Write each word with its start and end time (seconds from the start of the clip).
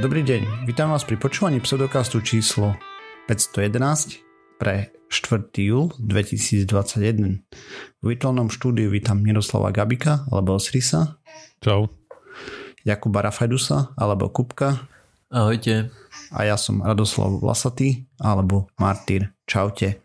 Dobrý 0.00 0.24
deň, 0.24 0.64
vítam 0.64 0.88
vás 0.88 1.04
pri 1.04 1.20
počúvaní 1.20 1.60
pseudokastu 1.60 2.24
číslo 2.24 2.80
511 3.28 4.24
pre 4.56 4.88
4. 5.12 5.52
júl 5.60 5.92
2021. 6.00 7.44
V 8.00 8.00
virtuálnom 8.00 8.48
štúdiu 8.48 8.88
vítam 8.88 9.20
Miroslava 9.20 9.68
Gabika 9.68 10.24
alebo 10.32 10.56
Osrisa. 10.56 11.20
Čau. 11.60 11.92
Jakuba 12.88 13.20
Rafajdusa 13.28 13.92
alebo 13.92 14.32
Kupka. 14.32 14.88
Ahojte. 15.28 15.92
A 16.32 16.48
ja 16.48 16.56
som 16.56 16.80
Radoslav 16.80 17.28
Vlasatý 17.44 18.08
alebo 18.16 18.72
Martyr. 18.80 19.36
Čaute. 19.44 20.00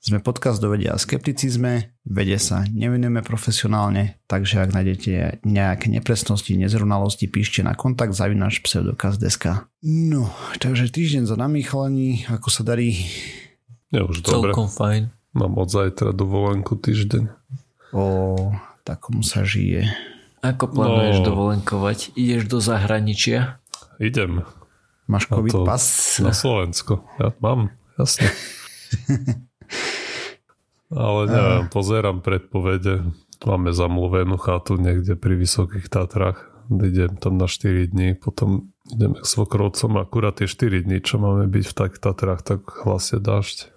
Sme 0.00 0.16
podcast 0.16 0.58
do 0.58 0.72
vedia 0.72 0.92
a 0.92 0.98
skepticizme, 0.98 1.92
vede 2.02 2.40
sa 2.40 2.64
nevenujeme 2.64 3.20
profesionálne, 3.20 4.16
takže 4.24 4.56
ak 4.58 4.72
nájdete 4.72 5.10
nejaké 5.44 5.92
nepresnosti, 5.92 6.56
nezrovnalosti, 6.56 7.28
píšte 7.28 7.60
na 7.60 7.76
kontakt 7.76 8.16
zavinač 8.16 8.64
pseudokaz.sk. 8.64 9.68
No, 9.82 10.32
takže 10.56 10.88
týždeň 10.88 11.28
za 11.28 11.36
nami 11.36 11.60
chalani, 11.60 12.24
ako 12.26 12.48
sa 12.48 12.64
darí? 12.64 12.96
Ja 13.92 14.00
už 14.02 14.24
dobre. 14.24 14.56
Celkom 14.56 14.72
fajn. 14.72 15.02
Mám 15.30 15.52
od 15.54 15.68
zajtra 15.68 16.16
dovolenku 16.16 16.80
týždeň. 16.80 17.28
O, 17.92 18.02
takomu 18.82 19.20
sa 19.20 19.44
žije. 19.44 19.84
Ako 20.40 20.72
plánuješ 20.72 21.20
No. 21.20 21.26
dovolenkovať? 21.28 22.16
Ideš 22.16 22.48
do 22.48 22.58
zahraničia? 22.58 23.60
Idem 24.00 24.48
Máš 25.04 25.28
covid 25.28 25.52
pas? 25.68 25.84
na 26.16 26.32
Slovensko. 26.32 27.04
Ja 27.20 27.36
mám, 27.36 27.68
jasne. 28.00 28.32
Ale 30.90 31.20
neviem, 31.26 31.64
pozerám 31.70 32.18
predpovede. 32.18 33.06
Máme 33.40 33.70
zamluvenú 33.72 34.36
chatu 34.36 34.76
niekde 34.76 35.14
pri 35.14 35.38
Vysokých 35.38 35.88
Tatrách. 35.88 36.50
Idem 36.70 37.16
tam 37.16 37.34
na 37.34 37.46
4 37.46 37.88
dní, 37.88 38.14
potom 38.14 38.70
ideme 38.86 39.18
k 39.18 39.26
svokrovcom. 39.26 39.98
Akurát 39.98 40.38
tie 40.38 40.46
4 40.46 40.84
dní, 40.84 41.00
čo 41.00 41.18
máme 41.18 41.46
byť 41.46 41.64
v 41.66 41.74
tak 41.74 41.92
Tatrách, 41.96 42.42
tak 42.42 42.60
hlasie 42.84 43.18
dážď. 43.18 43.70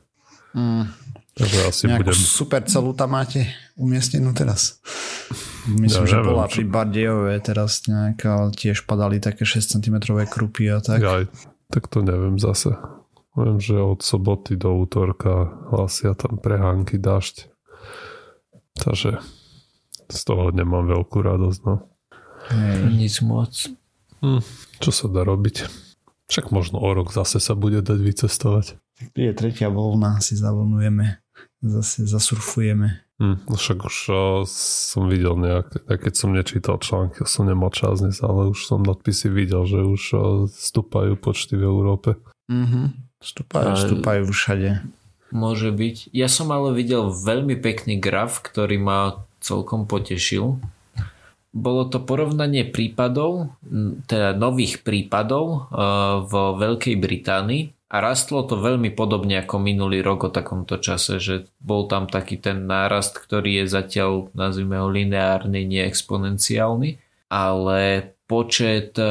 Mm, 0.53 0.85
Takže 1.33 1.57
asi 1.65 1.83
nejakú 1.89 1.99
budem... 2.05 2.13
super 2.13 2.61
celú 2.69 2.93
tam 2.93 3.17
máte 3.17 3.49
umiestnenú 3.73 4.37
teraz. 4.37 4.77
Myslím, 5.65 6.05
Ja 6.05 6.09
že 6.09 6.17
neviem, 6.21 6.29
bola 6.29 6.45
čo- 6.45 6.53
pri 6.53 6.63
Bardejove 6.69 7.33
teraz 7.41 7.71
nejaká, 7.89 8.53
tiež 8.53 8.85
padali 8.85 9.17
také 9.17 9.41
6 9.41 9.81
cm 9.81 9.97
krupy 10.29 10.69
a 10.69 10.77
tak. 10.77 11.01
Aj, 11.01 11.25
tak 11.73 11.89
to 11.89 12.05
neviem 12.05 12.37
zase. 12.37 12.77
Viem, 13.33 13.57
že 13.57 13.81
od 13.81 14.05
soboty 14.05 14.53
do 14.53 14.77
útorka 14.77 15.49
hlasia 15.73 16.13
tam 16.13 16.37
prehánky, 16.37 17.01
dažď. 17.01 17.49
Takže 18.77 19.21
z 20.09 20.21
toho 20.21 20.53
nemám 20.53 20.85
veľkú 20.85 21.17
radosť. 21.17 21.59
No. 21.65 21.89
Hej. 22.53 22.77
Nic 22.93 23.15
moc. 23.25 23.53
Hm, 24.21 24.41
čo 24.77 24.91
sa 24.93 25.09
dá 25.09 25.25
robiť? 25.25 25.65
Však 26.29 26.53
možno 26.53 26.79
o 26.79 26.89
rok 26.93 27.09
zase 27.09 27.41
sa 27.41 27.57
bude 27.57 27.81
dať 27.81 27.99
vycestovať. 27.99 28.65
Je 29.17 29.33
tretia 29.33 29.67
voľna, 29.67 30.21
si 30.21 30.37
zavlnujeme, 30.37 31.19
zase 31.59 32.05
zasurfujeme. 32.05 33.03
No 33.21 33.55
však 33.55 33.87
už 33.87 33.97
som 34.49 35.07
videl 35.07 35.39
nejaké, 35.39 35.79
aj 35.87 35.97
keď 36.01 36.13
som 36.13 36.29
nečítal 36.35 36.77
články, 36.81 37.23
som 37.23 37.47
nemal 37.47 37.71
čas 37.71 38.03
dnes, 38.03 38.19
ale 38.19 38.51
už 38.51 38.67
som 38.67 38.83
nadpisy 38.83 39.31
videl, 39.31 39.63
že 39.63 39.79
už 39.79 40.03
stúpajú 40.51 41.15
počty 41.15 41.55
v 41.55 41.63
Európe. 41.67 42.19
Mhm. 42.51 43.12
Vstúpajú, 43.23 43.67
Ale- 43.71 43.79
vstúpajú 43.79 44.23
všade. 44.27 44.69
Môže 45.33 45.73
byť. 45.73 46.13
Ja 46.13 46.29
som 46.29 46.53
ale 46.53 46.77
videl 46.77 47.09
veľmi 47.09 47.57
pekný 47.57 47.97
graf, 47.97 48.45
ktorý 48.45 48.77
ma 48.77 49.25
celkom 49.41 49.89
potešil. 49.89 50.61
Bolo 51.53 51.89
to 51.89 52.01
porovnanie 52.01 52.65
prípadov, 52.69 53.53
teda 54.09 54.37
nových 54.37 54.85
prípadov 54.85 55.45
e, 55.49 55.57
v 56.25 56.33
Veľkej 56.33 56.95
Británii 56.97 57.63
a 57.93 58.01
rastlo 58.01 58.41
to 58.45 58.57
veľmi 58.57 58.89
podobne 58.93 59.41
ako 59.41 59.61
minulý 59.61 60.01
rok 60.01 60.29
o 60.29 60.33
takomto 60.33 60.81
čase, 60.81 61.21
že 61.21 61.45
bol 61.61 61.85
tam 61.85 62.09
taký 62.09 62.41
ten 62.41 62.65
nárast, 62.65 63.17
ktorý 63.21 63.61
je 63.61 63.65
zatiaľ, 63.69 64.33
nazvime 64.33 64.81
ho 64.81 64.89
lineárny, 64.89 65.61
nie 65.61 65.85
exponenciálny, 65.85 66.97
ale 67.29 68.13
počet 68.25 68.97
e, 68.97 69.05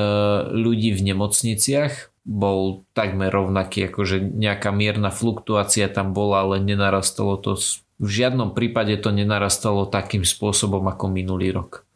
ľudí 0.51 0.95
v 0.99 1.15
nemocniciach 1.15 2.12
bol 2.23 2.87
takmer 2.95 3.35
rovnaký, 3.35 3.91
akože 3.91 4.23
nejaká 4.23 4.71
mierna 4.71 5.11
fluktuácia 5.11 5.91
tam 5.91 6.15
bola, 6.15 6.47
ale 6.47 6.63
nenarastalo 6.63 7.35
to, 7.39 7.59
v 8.03 8.11
žiadnom 8.11 8.55
prípade 8.55 8.95
to 8.99 9.11
nenarastalo 9.11 9.87
takým 9.87 10.23
spôsobom 10.23 10.87
ako 10.87 11.11
minulý 11.11 11.51
rok. 11.51 11.87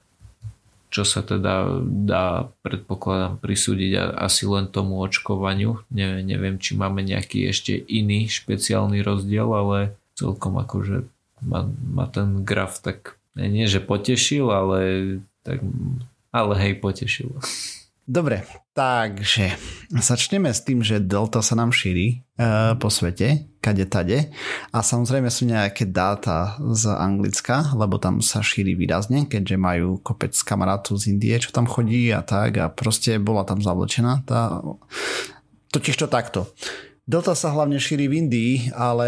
Čo 0.91 1.03
sa 1.03 1.20
teda 1.22 1.82
dá, 1.82 2.50
predpokladám, 2.62 3.42
prisúdiť 3.42 4.14
asi 4.14 4.47
len 4.47 4.70
tomu 4.70 5.03
očkovaniu. 5.03 5.82
Ne, 5.91 6.22
neviem, 6.22 6.62
či 6.62 6.78
máme 6.78 7.03
nejaký 7.03 7.47
ešte 7.50 7.75
iný 7.75 8.31
špeciálny 8.31 9.03
rozdiel, 9.03 9.50
ale 9.50 9.98
celkom 10.14 10.58
akože 10.62 11.06
ma, 11.43 11.66
ma 11.70 12.06
ten 12.06 12.47
graf 12.47 12.81
tak, 12.81 13.19
nie 13.34 13.66
že 13.69 13.82
potešil, 13.82 14.47
ale 14.48 14.78
tak, 15.43 15.60
ale 16.31 16.54
hej, 16.58 16.78
potešil. 16.78 17.34
Dobre, 18.06 18.47
takže 18.76 19.56
začneme 19.88 20.53
s 20.53 20.60
tým, 20.60 20.84
že 20.84 21.00
delta 21.00 21.41
sa 21.41 21.56
nám 21.56 21.72
šíri 21.72 22.20
uh, 22.37 22.76
po 22.76 22.92
svete, 22.92 23.48
kade 23.64 23.88
tade 23.88 24.28
a 24.69 24.84
samozrejme 24.84 25.32
sú 25.32 25.48
nejaké 25.48 25.88
dáta 25.88 26.60
z 26.60 26.92
Anglicka, 26.92 27.72
lebo 27.72 27.97
tam 27.97 28.20
sa 28.20 28.44
šíri 28.44 28.76
výrazne, 28.76 29.25
keďže 29.25 29.56
majú 29.56 29.97
kopec 30.04 30.37
kamarátov 30.37 31.00
z 31.00 31.16
Indie, 31.16 31.41
čo 31.41 31.56
tam 31.56 31.64
chodí 31.64 32.12
a 32.12 32.20
tak 32.20 32.60
a 32.60 32.69
proste 32.69 33.16
bola 33.16 33.48
tam 33.48 33.64
zavlečená 33.64 34.28
tá... 34.28 34.60
Totiž 35.72 35.97
to 35.97 36.06
takto. 36.12 36.53
Delta 37.06 37.39
sa 37.39 37.55
hlavne 37.55 37.78
šíri 37.78 38.11
v 38.11 38.19
Indii, 38.19 38.55
ale 38.75 39.06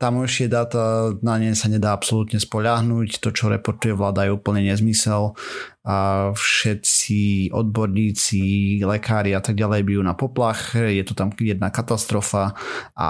tamojšie 0.00 0.48
dáta 0.48 1.12
na 1.20 1.36
ne 1.36 1.52
sa 1.52 1.68
nedá 1.68 1.92
absolútne 1.92 2.40
spoľahnúť. 2.40 3.20
To, 3.20 3.28
čo 3.28 3.52
reportuje 3.52 3.92
vláda, 3.92 4.24
je 4.24 4.32
úplne 4.32 4.64
nezmysel 4.64 5.36
a 5.84 6.32
všetci 6.32 7.52
odborníci, 7.52 8.80
lekári 8.80 9.36
a 9.36 9.44
tak 9.44 9.60
ďalej 9.60 9.84
bijú 9.84 10.00
na 10.00 10.16
poplach. 10.16 10.72
Je 10.72 11.04
to 11.04 11.12
tam 11.12 11.28
jedna 11.36 11.68
katastrofa 11.68 12.56
a 12.96 13.08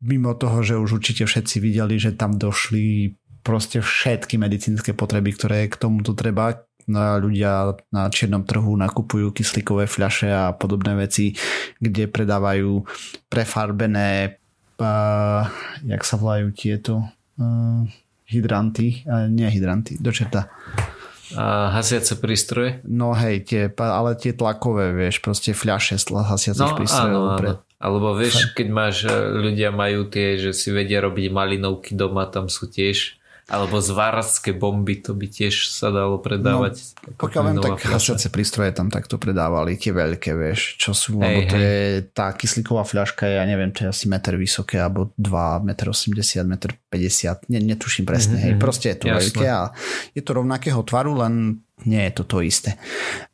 mimo 0.00 0.32
toho, 0.32 0.64
že 0.64 0.80
už 0.80 0.96
určite 0.96 1.28
všetci 1.28 1.56
videli, 1.60 2.00
že 2.00 2.16
tam 2.16 2.40
došli 2.40 3.12
proste 3.44 3.84
všetky 3.84 4.40
medicínske 4.40 4.96
potreby, 4.96 5.36
ktoré 5.36 5.68
k 5.68 5.76
tomuto 5.78 6.16
treba. 6.16 6.65
Ľudia 6.86 7.74
na 7.90 8.06
čiernom 8.06 8.46
trhu 8.46 8.78
nakupujú 8.78 9.34
kyslíkové 9.34 9.90
fľaše 9.90 10.30
a 10.30 10.54
podobné 10.54 10.94
veci, 10.94 11.34
kde 11.82 12.06
predávajú 12.06 12.86
prefarbené 13.26 14.38
uh, 14.78 15.50
jak 15.82 16.02
sa 16.06 16.16
volajú 16.20 16.52
tieto 16.54 17.02
uh, 17.02 17.82
hydranty, 18.30 19.02
uh, 19.06 19.26
nie 19.26 19.48
hydranty, 19.50 19.98
do 19.98 20.14
čerta. 20.14 20.46
A 21.34 21.74
hasiace 21.74 22.14
prístroje? 22.22 22.78
No 22.86 23.10
hej, 23.10 23.42
tie, 23.42 23.66
ale 23.82 24.14
tie 24.14 24.30
tlakové, 24.30 24.94
vieš, 24.94 25.18
proste 25.18 25.50
fľaše 25.58 25.98
z 25.98 26.14
hasiacich 26.14 26.70
No 26.70 26.78
prístrojov. 26.78 27.22
áno, 27.26 27.38
Pre... 27.38 27.48
áno. 27.50 27.58
Alebo 27.76 28.16
vieš, 28.16 28.56
keď 28.56 28.68
máš, 28.72 29.04
ľudia 29.36 29.68
majú 29.68 30.08
tie, 30.08 30.40
že 30.40 30.56
si 30.56 30.72
vedia 30.72 31.02
robiť 31.04 31.28
malinovky 31.28 31.92
doma, 31.92 32.24
tam 32.24 32.48
sú 32.48 32.70
tiež 32.72 33.20
alebo 33.46 33.78
zváradské 33.78 34.50
bomby, 34.50 34.98
to 34.98 35.14
by 35.14 35.30
tiež 35.30 35.70
sa 35.70 35.94
dalo 35.94 36.18
predávať. 36.18 36.98
No, 37.06 37.14
Pokiaľ 37.14 37.42
viem, 37.46 37.58
tak 37.62 37.78
hasiace 37.86 38.26
prístroje 38.26 38.74
tam 38.74 38.90
takto 38.90 39.22
predávali, 39.22 39.78
tie 39.78 39.94
veľké, 39.94 40.34
vieš, 40.34 40.74
čo 40.82 40.90
sú, 40.90 41.22
Hej, 41.22 41.22
lebo 41.22 41.40
to 41.46 41.54
hej. 41.54 41.62
je, 41.62 41.76
tá 42.10 42.34
kyslíková 42.34 42.82
fľaška 42.82 43.22
je, 43.30 43.34
ja 43.38 43.46
neviem, 43.46 43.70
to 43.70 43.86
je 43.86 43.94
asi 43.94 44.10
meter 44.10 44.34
vysoké, 44.34 44.82
alebo 44.82 45.14
2, 45.14 45.62
meter 45.62 45.86
80, 45.86 46.42
meter 46.42 46.74
50, 46.90 47.46
ne, 47.46 47.58
netuším 47.62 48.02
presne, 48.02 48.34
Mhm, 48.34 48.42
hej, 48.42 48.52
mhm. 48.54 48.60
proste 48.60 48.86
je 48.90 48.98
to 48.98 49.06
Jasné. 49.06 49.18
veľké 49.22 49.46
a 49.46 49.62
je 50.10 50.22
to 50.26 50.30
rovnakého 50.34 50.80
tvaru, 50.82 51.14
len 51.14 51.62
nie 51.86 52.02
je 52.02 52.12
to 52.18 52.24
to 52.26 52.42
isté. 52.42 52.74
Mhm. 52.74 52.82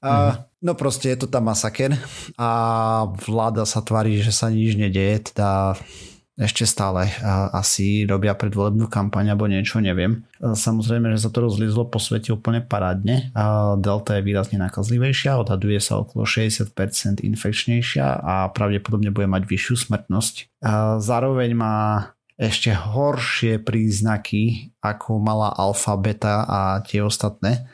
A, 0.05 0.13
no 0.61 0.77
proste 0.77 1.09
je 1.09 1.25
to 1.25 1.27
tam 1.27 1.49
masaker 1.49 1.97
a 2.37 2.49
vláda 3.25 3.65
sa 3.65 3.81
tvári, 3.81 4.21
že 4.21 4.29
sa 4.29 4.53
nič 4.53 4.77
nedeje, 4.77 5.33
teda 5.33 5.73
ešte 6.41 6.65
stále 6.65 7.13
asi 7.53 8.09
robia 8.09 8.33
predvolebnú 8.33 8.89
kampaň 8.89 9.37
alebo 9.37 9.45
niečo, 9.45 9.85
neviem. 9.85 10.25
Samozrejme, 10.41 11.13
že 11.13 11.29
sa 11.29 11.31
to 11.31 11.45
rozliezlo 11.45 11.85
po 11.93 12.01
svete 12.01 12.33
úplne 12.33 12.65
parádne 12.65 13.29
delta 13.79 14.17
je 14.17 14.25
výrazne 14.25 14.57
nakazlivejšia, 14.57 15.37
odhaduje 15.37 15.77
sa 15.77 16.01
okolo 16.01 16.25
60% 16.25 16.73
infekčnejšia 17.21 18.07
a 18.25 18.49
pravdepodobne 18.49 19.13
bude 19.13 19.29
mať 19.29 19.45
vyššiu 19.45 19.93
smrtnosť. 19.93 20.49
Zároveň 21.05 21.51
má 21.53 21.77
ešte 22.43 22.75
horšie 22.75 23.63
príznaky 23.63 24.75
ako 24.83 25.23
mala 25.23 25.55
alfa, 25.55 25.95
beta 25.95 26.43
a 26.43 26.61
tie 26.83 26.99
ostatné, 26.99 27.71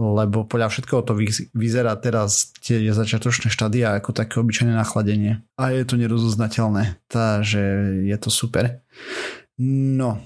lebo 0.00 0.48
podľa 0.48 0.72
všetkého 0.72 1.04
to 1.04 1.12
vyz- 1.12 1.52
vyzerá 1.52 1.92
teraz 2.00 2.56
tie 2.64 2.80
začiatočné 2.80 3.52
štádia 3.52 3.92
ako 4.00 4.16
také 4.16 4.40
obyčajné 4.40 4.72
nachladenie 4.72 5.44
a 5.60 5.76
je 5.76 5.84
to 5.84 6.00
nerozoznateľné, 6.00 6.96
takže 7.12 7.60
je 8.08 8.16
to 8.16 8.32
super. 8.32 8.80
No 9.60 10.16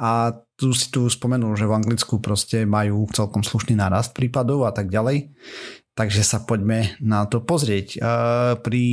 a 0.00 0.32
tu 0.56 0.72
si 0.72 0.88
tu 0.88 1.04
spomenul, 1.08 1.56
že 1.56 1.68
v 1.68 1.76
Anglicku 1.76 2.20
proste 2.20 2.64
majú 2.64 3.04
celkom 3.12 3.44
slušný 3.44 3.76
nárast 3.76 4.16
prípadov 4.16 4.64
a 4.68 4.72
tak 4.72 4.88
ďalej. 4.88 5.32
Takže 5.96 6.20
sa 6.24 6.40
poďme 6.44 6.96
na 7.00 7.24
to 7.24 7.44
pozrieť. 7.44 8.00
Pri 8.60 8.84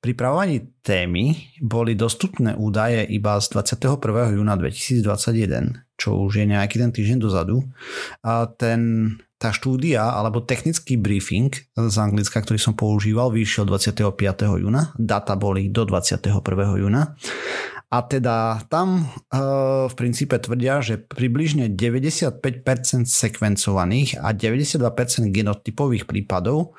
pripravovaní 0.00 0.80
témy 0.82 1.34
boli 1.62 1.98
dostupné 1.98 2.54
údaje 2.54 3.04
iba 3.10 3.40
z 3.40 3.52
21. 3.52 4.36
júna 4.36 4.54
2021, 4.54 5.96
čo 5.98 6.20
už 6.22 6.42
je 6.42 6.46
nejaký 6.46 6.78
ten 6.78 6.90
týždeň 6.92 7.18
dozadu. 7.18 7.64
A 8.22 8.46
ten, 8.46 9.10
tá 9.40 9.50
štúdia 9.50 10.04
alebo 10.04 10.44
technický 10.44 10.96
briefing 11.00 11.52
z 11.74 11.96
Anglicka, 11.98 12.40
ktorý 12.40 12.60
som 12.60 12.78
používal, 12.78 13.32
vyšiel 13.32 13.66
25. 13.66 14.06
júna. 14.60 14.94
Data 14.96 15.34
boli 15.34 15.68
do 15.68 15.84
21. 15.84 16.32
júna. 16.80 17.16
A 17.86 18.02
teda 18.02 18.66
tam 18.66 18.98
e, 18.98 19.38
v 19.86 19.94
princípe 19.94 20.34
tvrdia, 20.42 20.82
že 20.82 20.98
približne 20.98 21.70
95% 21.70 22.42
sekvencovaných 23.06 24.18
a 24.18 24.34
92% 24.34 25.30
genotypových 25.30 26.10
prípadov 26.10 26.74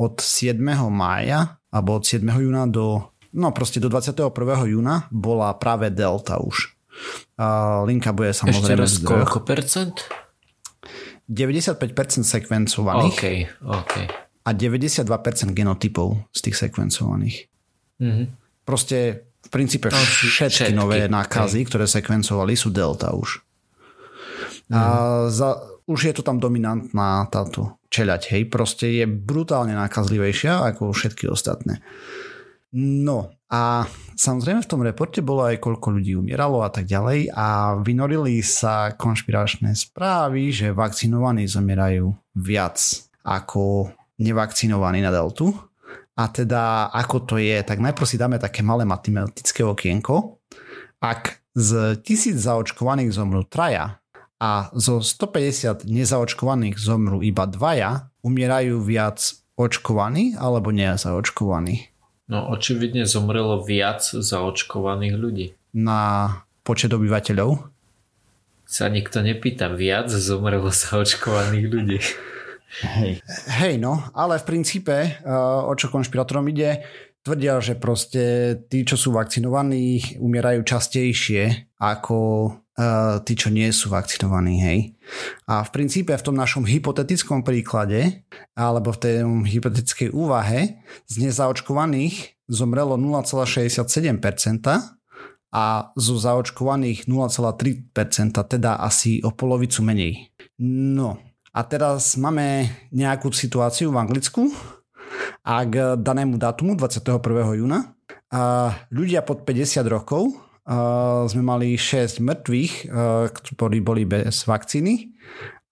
od 0.00 0.14
7. 0.16 0.56
mája 0.88 1.57
alebo 1.68 2.00
od 2.00 2.04
7. 2.04 2.24
júna 2.24 2.64
do, 2.68 3.12
no 3.36 3.52
proste 3.52 3.78
do 3.78 3.92
21. 3.92 4.32
júna 4.68 5.08
bola 5.12 5.52
práve 5.56 5.92
delta 5.92 6.40
už. 6.40 6.72
A 7.38 7.80
linka 7.86 8.10
bude 8.10 8.34
samozrejme... 8.34 8.84
Ešte 8.84 9.02
raz 9.02 9.04
koľko 9.04 9.38
percent? 9.46 9.94
95% 11.28 12.24
sekvencovaných 12.24 13.18
okay, 13.20 13.38
okay. 13.60 14.08
a 14.48 14.50
92% 14.56 15.04
genotypov 15.52 16.24
z 16.32 16.40
tých 16.40 16.56
sekvencovaných. 16.56 17.36
Mm-hmm. 18.00 18.26
Proste 18.64 19.28
v 19.44 19.48
princípe 19.52 19.92
všetky, 19.92 20.48
všetky 20.48 20.72
nové 20.72 21.04
nákazy, 21.04 21.62
okay. 21.62 21.68
ktoré 21.68 21.84
sekvencovali, 21.84 22.56
sú 22.56 22.72
delta 22.72 23.12
už. 23.12 23.44
Mm. 24.68 24.76
A 24.76 24.82
za, 25.28 25.60
už 25.88 26.12
je 26.12 26.12
to 26.12 26.22
tam 26.22 26.36
dominantná 26.36 27.24
táto 27.32 27.80
čeľať, 27.88 28.22
hej, 28.36 28.42
proste 28.52 28.86
je 28.92 29.04
brutálne 29.08 29.72
nákazlivejšia 29.72 30.68
ako 30.68 30.92
všetky 30.92 31.24
ostatné. 31.32 31.80
No 32.76 33.32
a 33.48 33.88
samozrejme 34.12 34.60
v 34.60 34.70
tom 34.70 34.84
reporte 34.84 35.24
bolo 35.24 35.48
aj 35.48 35.56
koľko 35.56 35.96
ľudí 35.96 36.12
umieralo 36.12 36.60
a 36.60 36.68
tak 36.68 36.84
ďalej 36.84 37.32
a 37.32 37.80
vynorili 37.80 38.44
sa 38.44 38.92
konšpiračné 38.92 39.72
správy, 39.72 40.52
že 40.52 40.76
vakcinovaní 40.76 41.48
zomierajú 41.48 42.12
viac 42.36 42.76
ako 43.24 43.88
nevakcinovaní 44.20 45.00
na 45.00 45.08
deltu. 45.08 45.56
A 46.18 46.28
teda 46.28 46.92
ako 46.92 47.24
to 47.24 47.34
je, 47.40 47.56
tak 47.64 47.80
najprv 47.80 48.04
si 48.04 48.20
dáme 48.20 48.36
také 48.36 48.60
malé 48.60 48.84
matematické 48.84 49.64
okienko. 49.64 50.42
Ak 51.00 51.40
z 51.56 51.96
tisíc 52.04 52.36
zaočkovaných 52.44 53.16
zomrú 53.16 53.46
traja 53.48 54.02
a 54.38 54.70
zo 54.74 55.02
150 55.02 55.86
nezaočkovaných 55.86 56.78
zomru 56.78 57.22
iba 57.26 57.46
dvaja, 57.46 58.10
umierajú 58.22 58.78
viac 58.82 59.18
očkovaní 59.58 60.38
alebo 60.38 60.70
nezaočkovaní? 60.70 61.90
No 62.30 62.46
očividne 62.54 63.02
zomrelo 63.08 63.64
viac 63.66 64.04
zaočkovaných 64.04 65.14
ľudí. 65.18 65.46
Na 65.74 66.30
počet 66.62 66.94
obyvateľov? 66.94 67.66
Sa 68.68 68.86
nikto 68.92 69.24
nepýta, 69.24 69.72
viac 69.72 70.12
zomrelo 70.12 70.70
zaočkovaných 70.70 71.66
ľudí. 71.66 71.98
Hej. 72.84 73.24
Hej, 73.48 73.80
no, 73.80 74.04
ale 74.12 74.36
v 74.38 74.44
princípe, 74.44 74.96
uh, 75.24 75.64
o 75.64 75.72
čo 75.72 75.88
konšpirátorom 75.88 76.44
ide, 76.52 76.84
tvrdia, 77.24 77.58
že 77.64 77.80
proste 77.80 78.54
tí, 78.68 78.84
čo 78.84 79.00
sú 79.00 79.16
vakcinovaní, 79.16 80.20
umierajú 80.20 80.62
častejšie 80.68 81.74
ako 81.80 82.16
tí, 83.26 83.32
čo 83.34 83.50
nie 83.50 83.66
sú 83.74 83.90
vakcinovaní, 83.90 84.62
hej. 84.62 84.78
A 85.50 85.66
v 85.66 85.70
princípe 85.74 86.14
v 86.14 86.22
tom 86.22 86.38
našom 86.38 86.62
hypotetickom 86.62 87.42
príklade, 87.42 88.22
alebo 88.54 88.94
v 88.94 88.98
tej 89.02 89.14
hypotetickej 89.26 90.14
úvahe, 90.14 90.78
z 91.10 91.14
nezaočkovaných 91.26 92.38
zomrelo 92.46 92.94
0,67% 92.94 94.22
a 95.48 95.64
zo 95.98 96.14
zaočkovaných 96.14 97.10
0,3%, 97.10 97.90
teda 98.46 98.78
asi 98.78 99.18
o 99.26 99.34
polovicu 99.34 99.82
menej. 99.82 100.30
No, 100.62 101.18
a 101.50 101.60
teraz 101.66 102.14
máme 102.14 102.70
nejakú 102.94 103.34
situáciu 103.34 103.90
v 103.90 103.98
Anglicku, 103.98 104.54
a 105.44 105.64
k 105.64 105.96
danému 105.96 106.36
datumu 106.36 106.76
21. 106.76 107.18
júna 107.56 107.96
a 108.28 108.72
ľudia 108.92 109.24
pod 109.24 109.48
50 109.48 109.80
rokov 109.88 110.47
sme 111.28 111.42
mali 111.42 111.80
6 111.80 112.20
mŕtvych, 112.20 112.92
ktorí 113.32 113.80
boli 113.80 114.04
bez 114.04 114.44
vakcíny 114.44 115.16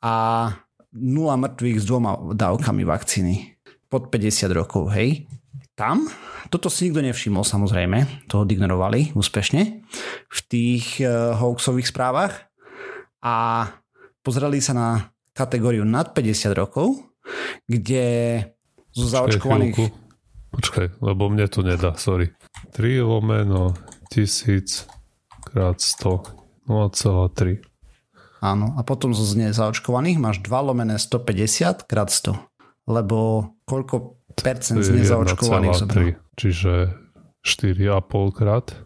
a 0.00 0.48
0 0.96 1.36
mŕtvych 1.36 1.76
s 1.76 1.84
dvoma 1.84 2.16
dávkami 2.32 2.82
vakcíny 2.88 3.60
pod 3.92 4.08
50 4.08 4.56
rokov, 4.56 4.88
hej. 4.96 5.28
Tam, 5.76 6.08
toto 6.48 6.72
si 6.72 6.88
nikto 6.88 7.04
nevšimol 7.04 7.44
samozrejme, 7.44 8.24
toho 8.32 8.48
ignorovali 8.48 9.12
úspešne 9.12 9.84
v 10.32 10.38
tých 10.48 11.04
uh, 11.04 11.36
hoaxových 11.36 11.92
správach 11.92 12.48
a 13.20 13.68
pozreli 14.24 14.64
sa 14.64 14.72
na 14.72 14.88
kategóriu 15.36 15.84
nad 15.84 16.16
50 16.16 16.56
rokov, 16.56 16.96
kde 17.68 18.40
zo 18.96 19.04
zaočkovaných. 19.04 19.92
Počkaj, 20.56 21.04
lebo 21.04 21.28
mne 21.28 21.44
to 21.52 21.60
nedá, 21.60 21.92
sorry. 22.00 22.32
3 22.72 23.04
lomeno 23.04 23.76
1000 24.10 24.86
krát 25.46 25.80
100 25.80 26.46
0,3. 26.66 27.62
Áno, 28.42 28.76
a 28.76 28.84
potom 28.84 29.16
zo 29.16 29.24
nezaočkovaných 29.38 30.18
máš 30.20 30.36
2 30.44 30.52
lomené 30.60 31.00
150 31.00 31.88
krát 31.88 32.10
100. 32.12 32.36
Lebo 32.86 33.50
koľko 33.66 34.20
percent 34.36 34.82
z 34.84 35.02
nezaočkovaných? 35.02 36.20
Čiže 36.36 36.94
4,5 37.42 38.38
krát? 38.38 38.76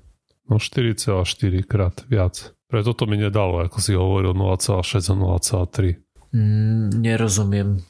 No 0.47 0.63
4,4 0.63 1.67
krát 1.67 2.05
viac. 2.07 2.55
Preto 2.71 2.95
to 2.95 3.05
mi 3.11 3.19
nedalo, 3.19 3.67
ako 3.67 3.79
si 3.83 3.99
hovoril 3.99 4.31
0,6 4.31 5.11
a 5.11 5.15
0,3. 5.19 5.99
Mm, 6.31 7.03
nerozumiem. 7.03 7.83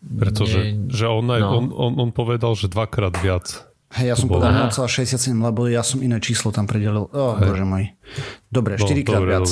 Pretože 0.00 0.58
nie, 0.72 0.88
že 0.88 1.04
on, 1.10 1.28
aj, 1.28 1.42
no. 1.44 1.50
on, 1.60 1.64
on, 1.74 1.92
on 2.08 2.10
povedal, 2.14 2.56
že 2.56 2.72
dvakrát 2.72 3.12
viac. 3.20 3.65
Hej, 3.94 4.06
ja 4.10 4.14
som 4.18 4.26
povedal 4.26 4.66
0,67, 4.66 5.30
lebo 5.38 5.70
ja 5.70 5.86
som 5.86 6.02
iné 6.02 6.18
číslo 6.18 6.50
tam 6.50 6.66
predelil. 6.66 7.06
Oh, 7.14 7.38
bože 7.38 7.62
môj. 7.62 7.94
Dobre, 8.50 8.74
4 8.74 8.82
no, 8.82 9.06
krát 9.06 9.22
dobre, 9.22 9.30
viac. 9.30 9.48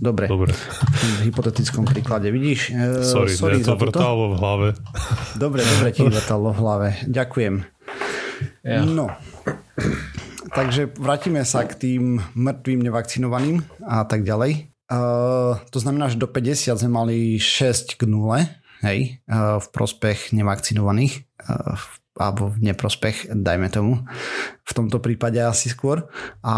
Dobre. 0.00 0.24
Dobre. 0.30 0.52
V 0.54 1.20
hypotetickom 1.28 1.84
príklade, 1.84 2.32
vidíš? 2.32 2.72
E, 2.72 3.04
sorry, 3.04 3.34
sorry 3.34 3.58
to 3.60 3.76
vrtalo 3.76 4.32
v 4.32 4.34
hlave. 4.40 4.68
Dobre, 5.36 5.60
dobre 5.60 5.88
ti 5.92 6.06
vrtalo 6.06 6.54
v 6.54 6.58
hlave. 6.62 6.88
Ďakujem. 7.04 7.54
Ja. 8.64 8.80
No. 8.86 9.12
Takže 10.54 10.94
vrátime 10.94 11.42
sa 11.42 11.66
k 11.66 11.74
tým 11.74 12.22
mŕtvým 12.32 12.80
nevakcinovaným 12.80 13.60
a 13.84 14.06
tak 14.06 14.22
ďalej. 14.22 14.70
Uh, 14.86 15.58
to 15.74 15.82
znamená, 15.82 16.08
že 16.08 16.20
do 16.20 16.30
50 16.30 16.78
sme 16.78 16.90
mali 16.92 17.42
6 17.42 17.98
k 17.98 18.02
0 18.06 18.40
hej, 18.84 19.00
v 19.24 19.66
prospech 19.72 20.36
nevakcinovaných 20.36 21.24
alebo 22.14 22.50
v 22.50 22.70
neprospech, 22.70 23.34
dajme 23.34 23.68
tomu, 23.70 24.02
v 24.62 24.72
tomto 24.72 25.02
prípade 25.02 25.42
asi 25.42 25.70
skôr. 25.70 26.06
A 26.46 26.56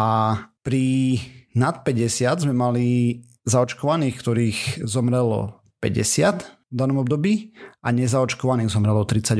pri 0.60 1.16
nad 1.56 1.80
50 1.80 2.44
sme 2.44 2.54
mali 2.54 3.20
zaočkovaných, 3.48 4.14
ktorých 4.20 4.58
zomrelo 4.84 5.64
50 5.80 6.44
v 6.44 6.74
danom 6.74 7.00
období 7.00 7.56
a 7.80 7.88
nezaočkovaných 7.94 8.68
zomrelo 8.68 9.06
38. 9.06 9.38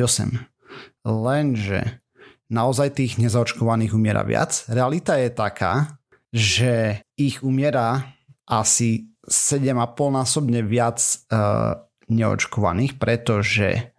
Lenže 1.05 2.01
naozaj 2.49 2.97
tých 2.97 3.19
nezaočkovaných 3.19 3.93
umiera 3.93 4.23
viac. 4.23 4.65
Realita 4.71 5.19
je 5.19 5.31
taká, 5.35 5.99
že 6.31 7.03
ich 7.19 7.43
umiera 7.43 8.15
asi 8.47 9.11
7,5 9.27 9.75
násobne 10.15 10.63
viac 10.63 11.03
uh, 11.29 11.83
neočkovaných, 12.07 13.03
pretože 13.03 13.96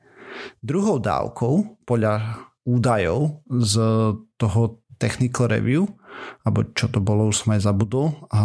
druhou 0.62 1.00
dávkou 1.00 1.86
podľa 1.88 2.44
údajov 2.68 3.42
z 3.48 3.74
toho 4.36 4.62
technical 4.98 5.48
review, 5.48 5.88
alebo 6.44 6.66
čo 6.74 6.90
to 6.90 7.00
bolo, 7.00 7.30
už 7.30 7.46
som 7.46 7.54
aj 7.56 7.62
zabudol, 7.64 8.18
a 8.34 8.42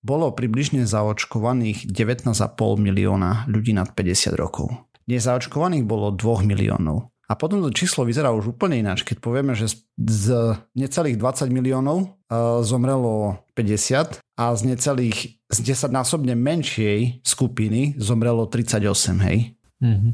bolo 0.00 0.32
približne 0.32 0.88
zaočkovaných 0.88 1.88
19,5 1.88 2.32
milióna 2.80 3.44
ľudí 3.46 3.76
nad 3.76 3.92
50 3.92 4.34
rokov. 4.34 4.72
Nezaočkovaných 5.04 5.84
bolo 5.84 6.08
2 6.12 6.48
miliónov. 6.48 7.12
A 7.24 7.40
potom 7.40 7.64
to 7.64 7.72
číslo 7.72 8.04
vyzerá 8.04 8.32
už 8.36 8.52
úplne 8.52 8.80
ináč, 8.80 9.00
keď 9.00 9.16
povieme, 9.20 9.56
že 9.56 9.80
z 9.96 10.56
necelých 10.76 11.16
20 11.16 11.48
miliónov 11.48 12.20
zomrelo 12.64 13.40
50 13.56 14.20
a 14.20 14.44
z 14.52 14.60
necelých 14.68 15.40
z 15.48 15.58
10 15.60 15.88
násobne 15.94 16.34
menšej 16.36 17.24
skupiny 17.24 17.96
zomrelo 17.96 18.44
38, 18.48 19.24
hej? 19.24 19.56
Mm-hmm. 19.80 20.12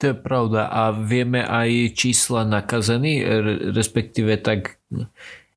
To 0.00 0.04
je 0.10 0.16
pravda. 0.16 0.72
A 0.72 0.96
vieme 0.96 1.44
aj 1.44 1.92
čísla 1.92 2.48
nakazených, 2.48 3.20
respektíve 3.76 4.40
tak 4.40 4.80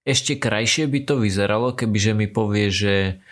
ešte 0.04 0.36
krajšie 0.36 0.92
by 0.92 1.00
to 1.08 1.16
vyzeralo, 1.24 1.72
kebyže 1.72 2.12
mi 2.12 2.28
povie, 2.28 2.68
že 2.68 3.24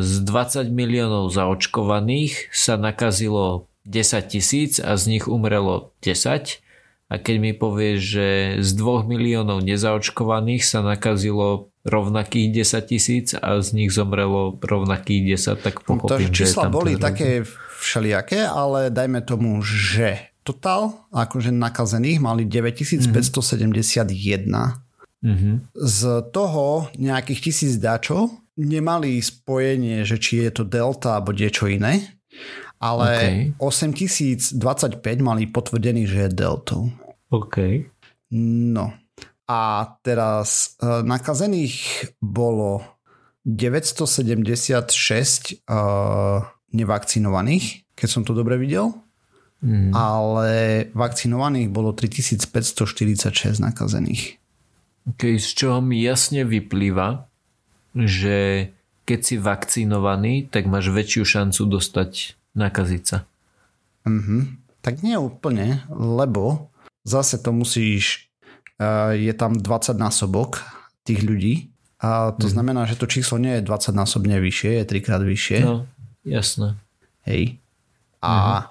z 0.00 0.12
20 0.24 0.72
miliónov 0.72 1.28
zaočkovaných 1.28 2.48
sa 2.48 2.80
nakazilo 2.80 3.68
10 3.84 4.32
tisíc 4.32 4.80
a 4.80 4.96
z 4.96 5.12
nich 5.12 5.28
umrelo 5.28 5.92
10 6.00 6.64
a 7.12 7.14
keď 7.20 7.36
mi 7.36 7.52
povie, 7.52 8.00
že 8.00 8.58
z 8.64 8.70
2 8.80 9.04
miliónov 9.04 9.60
nezaočkovaných 9.60 10.64
sa 10.64 10.80
nakazilo 10.80 11.68
rovnakých 11.84 12.64
10 12.64 12.88
tisíc 12.88 13.26
a 13.36 13.60
z 13.60 13.68
nich 13.76 13.92
zomrelo 13.92 14.56
rovnakých 14.56 15.36
10, 15.36 15.60
tak 15.60 15.84
pochopím, 15.84 16.32
to, 16.32 16.36
čísla 16.40 16.64
že 16.64 16.72
tam 16.72 16.72
boli 16.72 16.96
také 16.96 17.44
všelijaké, 17.84 18.48
ale 18.48 18.88
dajme 18.88 19.20
tomu, 19.20 19.60
že 19.60 20.32
total 20.44 21.08
akože 21.12 21.52
nakazených 21.52 22.20
mali 22.20 22.44
9571. 22.48 24.84
Mm-hmm. 25.24 25.54
Z 25.72 26.00
toho 26.32 26.88
nejakých 27.00 27.40
tisíc 27.48 27.80
dáčov 27.80 28.28
nemali 28.60 29.16
spojenie, 29.20 30.04
že 30.04 30.20
či 30.20 30.44
je 30.44 30.52
to 30.52 30.64
delta 30.68 31.16
alebo 31.16 31.32
niečo 31.32 31.64
iné, 31.64 32.20
ale 32.76 33.08
okay. 33.56 33.56
8025 33.56 35.00
mali 35.24 35.48
potvrdený, 35.48 36.04
že 36.04 36.28
je 36.28 36.30
deltou. 36.30 36.92
OK. 37.32 37.88
No, 38.36 38.92
a 39.48 39.60
teraz 40.00 40.76
uh, 40.80 41.00
nakazených 41.00 42.08
bolo 42.20 42.84
976 43.44 45.68
uh, 45.68 46.40
nevakcinovaných, 46.74 47.94
keď 47.94 48.08
som 48.10 48.22
to 48.26 48.34
dobre 48.34 48.58
videl. 48.58 48.92
Mm. 49.64 49.96
Ale 49.96 50.52
vakcinovaných 50.92 51.72
bolo 51.72 51.96
3546 51.96 53.64
nakazených. 53.64 54.36
Okay, 55.14 55.40
z 55.40 55.48
čoho 55.56 55.80
mi 55.80 56.04
jasne 56.04 56.44
vyplýva, 56.44 57.28
že 57.96 58.68
keď 59.04 59.20
si 59.20 59.34
vakcinovaný, 59.36 60.48
tak 60.48 60.68
máš 60.68 60.92
väčšiu 60.92 61.24
šancu 61.24 61.62
dostať 61.68 62.36
nakaziť 62.56 63.02
sa. 63.04 63.28
Mm-hmm. 64.08 64.40
Tak 64.80 65.00
nie 65.00 65.16
úplne, 65.16 65.84
lebo 65.92 66.72
zase 67.04 67.40
to 67.40 67.52
musíš 67.52 68.28
je 69.14 69.32
tam 69.38 69.54
20 69.54 69.94
násobok 69.96 70.66
tých 71.06 71.22
ľudí 71.22 71.70
a 72.02 72.34
to 72.34 72.50
mm. 72.50 72.52
znamená, 72.52 72.82
že 72.90 72.98
to 72.98 73.06
číslo 73.06 73.38
nie 73.38 73.60
je 73.60 73.66
20 73.66 73.94
násobne 73.94 74.36
vyššie, 74.42 74.82
je 74.82 74.84
trikrát 74.84 75.22
vyššie. 75.22 75.58
No, 75.62 75.86
jasné. 76.24 76.76
Hej. 77.28 77.60
A 78.20 78.32
mm. 78.32 78.64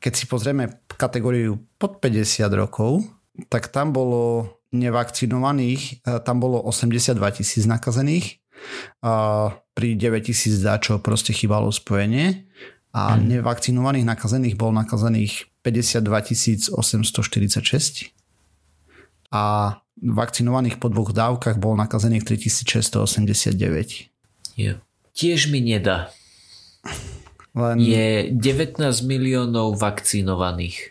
keď 0.00 0.12
si 0.16 0.24
pozrieme 0.24 0.64
kategóriu 0.96 1.60
pod 1.76 2.00
50 2.00 2.44
rokov, 2.56 3.04
tak 3.48 3.68
tam 3.68 3.92
bolo 3.92 4.56
nevakcinovaných, 4.74 6.02
tam 6.26 6.42
bolo 6.42 6.58
82 6.66 7.14
tisíc 7.38 7.64
nakazených, 7.66 8.42
a 9.04 9.52
pri 9.74 9.98
9 9.98 10.24
tisíc 10.24 10.62
čo 10.80 10.98
proste 11.02 11.36
chýbalo 11.36 11.68
spojenie 11.68 12.46
a 12.94 13.18
mm. 13.18 13.38
nevakcinovaných 13.38 14.06
nakazených 14.06 14.54
bol 14.56 14.72
nakazených 14.72 15.50
52 15.60 16.72
846 16.72 18.14
a 19.34 19.76
vakcinovaných 19.98 20.78
po 20.78 20.88
dvoch 20.92 21.10
dávkach 21.10 21.58
bol 21.58 21.74
nakazených 21.74 22.24
3689. 22.24 24.10
Jo. 24.54 24.78
Tiež 25.14 25.50
mi 25.50 25.62
nedá. 25.62 26.10
Len... 27.54 27.76
Je 27.78 28.34
19 28.34 28.82
miliónov 29.06 29.78
vakcinovaných. 29.78 30.90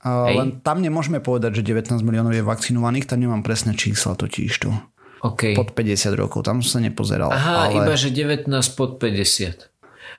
A 0.00 0.32
len 0.32 0.64
tam 0.64 0.80
nemôžeme 0.80 1.20
povedať, 1.20 1.60
že 1.60 1.76
19 1.76 2.00
miliónov 2.00 2.32
je 2.32 2.40
vakcinovaných, 2.40 3.04
tam 3.04 3.20
nemám 3.20 3.44
presné 3.44 3.76
čísla 3.76 4.16
totiž 4.16 4.52
tu. 4.56 4.72
Okay. 5.20 5.52
Pod 5.52 5.76
50 5.76 6.16
rokov, 6.16 6.48
tam 6.48 6.64
som 6.64 6.80
sa 6.80 6.80
nepozeral. 6.80 7.28
Aha, 7.28 7.68
ale... 7.68 7.84
iba 7.84 7.92
že 7.92 8.08
19 8.08 8.48
pod 8.72 8.96
50. 8.96 9.68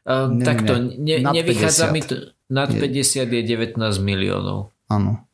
Uh, 0.05 0.29
nie, 0.29 0.45
takto, 0.45 0.73
ne, 0.77 1.15
nevychádza 1.25 1.89
50. 1.89 1.95
mi 1.97 2.01
to... 2.05 2.15
Nad 2.51 2.69
50 2.69 3.31
je 3.31 3.41
19 3.47 3.79
miliónov. 4.03 4.75
Áno 4.91 5.30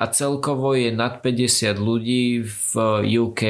a 0.00 0.08
celkovo 0.08 0.72
je 0.72 0.88
nad 0.96 1.20
50 1.20 1.76
ľudí 1.76 2.40
v 2.48 2.72
UK 3.20 3.42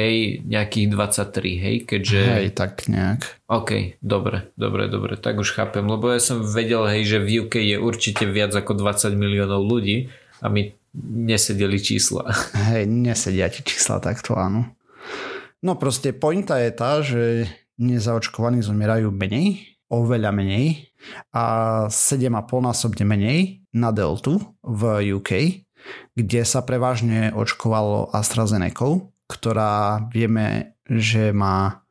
nejakých 0.43 0.87
23, 0.91 1.63
hej? 1.63 1.75
Keďže... 1.87 2.19
Hej, 2.27 2.47
tak 2.59 2.91
nejak. 2.91 3.23
OK, 3.47 3.95
dobre, 4.03 4.51
dobre, 4.59 4.91
dobre, 4.91 5.15
tak 5.15 5.39
už 5.39 5.55
chápem, 5.55 5.87
lebo 5.87 6.11
ja 6.11 6.19
som 6.19 6.43
vedel, 6.43 6.83
hej, 6.91 7.07
že 7.07 7.17
v 7.23 7.47
UK 7.47 7.55
je 7.55 7.77
určite 7.79 8.27
viac 8.27 8.51
ako 8.51 8.75
20 8.75 9.15
miliónov 9.15 9.63
ľudí 9.63 10.11
a 10.43 10.51
my 10.51 10.75
nesedeli 11.23 11.79
čísla. 11.79 12.27
Hej, 12.75 12.83
nesedia 12.83 13.47
ti 13.47 13.63
čísla 13.63 14.03
takto, 14.03 14.35
áno. 14.35 14.75
No 15.63 15.79
proste 15.79 16.11
pointa 16.11 16.59
je 16.59 16.71
tá, 16.75 16.99
že 16.99 17.47
nezaočkovaní 17.79 18.59
zomierajú 18.59 19.07
menej, 19.07 19.79
oveľa 19.87 20.35
menej 20.35 20.91
a 21.31 21.43
7,5 21.87 22.27
násobne 22.59 23.07
menej 23.07 23.63
na 23.71 23.95
deltu 23.95 24.35
v 24.59 25.15
UK 25.15 25.31
kde 26.15 26.41
sa 26.43 26.61
prevažne 26.61 27.31
očkovalo 27.31 28.11
AstraZeneca, 28.11 29.07
ktorá 29.31 30.07
vieme, 30.11 30.75
že 30.87 31.31
má 31.31 31.81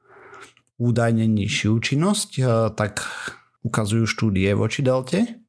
údajne 0.80 1.28
nižšiu 1.28 1.76
účinnosť, 1.76 2.30
e, 2.40 2.42
tak 2.72 3.04
ukazujú 3.64 4.08
štúdie 4.08 4.48
voči 4.56 4.80
delte. 4.80 5.40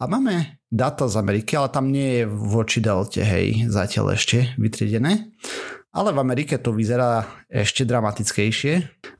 A 0.00 0.04
máme 0.10 0.60
data 0.70 1.06
z 1.06 1.14
Ameriky, 1.18 1.54
ale 1.54 1.70
tam 1.70 1.90
nie 1.90 2.22
je 2.22 2.24
voči 2.26 2.82
delte, 2.82 3.22
hej, 3.22 3.70
zatiaľ 3.70 4.18
ešte 4.18 4.54
vytriedené. 4.58 5.30
Ale 5.90 6.14
v 6.14 6.22
Amerike 6.22 6.62
to 6.62 6.70
vyzerá 6.70 7.26
ešte 7.50 7.82
dramatickejšie. 7.82 8.74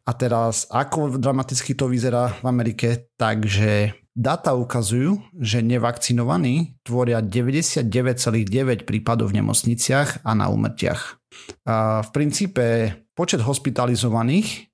A 0.06 0.10
teraz, 0.14 0.70
ako 0.70 1.18
dramaticky 1.18 1.74
to 1.74 1.90
vyzerá 1.90 2.38
v 2.38 2.46
Amerike, 2.46 3.10
takže 3.18 4.00
Data 4.10 4.58
ukazujú, 4.58 5.22
že 5.38 5.62
nevakcinovaní 5.62 6.82
tvoria 6.82 7.22
99,9 7.22 8.82
prípadov 8.82 9.30
v 9.30 9.38
nemocniciach 9.38 10.26
a 10.26 10.30
na 10.34 10.50
úmrtiach. 10.50 11.16
A 11.62 12.02
v 12.02 12.10
princípe 12.10 12.66
počet 13.14 13.38
hospitalizovaných 13.38 14.66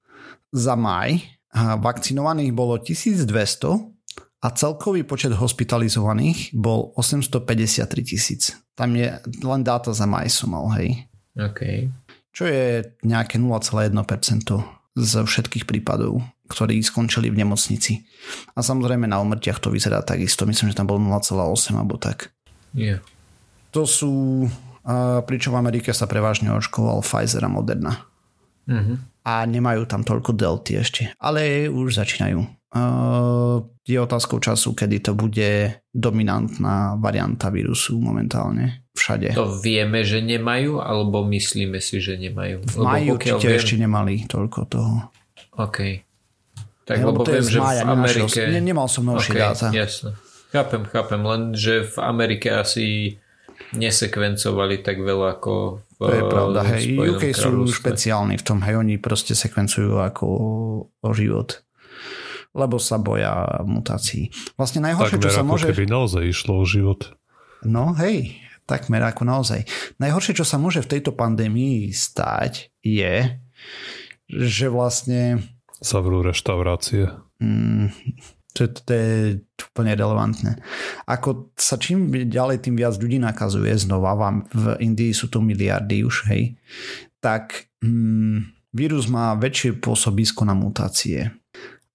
za 0.56 0.72
maj 0.72 1.20
vakcinovaných 1.54 2.50
bolo 2.56 2.80
1200 2.80 3.28
a 4.40 4.46
celkový 4.56 5.04
počet 5.04 5.36
hospitalizovaných 5.36 6.56
bol 6.56 6.96
853 6.96 7.86
tisíc. 8.08 8.56
Tam 8.72 8.96
je 8.96 9.20
len 9.44 9.60
dáta 9.60 9.92
za 9.92 10.08
maj 10.08 10.32
som 10.32 10.56
mal, 10.56 10.64
hej. 10.80 11.06
Okay. 11.36 11.92
Čo 12.32 12.48
je 12.48 12.88
nejaké 13.04 13.36
0,1% 13.36 13.92
z 14.96 15.12
všetkých 15.20 15.68
prípadov 15.68 16.24
ktorí 16.46 16.78
skončili 16.82 17.28
v 17.30 17.42
nemocnici. 17.42 18.06
A 18.54 18.62
samozrejme 18.62 19.10
na 19.10 19.18
umrtiach 19.18 19.58
to 19.58 19.74
vyzerá 19.74 20.02
takisto. 20.02 20.46
Myslím, 20.46 20.70
že 20.70 20.78
tam 20.78 20.86
bolo 20.86 21.02
0,8 21.02 21.74
alebo 21.74 21.98
tak. 21.98 22.30
Yeah. 22.72 23.02
To 23.74 23.84
sú... 23.84 24.46
Pričom 25.26 25.58
v 25.58 25.60
Amerike 25.60 25.90
sa 25.90 26.06
prevažne 26.06 26.54
očkoval 26.54 27.02
Pfizer 27.02 27.42
a 27.42 27.50
Moderna. 27.50 28.06
Uh-huh. 28.70 28.94
A 29.26 29.42
nemajú 29.42 29.82
tam 29.90 30.06
toľko 30.06 30.30
delty 30.38 30.78
ešte. 30.78 31.10
Ale 31.18 31.66
už 31.66 31.98
začínajú. 31.98 32.46
Uh, 32.76 33.64
je 33.86 33.96
otázkou 33.96 34.42
času, 34.42 34.74
kedy 34.74 35.00
to 35.00 35.12
bude 35.14 35.80
dominantná 35.94 36.98
varianta 37.00 37.48
vírusu 37.48 38.02
momentálne 38.02 38.84
všade. 38.92 39.32
To 39.38 39.62
vieme, 39.62 40.02
že 40.02 40.18
nemajú, 40.20 40.82
alebo 40.82 41.22
myslíme 41.22 41.78
si, 41.78 42.02
že 42.02 42.18
nemajú? 42.18 42.66
V 42.66 42.76
maji 42.82 43.14
určite 43.14 43.46
viem... 43.46 43.56
ešte 43.56 43.74
nemali 43.78 44.14
toľko 44.26 44.60
toho. 44.66 44.94
OK. 45.56 46.02
Tak, 46.86 46.96
lebo, 47.02 47.22
lebo 47.22 47.30
viem, 47.30 47.46
že 47.46 47.58
v 47.62 47.86
Amerike... 47.86 48.40
Ne, 48.50 48.60
nemal 48.60 48.90
som 48.90 49.06
novšie 49.06 49.32
okay, 49.34 49.42
dáta. 49.42 49.66
Jasne. 49.70 50.10
Chápem, 50.50 50.82
chápem, 50.90 51.20
len 51.22 51.42
že 51.54 51.86
v 51.86 51.96
Amerike 52.02 52.48
asi 52.50 53.18
nesekvencovali 53.74 54.82
tak 54.82 55.02
veľa 55.02 55.40
ako 55.40 55.82
v 55.96 55.98
To 55.98 56.12
je 56.12 56.24
pravda, 56.28 56.60
hej. 56.76 56.82
UK 56.94 57.24
sú 57.32 57.66
špeciálni 57.66 58.38
v 58.38 58.44
tom, 58.44 58.62
hej, 58.62 58.78
oni 58.78 59.00
proste 59.00 59.32
sekvencujú 59.34 59.98
ako 59.98 60.26
o 60.86 61.10
život 61.16 61.65
lebo 62.56 62.80
sa 62.80 62.96
boja 62.96 63.60
mutácií. 63.68 64.32
Vlastne 64.56 64.80
najhoršie, 64.88 65.20
takmer 65.20 65.28
čo 65.28 65.36
sa 65.36 65.44
môže... 65.44 65.68
keby 65.68 65.84
naozaj 65.84 66.24
išlo 66.24 66.58
o 66.58 66.64
život. 66.64 67.12
No 67.62 67.92
hej, 68.00 68.40
takmer 68.64 69.04
ako 69.04 69.28
naozaj. 69.28 69.68
Najhoršie, 70.00 70.40
čo 70.40 70.48
sa 70.48 70.56
môže 70.56 70.80
v 70.80 70.96
tejto 70.96 71.12
pandémii 71.12 71.92
stať, 71.92 72.72
je, 72.80 73.36
že 74.32 74.66
vlastne 74.72 75.44
Zavrú 75.76 76.24
reštaurácie. 76.24 77.12
Mm, 77.36 77.92
to, 78.56 78.64
to 78.72 78.92
je 78.96 79.44
úplne 79.60 79.92
relevantné. 79.92 80.56
Ako 81.04 81.52
sa 81.52 81.76
čím 81.76 82.08
ďalej, 82.08 82.64
tým 82.64 82.80
viac 82.80 82.96
ľudí 82.96 83.20
nakazuje 83.20 83.76
znova, 83.76 84.16
vám 84.16 84.48
v 84.56 84.80
Indii 84.80 85.12
sú 85.12 85.28
to 85.28 85.44
miliardy 85.44 86.00
už, 86.00 86.32
hej, 86.32 86.56
tak 87.20 87.68
mm, 87.84 88.72
vírus 88.72 89.04
má 89.12 89.36
väčšie 89.36 89.76
pôsobisko 89.76 90.48
na 90.48 90.56
mutácie. 90.56 91.28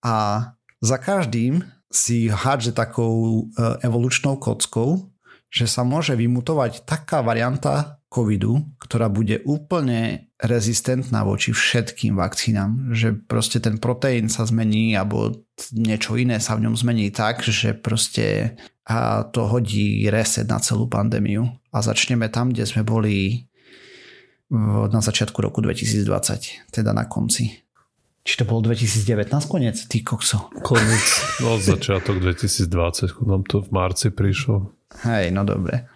A 0.02 0.50
za 0.82 0.98
každým 0.98 1.62
si 1.92 2.32
hádže 2.32 2.74
takou 2.74 3.46
e, 3.46 3.86
evolučnou 3.86 4.40
kockou, 4.40 5.12
že 5.52 5.68
sa 5.68 5.84
môže 5.84 6.16
vymutovať 6.16 6.88
taká 6.88 7.20
varianta 7.20 8.02
covidu, 8.08 8.64
ktorá 8.80 9.08
bude 9.08 9.40
úplne 9.48 10.32
rezistentná 10.40 11.24
voči 11.24 11.56
všetkým 11.56 12.16
vakcínám, 12.20 12.92
že 12.92 13.16
proste 13.16 13.64
ten 13.64 13.80
proteín 13.80 14.28
sa 14.28 14.44
zmení 14.48 14.96
alebo 14.96 15.48
niečo 15.72 16.20
iné 16.20 16.40
sa 16.44 16.60
v 16.60 16.68
ňom 16.68 16.76
zmení 16.76 17.12
tak, 17.12 17.44
že 17.44 17.76
proste 17.76 18.56
a 18.84 19.24
to 19.24 19.48
hodí 19.48 20.10
reset 20.12 20.50
na 20.50 20.60
celú 20.60 20.92
pandémiu 20.92 21.48
a 21.72 21.78
začneme 21.80 22.28
tam, 22.28 22.52
kde 22.52 22.68
sme 22.68 22.84
boli 22.84 23.48
na 24.92 25.00
začiatku 25.00 25.40
roku 25.40 25.64
2020, 25.64 26.76
teda 26.76 26.92
na 26.92 27.08
konci. 27.08 27.64
Či 28.22 28.34
to 28.38 28.46
bol 28.46 28.62
2019 28.62 29.34
koniec, 29.50 29.78
ty 29.90 30.06
kokso? 30.06 30.54
Koniec, 30.62 31.42
no 31.42 31.58
začiatok 31.58 32.22
2020, 32.22 33.18
nám 33.26 33.42
to 33.50 33.66
v 33.66 33.70
marci 33.74 34.14
prišlo. 34.14 34.70
Hej, 35.02 35.34
no 35.34 35.42
dobre. 35.42 35.90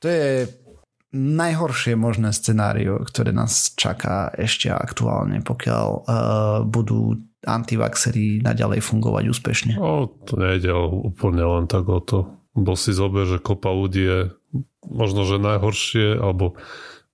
To 0.00 0.06
je 0.08 0.48
najhoršie 1.14 1.94
možné 1.94 2.34
scenário, 2.34 2.98
ktoré 3.06 3.30
nás 3.30 3.76
čaká 3.78 4.34
ešte 4.34 4.72
aktuálne, 4.72 5.44
pokiaľ 5.46 5.88
uh, 5.88 6.04
budú 6.66 7.22
antivaxery 7.44 8.40
naďalej 8.40 8.80
fungovať 8.82 9.24
úspešne. 9.30 9.72
No, 9.78 10.10
to 10.26 10.40
nejde 10.40 10.72
úplne 10.74 11.44
len 11.44 11.64
tak 11.70 11.86
o 11.86 12.00
to. 12.00 12.34
Bo 12.56 12.74
si 12.74 12.90
zober, 12.96 13.28
že 13.28 13.38
kopa 13.38 13.70
ľudí 13.70 14.02
je 14.02 14.20
možno, 14.88 15.28
že 15.28 15.42
najhoršie, 15.42 16.18
alebo 16.18 16.58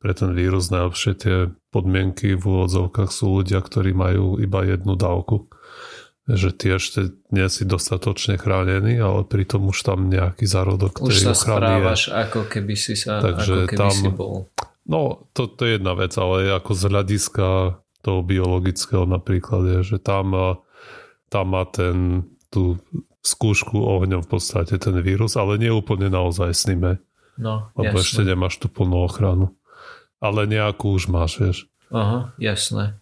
pre 0.00 0.16
ten 0.16 0.32
vírus 0.32 0.72
najlepšie 0.72 1.12
tie 1.14 1.36
podmienky 1.70 2.34
v 2.34 2.42
úvodzovkách 2.42 3.12
sú 3.12 3.44
ľudia, 3.44 3.60
ktorí 3.60 3.92
majú 3.92 4.40
iba 4.40 4.64
jednu 4.64 4.96
dávku 4.96 5.46
že 6.28 6.54
ty 6.54 6.76
ešte 6.76 7.10
nie 7.34 7.46
si 7.50 7.66
dostatočne 7.66 8.38
chránený, 8.38 9.00
ale 9.02 9.26
pritom 9.26 9.70
už 9.70 9.82
tam 9.82 10.06
nejaký 10.06 10.46
zárodok 10.46 11.02
Už 11.02 11.26
sa 11.26 11.34
správaš, 11.34 12.10
je. 12.10 12.14
ako 12.14 12.46
keby 12.46 12.74
si 12.78 12.94
sa 12.94 13.18
Takže 13.18 13.66
ako 13.66 13.70
keby 13.72 13.78
tam, 13.78 13.94
si 13.94 14.08
bol. 14.12 14.34
No, 14.86 15.26
to, 15.34 15.50
to 15.50 15.66
je 15.66 15.78
jedna 15.80 15.94
vec, 15.98 16.12
ale 16.18 16.50
ako 16.54 16.72
z 16.74 16.82
hľadiska 16.90 17.46
toho 18.00 18.20
biologického 18.22 19.04
napríklad 19.06 19.62
je, 19.80 19.96
že 19.96 19.96
tam, 19.98 20.58
tam 21.28 21.46
má 21.50 21.64
ten 21.66 22.26
tú 22.50 22.80
skúšku 23.20 23.76
ohňom 23.78 24.24
v 24.24 24.30
podstate 24.30 24.80
ten 24.80 24.96
vírus, 25.04 25.36
ale 25.36 25.60
nie 25.60 25.70
úplne 25.70 26.10
naozaj 26.10 26.50
s 26.50 26.64
ním. 26.66 26.98
No, 27.40 27.72
lebo 27.78 27.96
jasné. 27.96 28.04
ešte 28.04 28.22
nemáš 28.26 28.58
tú 28.60 28.66
plnú 28.68 29.06
ochranu. 29.06 29.54
Ale 30.20 30.44
nejakú 30.44 30.94
už 30.94 31.08
máš, 31.08 31.40
vieš. 31.40 31.58
Aha, 31.90 32.30
jasné. 32.36 32.94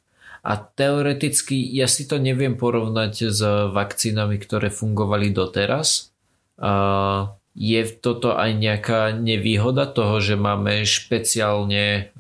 A 0.46 0.56
teoreticky 0.56 1.58
ja 1.58 1.90
si 1.90 2.06
to 2.08 2.16
neviem 2.16 2.54
porovnať 2.56 3.14
s 3.28 3.42
vakcínami, 3.74 4.38
ktoré 4.38 4.70
fungovali 4.70 5.34
doteraz. 5.34 6.14
A 6.56 7.34
je 7.58 7.82
toto 7.90 8.38
aj 8.38 8.54
nejaká 8.54 9.12
nevýhoda 9.12 9.90
toho, 9.90 10.22
že 10.22 10.38
máme 10.38 10.86
špeciálne 10.86 12.14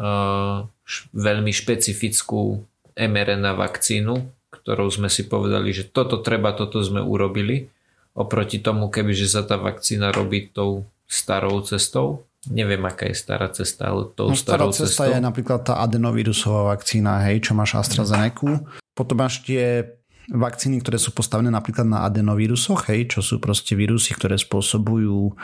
veľmi 1.14 1.52
špecifickú 1.54 2.66
mRNA 2.98 3.54
vakcínu, 3.54 4.14
ktorou 4.50 4.90
sme 4.90 5.06
si 5.06 5.24
povedali, 5.30 5.70
že 5.70 5.86
toto 5.86 6.18
treba, 6.18 6.50
toto 6.52 6.82
sme 6.82 6.98
urobili. 6.98 7.70
Oproti 8.18 8.58
tomu, 8.58 8.90
kebyže 8.90 9.30
sa 9.30 9.46
tá 9.46 9.54
vakcína 9.54 10.10
robí 10.10 10.50
tou 10.50 10.90
starou 11.06 11.62
cestou, 11.62 12.27
neviem, 12.46 12.78
aká 12.86 13.10
je 13.10 13.16
stará 13.18 13.50
cesta, 13.50 13.90
ale 13.90 14.14
tou 14.14 14.30
no, 14.30 14.38
starou 14.38 14.70
stará 14.70 14.86
cesta 14.86 15.04
cestou... 15.10 15.14
je 15.14 15.18
napríklad 15.18 15.60
tá 15.66 15.82
adenovírusová 15.82 16.70
vakcína, 16.70 17.26
hej, 17.26 17.50
čo 17.50 17.52
máš 17.58 17.74
AstraZeneca. 17.74 18.62
Potom 18.94 19.18
máš 19.18 19.42
tie 19.42 19.98
vakcíny, 20.30 20.78
ktoré 20.84 21.00
sú 21.00 21.10
postavené 21.10 21.50
napríklad 21.50 21.88
na 21.88 22.06
adenovírusoch, 22.06 22.86
hej, 22.92 23.10
čo 23.10 23.20
sú 23.24 23.42
proste 23.42 23.74
vírusy, 23.74 24.14
ktoré 24.14 24.38
spôsobujú 24.38 25.34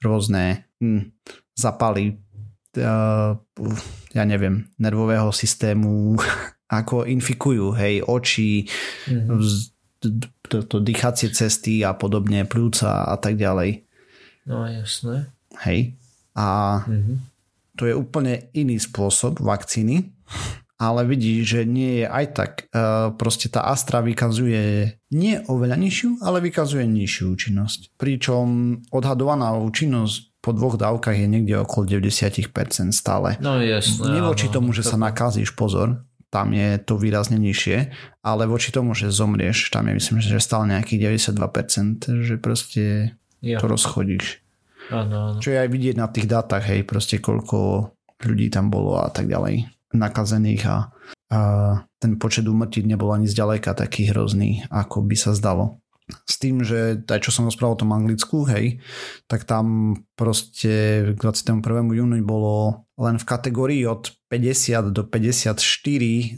rôzne 0.00 0.70
hm, 0.78 1.12
zapaly, 1.58 2.22
uh, 2.78 3.34
ja 4.14 4.24
neviem, 4.24 4.70
nervového 4.78 5.34
systému, 5.34 6.16
ako 6.80 7.04
infikujú, 7.04 7.74
hej, 7.76 8.04
oči, 8.06 8.68
mm-hmm. 9.10 9.40
to, 10.46 10.56
to 10.64 10.76
dýchacie 10.78 11.34
cesty 11.34 11.82
a 11.82 11.92
podobne, 11.98 12.46
plúca 12.46 13.10
a 13.10 13.16
tak 13.18 13.34
ďalej. 13.34 13.82
No 14.46 14.64
jasné. 14.64 15.34
Hej. 15.66 15.97
A 16.38 16.80
mm-hmm. 16.86 17.16
to 17.74 17.90
je 17.90 17.94
úplne 17.98 18.46
iný 18.54 18.78
spôsob 18.78 19.42
vakcíny, 19.42 20.14
ale 20.78 21.02
vidí, 21.02 21.42
že 21.42 21.66
nie 21.66 22.02
je 22.02 22.06
aj 22.06 22.26
tak. 22.38 22.52
E, 22.70 23.10
proste 23.18 23.50
tá 23.50 23.66
Astra 23.66 23.98
vykazuje 23.98 24.94
nie 25.10 25.34
oveľa 25.50 25.74
nižšiu, 25.74 26.22
ale 26.22 26.38
vykazuje 26.38 26.86
nižšiu 26.86 27.34
účinnosť. 27.34 27.98
Pričom 27.98 28.78
odhadovaná 28.94 29.58
účinnosť 29.58 30.38
po 30.38 30.54
dvoch 30.54 30.78
dávkach 30.78 31.18
je 31.18 31.26
niekde 31.26 31.58
okolo 31.58 31.98
90% 31.98 32.94
stále. 32.94 33.34
No 33.42 33.58
jasné. 33.58 34.14
Nie 34.14 34.22
voči 34.22 34.46
tomu, 34.46 34.70
že 34.70 34.86
sa 34.86 34.94
nakazíš, 34.94 35.58
pozor, 35.58 36.06
tam 36.30 36.54
je 36.54 36.78
to 36.78 36.94
výrazne 36.94 37.40
nižšie, 37.40 37.90
ale 38.22 38.46
voči 38.46 38.70
tomu, 38.70 38.94
že 38.94 39.10
zomrieš, 39.10 39.74
tam 39.74 39.90
je 39.90 39.98
myslím, 39.98 40.22
že 40.22 40.38
stále 40.38 40.70
nejakých 40.70 41.18
92%, 41.18 42.22
že 42.22 42.34
proste 42.38 42.84
ja. 43.42 43.58
to 43.58 43.66
rozchodíš. 43.66 44.46
Ano, 44.88 45.36
ano. 45.36 45.40
Čo 45.40 45.52
je 45.52 45.58
aj 45.60 45.68
vidieť 45.68 45.96
na 46.00 46.08
tých 46.08 46.26
dátach, 46.28 46.64
hej, 46.64 46.84
proste 46.88 47.20
koľko 47.20 47.90
ľudí 48.24 48.48
tam 48.48 48.72
bolo 48.72 48.98
a 48.98 49.08
tak 49.12 49.28
ďalej 49.28 49.68
nakazených 49.94 50.62
a, 50.68 50.76
a 51.32 51.40
ten 51.96 52.20
počet 52.20 52.44
umrtí 52.44 52.84
nebol 52.84 53.12
ani 53.12 53.24
zďaleka 53.24 53.72
taký 53.72 54.12
hrozný, 54.12 54.64
ako 54.68 55.04
by 55.04 55.16
sa 55.16 55.32
zdalo. 55.32 55.80
S 56.24 56.40
tým, 56.40 56.64
že 56.64 57.04
aj 57.04 57.20
čo 57.20 57.28
som 57.28 57.44
rozprával 57.44 57.76
o 57.76 57.82
tom 57.84 57.92
Anglicku, 57.92 58.48
hej, 58.48 58.80
tak 59.28 59.44
tam 59.44 59.92
proste 60.16 61.04
k 61.12 61.18
21. 61.20 61.60
júni 61.92 62.24
bolo 62.24 62.88
len 62.96 63.20
v 63.20 63.28
kategórii 63.28 63.84
od 63.84 64.08
50 64.32 64.88
do 64.96 65.04
54 65.04 65.60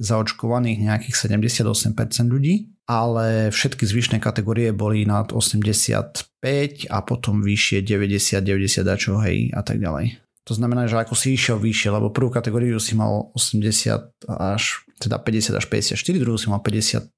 zaočkovaných 0.03 0.79
nejakých 0.91 1.15
78% 1.15 1.87
ľudí 2.27 2.67
ale 2.91 3.55
všetky 3.55 3.87
zvyšné 3.87 4.19
kategórie 4.19 4.75
boli 4.75 5.07
nad 5.07 5.31
85 5.31 6.91
a 6.91 6.99
potom 7.07 7.39
vyššie 7.39 7.87
90, 7.87 8.43
90 8.43 8.83
a 8.83 8.97
čo 8.99 9.23
hej 9.23 9.55
a 9.55 9.63
tak 9.63 9.79
ďalej. 9.79 10.19
To 10.51 10.59
znamená, 10.59 10.91
že 10.91 10.99
ako 10.99 11.15
si 11.15 11.39
išiel 11.39 11.63
vyššie, 11.63 11.95
lebo 11.95 12.11
prvú 12.11 12.35
kategóriu 12.35 12.83
si 12.83 12.99
mal 12.99 13.31
80 13.39 14.27
až, 14.27 14.83
teda 14.99 15.23
50 15.23 15.55
až 15.55 15.65
54, 15.71 16.19
druhú 16.19 16.35
si 16.35 16.51
mal 16.51 16.59
55 16.59 17.15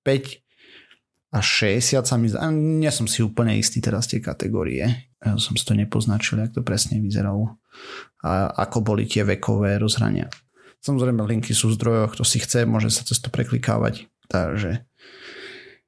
až 1.33 1.47
60 1.65 2.05
sa 2.05 2.21
mi 2.21 2.29
zdá, 2.29 2.45
nie 2.53 2.93
som 2.93 3.09
si 3.09 3.25
úplne 3.25 3.57
istý 3.57 3.81
teraz 3.81 4.05
tie 4.05 4.21
kategórie. 4.21 4.85
Ja 5.17 5.41
som 5.41 5.57
si 5.57 5.65
to 5.65 5.73
nepoznačil, 5.73 6.45
jak 6.45 6.53
to 6.53 6.61
presne 6.61 7.01
vyzeralo. 7.01 7.57
A 8.21 8.53
ako 8.53 8.85
boli 8.85 9.09
tie 9.09 9.25
vekové 9.25 9.81
rozhrania. 9.81 10.29
Samozrejme, 10.85 11.25
linky 11.25 11.57
sú 11.57 11.73
v 11.73 11.81
zdrojoch, 11.81 12.13
kto 12.13 12.25
si 12.29 12.37
chce, 12.37 12.69
môže 12.69 12.93
sa 12.93 13.09
cez 13.09 13.17
to 13.17 13.33
preklikávať. 13.33 14.13
Takže 14.29 14.85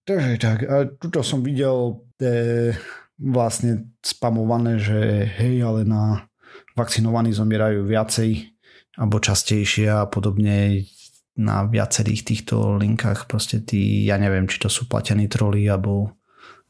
Takže 0.04 0.36
tak, 0.36 0.58
a 0.68 0.84
tuto 1.00 1.24
som 1.24 1.40
videl 1.40 2.04
e, 2.20 2.76
vlastne 3.16 3.96
spamované, 4.04 4.76
že 4.76 5.24
hej, 5.40 5.64
ale 5.64 5.88
na 5.88 6.28
vakcinovaní 6.76 7.32
zomierajú 7.32 7.88
viacej 7.88 8.52
alebo 9.00 9.18
častejšie 9.18 9.90
a 9.90 10.06
podobne 10.06 10.86
na 11.34 11.66
viacerých 11.66 12.22
týchto 12.22 12.78
linkách 12.78 13.26
proste 13.26 13.58
tí, 13.58 14.06
ja 14.06 14.20
neviem, 14.20 14.46
či 14.46 14.62
to 14.62 14.70
sú 14.70 14.86
platení 14.86 15.26
troli 15.26 15.66
alebo, 15.66 16.14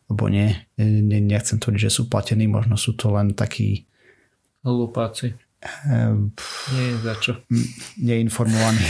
alebo 0.09 0.25
nie. 0.33 0.57
Ne, 0.81 1.20
nechcem 1.20 1.61
tvrdiť, 1.61 1.90
že 1.90 1.92
sú 1.92 2.09
platení, 2.09 2.49
možno 2.49 2.81
sú 2.81 2.97
to 2.97 3.12
len 3.12 3.37
takí 3.37 3.85
hlupáci. 4.64 5.37
E, 5.85 6.01
nie 6.73 6.87
za 7.03 7.14
čo. 7.20 7.44
Neinformovaní. 8.01 8.88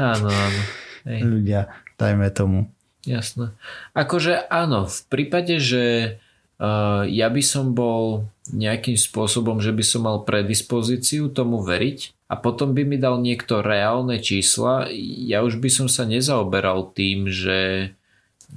áno, 0.00 0.26
áno. 0.26 0.60
Hej. 1.06 1.20
Ľudia, 1.22 1.60
dajme 1.94 2.26
tomu. 2.34 2.75
Jasné. 3.06 3.54
Akože 3.94 4.50
áno, 4.50 4.90
v 4.90 5.00
prípade, 5.06 5.62
že 5.62 6.18
uh, 6.58 7.06
ja 7.06 7.30
by 7.30 7.42
som 7.42 7.70
bol 7.70 8.26
nejakým 8.50 8.98
spôsobom, 8.98 9.62
že 9.62 9.70
by 9.70 9.84
som 9.86 10.10
mal 10.10 10.26
predispozíciu 10.26 11.30
tomu 11.30 11.62
veriť 11.62 12.26
a 12.26 12.34
potom 12.34 12.74
by 12.74 12.82
mi 12.82 12.98
dal 12.98 13.22
niekto 13.22 13.62
reálne 13.62 14.18
čísla, 14.18 14.90
ja 15.22 15.46
už 15.46 15.62
by 15.62 15.70
som 15.70 15.86
sa 15.86 16.02
nezaoberal 16.02 16.90
tým, 16.98 17.30
že 17.30 17.90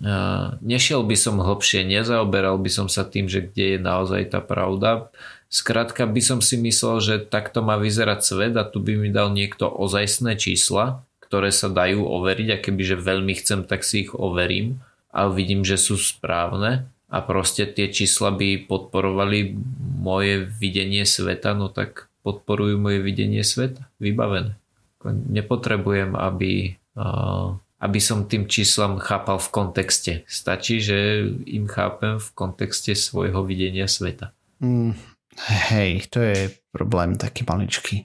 uh, 0.02 0.58
nešiel 0.66 1.06
by 1.06 1.14
som 1.14 1.38
hlbšie, 1.38 1.86
nezaoberal 1.86 2.58
by 2.58 2.70
som 2.74 2.90
sa 2.90 3.06
tým, 3.06 3.30
že 3.30 3.46
kde 3.46 3.78
je 3.78 3.80
naozaj 3.80 4.34
tá 4.34 4.42
pravda. 4.42 5.14
Skrátka 5.50 6.10
by 6.10 6.22
som 6.22 6.40
si 6.42 6.58
myslel, 6.58 6.98
že 7.02 7.16
takto 7.22 7.62
má 7.62 7.78
vyzerať 7.78 8.20
svet 8.22 8.54
a 8.58 8.66
tu 8.66 8.82
by 8.82 8.98
mi 8.98 9.10
dal 9.14 9.30
niekto 9.30 9.70
ozajstné 9.70 10.38
čísla 10.38 11.06
ktoré 11.30 11.54
sa 11.54 11.70
dajú 11.70 12.10
overiť 12.10 12.48
a 12.58 12.58
kebyže 12.58 12.98
veľmi 12.98 13.38
chcem, 13.38 13.62
tak 13.70 13.86
si 13.86 14.10
ich 14.10 14.18
overím 14.18 14.82
a 15.14 15.30
vidím, 15.30 15.62
že 15.62 15.78
sú 15.78 15.94
správne 15.94 16.90
a 17.06 17.22
proste 17.22 17.70
tie 17.70 17.94
čísla 17.94 18.34
by 18.34 18.66
podporovali 18.66 19.54
moje 20.02 20.50
videnie 20.50 21.06
sveta, 21.06 21.54
no 21.54 21.70
tak 21.70 22.10
podporujú 22.26 22.82
moje 22.82 23.02
videnie 23.02 23.46
sveta. 23.46 23.90
Vybavené. 23.98 24.58
Nepotrebujem, 25.06 26.18
aby, 26.18 26.78
aby 27.78 28.00
som 28.02 28.30
tým 28.30 28.46
číslam 28.46 28.98
chápal 29.02 29.38
v 29.38 29.50
kontexte. 29.50 30.14
Stačí, 30.30 30.82
že 30.82 31.30
im 31.50 31.66
chápem 31.66 32.22
v 32.22 32.30
kontexte 32.34 32.94
svojho 32.94 33.42
videnia 33.42 33.90
sveta. 33.90 34.34
Mm, 34.62 34.94
Hej, 35.48 36.12
to 36.12 36.20
je 36.20 36.52
problém 36.76 37.16
taký 37.16 37.48
maličký. 37.48 38.04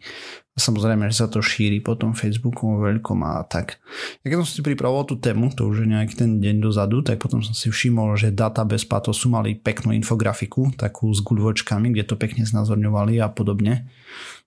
Samozrejme, 0.54 1.10
že 1.10 1.18
sa 1.18 1.26
to 1.26 1.42
šíri 1.42 1.82
po 1.82 1.98
tom 1.98 2.14
Facebooku 2.14 2.78
veľkom 2.78 3.26
a 3.26 3.42
tak. 3.42 3.82
Ja 4.22 4.30
keď 4.30 4.46
som 4.46 4.46
si 4.46 4.62
pripravoval 4.62 5.02
tú 5.02 5.18
tému, 5.18 5.50
to 5.50 5.66
už 5.66 5.82
je 5.82 5.90
nejaký 5.90 6.14
ten 6.14 6.38
deň 6.38 6.62
dozadu, 6.62 7.02
tak 7.02 7.18
potom 7.18 7.42
som 7.42 7.50
si 7.58 7.74
všimol, 7.74 8.14
že 8.14 8.30
data 8.30 8.62
bez 8.62 8.86
patosu 8.86 9.26
mali 9.26 9.58
peknú 9.58 9.90
infografiku, 9.90 10.70
takú 10.78 11.10
s 11.10 11.18
guľvočkami, 11.26 11.90
kde 11.90 12.06
to 12.06 12.14
pekne 12.14 12.46
znázorňovali 12.46 13.18
a 13.18 13.26
podobne. 13.34 13.90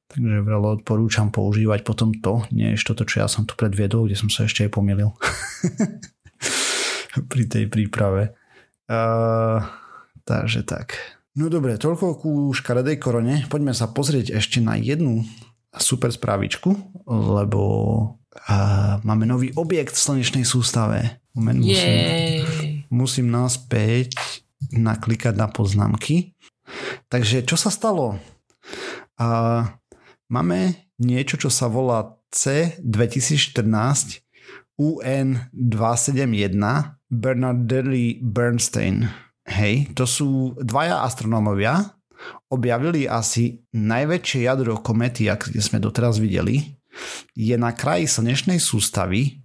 Takže 0.08 0.47
veľa 0.47 0.80
odporúčam 0.80 1.28
používať 1.28 1.84
potom 1.84 2.15
to, 2.15 2.47
než 2.56 2.80
toto, 2.88 3.04
čo 3.04 3.19
ja 3.19 3.28
som 3.28 3.43
tu 3.43 3.60
predviedol, 3.60 4.08
kde 4.08 4.15
som 4.15 4.32
sa 4.32 4.47
ešte 4.47 4.63
aj 4.63 4.71
pomýlil 4.71 5.12
pri 7.32 7.43
tej 7.52 7.67
príprave. 7.67 8.32
Uh, 8.88 9.60
takže 10.23 10.63
tak. 10.63 11.16
No 11.38 11.54
dobre, 11.54 11.78
toľko 11.78 12.17
ku 12.17 12.50
škaredej 12.50 12.97
korone. 12.97 13.45
Poďme 13.45 13.69
sa 13.78 13.93
pozrieť 13.93 14.41
ešte 14.41 14.58
na 14.58 14.73
jednu 14.73 15.21
super 15.78 16.10
správičku, 16.10 16.73
lebo 17.06 17.62
uh, 18.50 18.97
máme 19.06 19.30
nový 19.30 19.54
objekt 19.54 19.93
v 19.93 20.02
slnečnej 20.02 20.41
sústave. 20.41 21.21
Moment, 21.38 21.62
musím, 21.62 21.93
musím 22.89 23.30
naspäť 23.30 24.17
naklikať 24.73 25.38
na 25.38 25.45
poznámky. 25.45 26.34
Takže 27.13 27.45
čo 27.45 27.54
sa 27.54 27.69
stalo? 27.69 28.17
Uh, 29.21 29.69
máme 30.34 30.89
niečo, 30.97 31.38
čo 31.38 31.54
sa 31.54 31.69
volá 31.69 32.17
C2014 32.34 34.26
UN271 34.82 35.54
Bernardelli 37.13 38.26
Bernstein. 38.26 39.26
Hej, 39.47 39.95
to 39.95 40.03
sú 40.03 40.60
dvaja 40.60 41.07
astronómovia, 41.07 41.97
objavili 42.51 43.07
asi 43.07 43.63
najväčšie 43.71 44.43
jadro 44.43 44.79
komety, 44.83 45.31
kde 45.31 45.62
sme 45.63 45.79
doteraz 45.79 46.19
videli. 46.19 46.75
Je 47.38 47.55
na 47.55 47.71
kraji 47.71 48.10
slnečnej 48.10 48.60
sústavy 48.60 49.39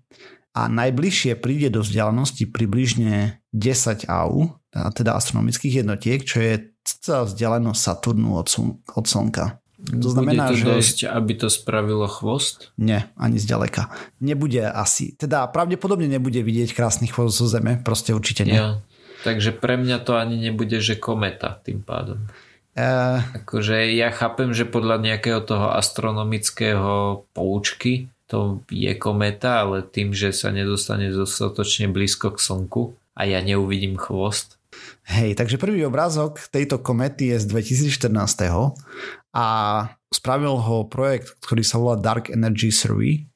a 0.57 0.67
najbližšie 0.69 1.39
príde 1.39 1.71
do 1.71 1.85
vzdialenosti 1.85 2.49
približne 2.49 3.41
10 3.55 4.09
AU, 4.09 4.53
teda 4.73 5.17
astronomických 5.17 5.85
jednotiek, 5.85 6.25
čo 6.25 6.41
je 6.41 6.73
celá 6.83 7.29
vzdialenosť 7.29 7.81
Saturnu 7.81 8.35
od, 8.37 8.49
sln- 8.49 8.81
od 8.97 9.05
Slnka. 9.07 9.63
To 9.83 10.09
znamená, 10.15 10.47
Bude 10.47 10.55
to 10.55 10.63
že... 10.63 10.67
dosť, 10.79 10.99
aby 11.11 11.33
to 11.35 11.49
spravilo 11.51 12.07
chvost? 12.07 12.71
Nie, 12.79 13.11
ani 13.19 13.43
zďaleka. 13.43 13.91
Nebude 14.23 14.63
asi. 14.63 15.19
Teda 15.19 15.43
pravdepodobne 15.51 16.07
nebude 16.07 16.39
vidieť 16.39 16.71
krásny 16.71 17.11
chvost 17.11 17.43
zo 17.43 17.51
Zeme, 17.51 17.83
proste 17.83 18.15
určite 18.15 18.47
nie. 18.47 18.55
Ja. 18.55 18.79
Takže 19.23 19.55
pre 19.55 19.79
mňa 19.79 20.03
to 20.03 20.19
ani 20.19 20.39
nebude, 20.39 20.79
že 20.83 20.99
kometa 20.99 21.63
tým 21.63 21.83
pádom. 21.83 22.27
Uh, 22.73 23.21
akože 23.45 23.93
ja 23.93 24.09
chápem, 24.09 24.57
že 24.57 24.65
podľa 24.65 24.97
nejakého 24.97 25.45
toho 25.45 25.77
astronomického 25.77 27.25
poučky 27.37 28.09
to 28.33 28.65
je 28.73 28.97
kometa, 28.97 29.69
ale 29.69 29.85
tým, 29.85 30.17
že 30.17 30.33
sa 30.33 30.49
nedostane 30.49 31.13
dostatočne 31.13 31.93
blízko 31.93 32.33
k 32.33 32.41
Slnku 32.41 32.97
a 33.13 33.29
ja 33.29 33.45
neuvidím 33.45 34.01
chvost. 34.01 34.57
Hej, 35.05 35.37
takže 35.37 35.61
prvý 35.61 35.85
obrázok 35.85 36.49
tejto 36.49 36.81
komety 36.81 37.37
je 37.37 37.45
z 37.45 37.47
2014. 37.69 38.09
a 39.37 39.47
spravil 40.09 40.57
ho 40.57 40.89
projekt, 40.89 41.37
ktorý 41.45 41.61
sa 41.61 41.77
volá 41.77 42.01
Dark 42.01 42.33
Energy 42.33 42.73
Survey, 42.73 43.29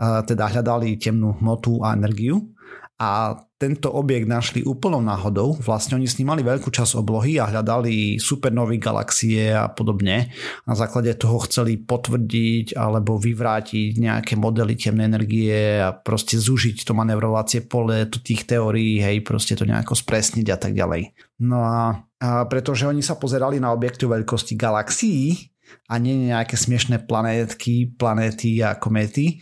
teda 0.00 0.48
hľadali 0.48 0.96
temnú 0.96 1.36
hmotu 1.36 1.84
a 1.84 1.92
energiu 1.92 2.48
a 2.96 3.36
tento 3.58 3.90
objekt 3.90 4.30
našli 4.30 4.62
úplnou 4.62 5.02
náhodou. 5.02 5.58
Vlastne 5.58 5.98
oni 5.98 6.06
snímali 6.06 6.46
veľkú 6.46 6.70
časť 6.70 6.94
oblohy 7.02 7.42
a 7.42 7.50
hľadali 7.50 8.22
supernový 8.22 8.78
galaxie 8.78 9.50
a 9.50 9.66
podobne. 9.66 10.30
Na 10.62 10.78
základe 10.78 11.10
toho 11.18 11.42
chceli 11.42 11.74
potvrdiť 11.74 12.78
alebo 12.78 13.18
vyvrátiť 13.18 13.98
nejaké 13.98 14.38
modely 14.38 14.78
temnej 14.78 15.10
energie 15.10 15.82
a 15.82 15.90
proste 15.90 16.38
zúžiť 16.38 16.86
to 16.86 16.94
manevrovacie 16.94 17.66
pole 17.66 18.06
tých 18.06 18.46
teórií, 18.46 19.02
hej, 19.02 19.26
proste 19.26 19.58
to 19.58 19.66
nejako 19.66 19.98
spresniť 19.98 20.46
a 20.54 20.58
tak 20.62 20.78
ďalej. 20.78 21.10
No 21.42 21.66
a, 21.66 21.98
a 22.22 22.46
pretože 22.46 22.86
oni 22.86 23.02
sa 23.02 23.18
pozerali 23.18 23.58
na 23.58 23.74
objekty 23.74 24.06
veľkosti 24.06 24.54
galaxií, 24.54 25.50
a 25.88 26.00
nie 26.00 26.32
nejaké 26.32 26.56
smiešné 26.56 27.04
planétky, 27.04 27.92
planéty 27.92 28.60
a 28.64 28.76
kométy, 28.80 29.40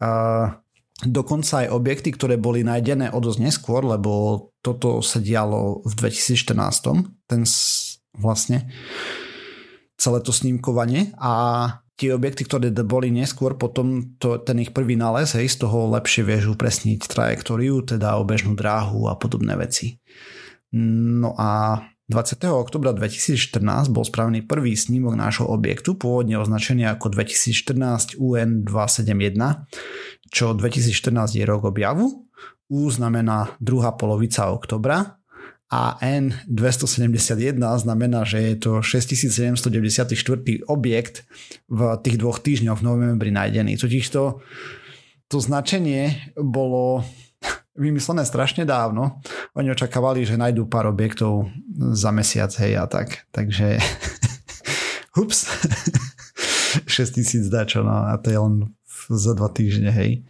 uh, 0.00 0.56
dokonca 1.04 1.66
aj 1.66 1.72
objekty, 1.76 2.08
ktoré 2.14 2.40
boli 2.40 2.64
nájdené 2.64 3.12
o 3.12 3.20
dosť 3.20 3.40
neskôr, 3.44 3.84
lebo 3.84 4.48
toto 4.64 5.04
sa 5.04 5.20
dialo 5.20 5.84
v 5.84 5.92
2014, 5.92 6.56
ten 7.28 7.42
vlastne 8.16 8.72
celé 10.00 10.18
to 10.24 10.32
snímkovanie 10.32 11.12
a 11.20 11.32
tie 11.96 12.12
objekty, 12.12 12.44
ktoré 12.44 12.68
boli 12.84 13.08
neskôr, 13.08 13.56
potom 13.56 14.16
to, 14.20 14.40
ten 14.40 14.60
ich 14.60 14.72
prvý 14.72 14.96
nález, 15.00 15.32
hej, 15.32 15.48
z 15.48 15.64
toho 15.64 15.88
lepšie 15.96 16.24
vieš 16.24 16.56
upresniť 16.56 17.08
trajektóriu, 17.08 17.80
teda 17.84 18.20
obežnú 18.20 18.52
dráhu 18.52 19.08
a 19.08 19.16
podobné 19.16 19.56
veci. 19.56 19.96
No 20.76 21.32
a 21.40 21.80
20. 22.06 22.38
oktobra 22.46 22.94
2014 22.94 23.90
bol 23.90 24.06
spravený 24.06 24.46
prvý 24.46 24.78
snímok 24.78 25.18
nášho 25.18 25.50
objektu, 25.50 25.98
pôvodne 25.98 26.38
označený 26.38 26.86
ako 26.86 27.10
2014 27.10 28.14
UN271, 28.22 29.66
čo 30.30 30.54
2014 30.54 31.34
je 31.34 31.42
rok 31.42 31.66
objavu, 31.66 32.26
U 32.66 32.90
znamená 32.90 33.54
druhá 33.62 33.94
polovica 33.94 34.50
oktobra 34.50 35.22
a 35.70 35.98
N271 36.02 37.58
znamená, 37.58 38.26
že 38.26 38.38
je 38.42 38.54
to 38.58 38.72
6794. 38.82 40.66
objekt 40.66 41.26
v 41.70 41.80
tých 42.02 42.16
dvoch 42.18 42.42
týždňoch 42.42 42.82
v 42.82 42.86
novembri 42.86 43.30
nájdený. 43.30 43.78
Totiž 43.78 44.04
to, 44.10 44.42
to 45.30 45.38
značenie 45.38 46.34
bolo 46.34 47.06
vymyslené 47.76 48.24
strašne 48.24 48.64
dávno. 48.64 49.20
Oni 49.54 49.70
očakávali, 49.70 50.24
že 50.24 50.40
nájdú 50.40 50.66
pár 50.66 50.88
objektov 50.90 51.48
za 51.92 52.10
mesiac, 52.10 52.50
hej, 52.60 52.80
a 52.80 52.84
tak. 52.88 53.28
Takže 53.30 53.78
ups, 55.20 55.46
6000 56.84 57.52
dačo, 57.52 57.84
no 57.84 58.08
a 58.08 58.16
to 58.20 58.28
je 58.32 58.38
len 58.40 58.54
za 59.12 59.32
dva 59.36 59.48
týždne, 59.52 59.92
hej. 59.92 60.24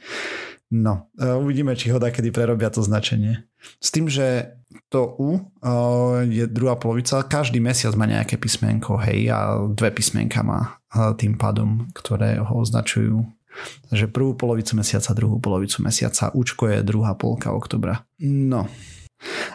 No, 0.66 1.06
e, 1.14 1.30
uvidíme, 1.30 1.78
či 1.78 1.94
ho 1.94 2.02
kedy 2.02 2.34
prerobia 2.34 2.74
to 2.74 2.82
značenie. 2.82 3.46
S 3.78 3.94
tým, 3.94 4.10
že 4.10 4.58
to 4.90 5.14
U 5.14 5.38
e, 5.38 5.40
je 6.26 6.44
druhá 6.50 6.74
polovica, 6.74 7.22
každý 7.22 7.62
mesiac 7.62 7.94
má 7.94 8.02
nejaké 8.10 8.34
písmenko, 8.34 8.98
hej, 9.06 9.30
a 9.30 9.62
dve 9.70 9.94
písmenka 9.94 10.42
má 10.42 10.82
e, 10.90 11.14
tým 11.14 11.38
pádom, 11.38 11.86
ktoré 11.94 12.42
ho 12.42 12.58
označujú 12.58 13.22
Takže 13.90 14.12
prvú 14.12 14.36
polovicu 14.36 14.76
mesiaca, 14.76 15.16
druhú 15.16 15.40
polovicu 15.40 15.80
mesiaca, 15.82 16.32
účko 16.34 16.68
je 16.68 16.86
druhá 16.86 17.16
polka 17.16 17.52
oktobra. 17.52 18.04
No. 18.22 18.68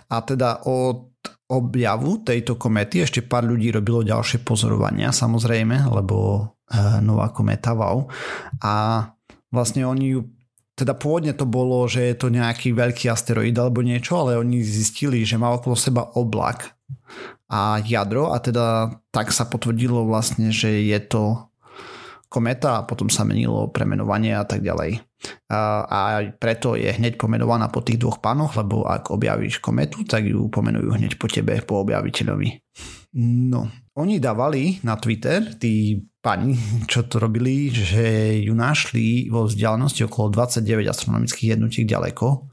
A 0.09 0.15
teda 0.25 0.65
od 0.65 1.11
objavu 1.51 2.23
tejto 2.23 2.55
komety 2.55 3.03
ešte 3.03 3.21
pár 3.21 3.43
ľudí 3.43 3.69
robilo 3.75 4.01
ďalšie 4.01 4.41
pozorovania, 4.41 5.11
samozrejme, 5.11 5.91
lebo 5.91 6.17
e, 6.71 7.03
nová 7.03 7.29
kometa 7.35 7.75
wow. 7.75 8.07
A 8.63 9.03
vlastne 9.51 9.83
oni 9.83 10.15
ju 10.15 10.21
teda 10.71 10.97
pôvodne 10.97 11.35
to 11.35 11.45
bolo, 11.45 11.85
že 11.85 12.01
je 12.09 12.15
to 12.17 12.33
nejaký 12.33 12.73
veľký 12.73 13.11
asteroid 13.11 13.53
alebo 13.53 13.85
niečo, 13.85 14.17
ale 14.17 14.39
oni 14.39 14.63
zistili, 14.63 15.21
že 15.27 15.37
má 15.37 15.51
okolo 15.53 15.77
seba 15.77 16.09
oblak 16.17 16.73
a 17.51 17.83
jadro 17.83 18.31
a 18.31 18.39
teda 18.39 18.95
tak 19.11 19.35
sa 19.35 19.43
potvrdilo 19.43 20.07
vlastne, 20.07 20.49
že 20.55 20.71
je 20.87 20.99
to 21.03 21.50
kometa 22.31 22.79
a 22.79 22.85
potom 22.87 23.11
sa 23.11 23.27
menilo 23.27 23.67
premenovanie 23.67 24.31
a 24.31 24.47
tak 24.47 24.63
ďalej. 24.63 25.03
A 25.51 26.23
preto 26.39 26.79
je 26.79 26.87
hneď 26.87 27.19
pomenovaná 27.19 27.67
po 27.67 27.83
tých 27.83 27.99
dvoch 27.99 28.23
pánoch, 28.23 28.55
lebo 28.55 28.87
ak 28.87 29.11
objavíš 29.11 29.59
kometu, 29.59 30.07
tak 30.07 30.31
ju 30.31 30.47
pomenujú 30.47 30.95
hneď 30.95 31.19
po 31.19 31.27
tebe, 31.27 31.59
po 31.61 31.83
objaviteľovi. 31.83 32.49
No, 33.51 33.67
oni 33.99 34.23
dávali 34.23 34.79
na 34.87 34.95
Twitter, 34.95 35.59
tí 35.59 35.99
pani, 36.23 36.55
čo 36.87 37.03
to 37.11 37.19
robili, 37.19 37.67
že 37.67 38.39
ju 38.39 38.55
našli 38.55 39.27
vo 39.27 39.51
vzdialenosti 39.51 40.07
okolo 40.07 40.31
29 40.31 40.87
astronomických 40.87 41.59
jednotiek 41.59 41.83
ďaleko, 41.83 42.47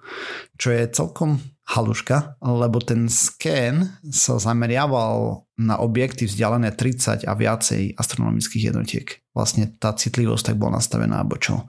čo 0.58 0.68
je 0.74 0.90
celkom 0.90 1.38
haluška, 1.68 2.40
lebo 2.40 2.80
ten 2.80 3.12
scan 3.12 4.00
sa 4.08 4.40
zameriaval 4.40 5.44
na 5.60 5.76
objekty 5.76 6.24
vzdialené 6.24 6.72
30 6.72 7.28
a 7.28 7.32
viacej 7.36 7.92
astronomických 7.92 8.72
jednotiek. 8.72 9.20
Vlastne 9.36 9.68
tá 9.76 9.92
citlivosť 9.92 10.52
tak 10.52 10.56
bola 10.56 10.80
nastavená, 10.80 11.20
alebo 11.20 11.36
čo. 11.36 11.68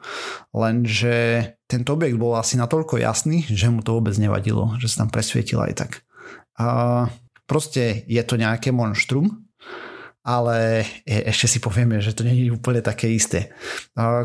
Lenže 0.55 1.43
tento 1.67 1.99
objekt 1.99 2.15
bol 2.15 2.39
asi 2.39 2.55
natoľko 2.55 2.95
jasný, 2.95 3.43
že 3.51 3.67
mu 3.67 3.83
to 3.83 3.99
vôbec 3.99 4.15
nevadilo, 4.15 4.71
že 4.79 4.87
sa 4.87 5.03
tam 5.03 5.11
presvietil 5.11 5.59
aj 5.59 5.73
tak. 5.75 5.91
A 6.55 7.11
proste 7.43 8.07
je 8.07 8.23
to 8.23 8.39
nejaké 8.39 8.71
monštrum, 8.71 9.51
ale 10.23 10.87
ešte 11.03 11.47
si 11.51 11.59
povieme, 11.59 11.99
že 11.99 12.15
to 12.15 12.23
nie 12.23 12.47
je 12.47 12.55
úplne 12.55 12.79
také 12.79 13.11
isté. 13.11 13.51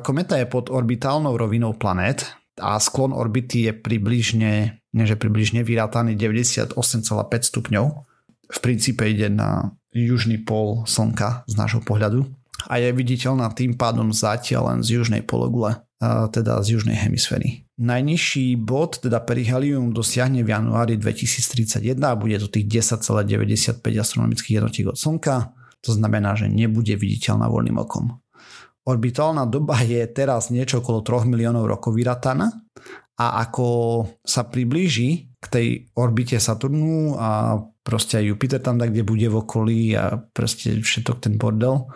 Kometa 0.07 0.39
je 0.39 0.47
pod 0.47 0.71
orbitálnou 0.71 1.35
rovinou 1.35 1.75
planét 1.75 2.31
a 2.63 2.79
sklon 2.79 3.11
orbity 3.11 3.67
je 3.67 3.73
približne, 3.75 4.53
nie 4.95 5.05
že 5.05 5.19
približne 5.19 5.67
vyrátaný 5.67 6.15
98,5 6.15 6.79
stupňov. 7.51 7.87
V 8.49 8.59
princípe 8.63 9.03
ide 9.11 9.27
na 9.29 9.75
južný 9.91 10.39
pol 10.39 10.87
Slnka 10.87 11.43
z 11.51 11.55
nášho 11.59 11.83
pohľadu 11.83 12.23
a 12.71 12.79
je 12.79 12.95
viditeľná 12.95 13.51
tým 13.53 13.75
pádom 13.75 14.15
zatiaľ 14.15 14.71
len 14.71 14.81
z 14.87 15.03
južnej 15.03 15.27
pologule, 15.27 15.83
teda 16.31 16.63
z 16.63 16.79
južnej 16.79 16.95
hemisféry. 16.95 17.67
Najnižší 17.75 18.55
bod, 18.55 19.03
teda 19.03 19.19
perihelium, 19.27 19.91
dosiahne 19.91 20.47
v 20.47 20.55
januári 20.55 20.95
2031 20.95 21.99
a 22.07 22.15
bude 22.15 22.39
to 22.39 22.47
tých 22.47 22.87
10,95 22.87 23.83
astronomických 23.83 24.63
jednotiek 24.63 24.87
od 24.87 24.95
Slnka. 24.95 25.51
To 25.83 25.91
znamená, 25.91 26.39
že 26.39 26.47
nebude 26.47 26.95
viditeľná 26.95 27.51
voľným 27.51 27.77
okom. 27.83 28.23
Orbitálna 28.85 29.49
doba 29.49 29.81
je 29.81 30.05
teraz 30.13 30.53
niečo 30.53 30.85
okolo 30.85 31.01
3 31.01 31.25
miliónov 31.25 31.65
rokov 31.65 31.97
vyrataná 31.97 32.53
a 33.17 33.41
ako 33.47 33.67
sa 34.21 34.45
priblíži 34.45 35.33
k 35.41 35.47
tej 35.49 35.67
orbite 35.97 36.37
Saturnu 36.37 37.17
a 37.17 37.61
proste 37.81 38.21
aj 38.21 38.29
Jupiter 38.29 38.61
tam 38.61 38.77
tak, 38.77 38.93
kde 38.93 39.07
bude 39.07 39.29
v 39.29 39.41
okolí 39.41 39.81
a 39.97 40.19
proste 40.21 40.81
všetok 40.85 41.17
ten 41.21 41.41
bordel 41.41 41.89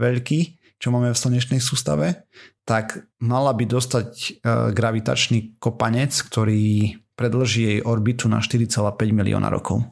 veľký, 0.00 0.60
čo 0.80 0.88
máme 0.88 1.12
v 1.12 1.20
slnečnej 1.20 1.60
sústave, 1.60 2.24
tak 2.64 3.04
mala 3.20 3.52
by 3.52 3.64
dostať 3.68 4.08
e, 4.14 4.30
gravitačný 4.72 5.60
kopanec, 5.60 6.14
ktorý 6.14 6.96
predlží 7.18 7.62
jej 7.66 7.80
orbitu 7.84 8.32
na 8.32 8.40
4,5 8.40 8.80
milióna 9.12 9.52
rokov. 9.52 9.84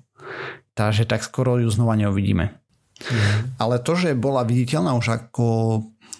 Takže 0.72 1.04
tak 1.04 1.26
skoro 1.26 1.58
ju 1.58 1.68
znova 1.68 1.98
neuvidíme. 1.98 2.54
Mm. 2.98 3.58
Ale 3.58 3.82
to, 3.82 3.98
že 3.98 4.14
bola 4.14 4.46
viditeľná 4.46 4.94
už 4.94 5.06
ako 5.26 5.46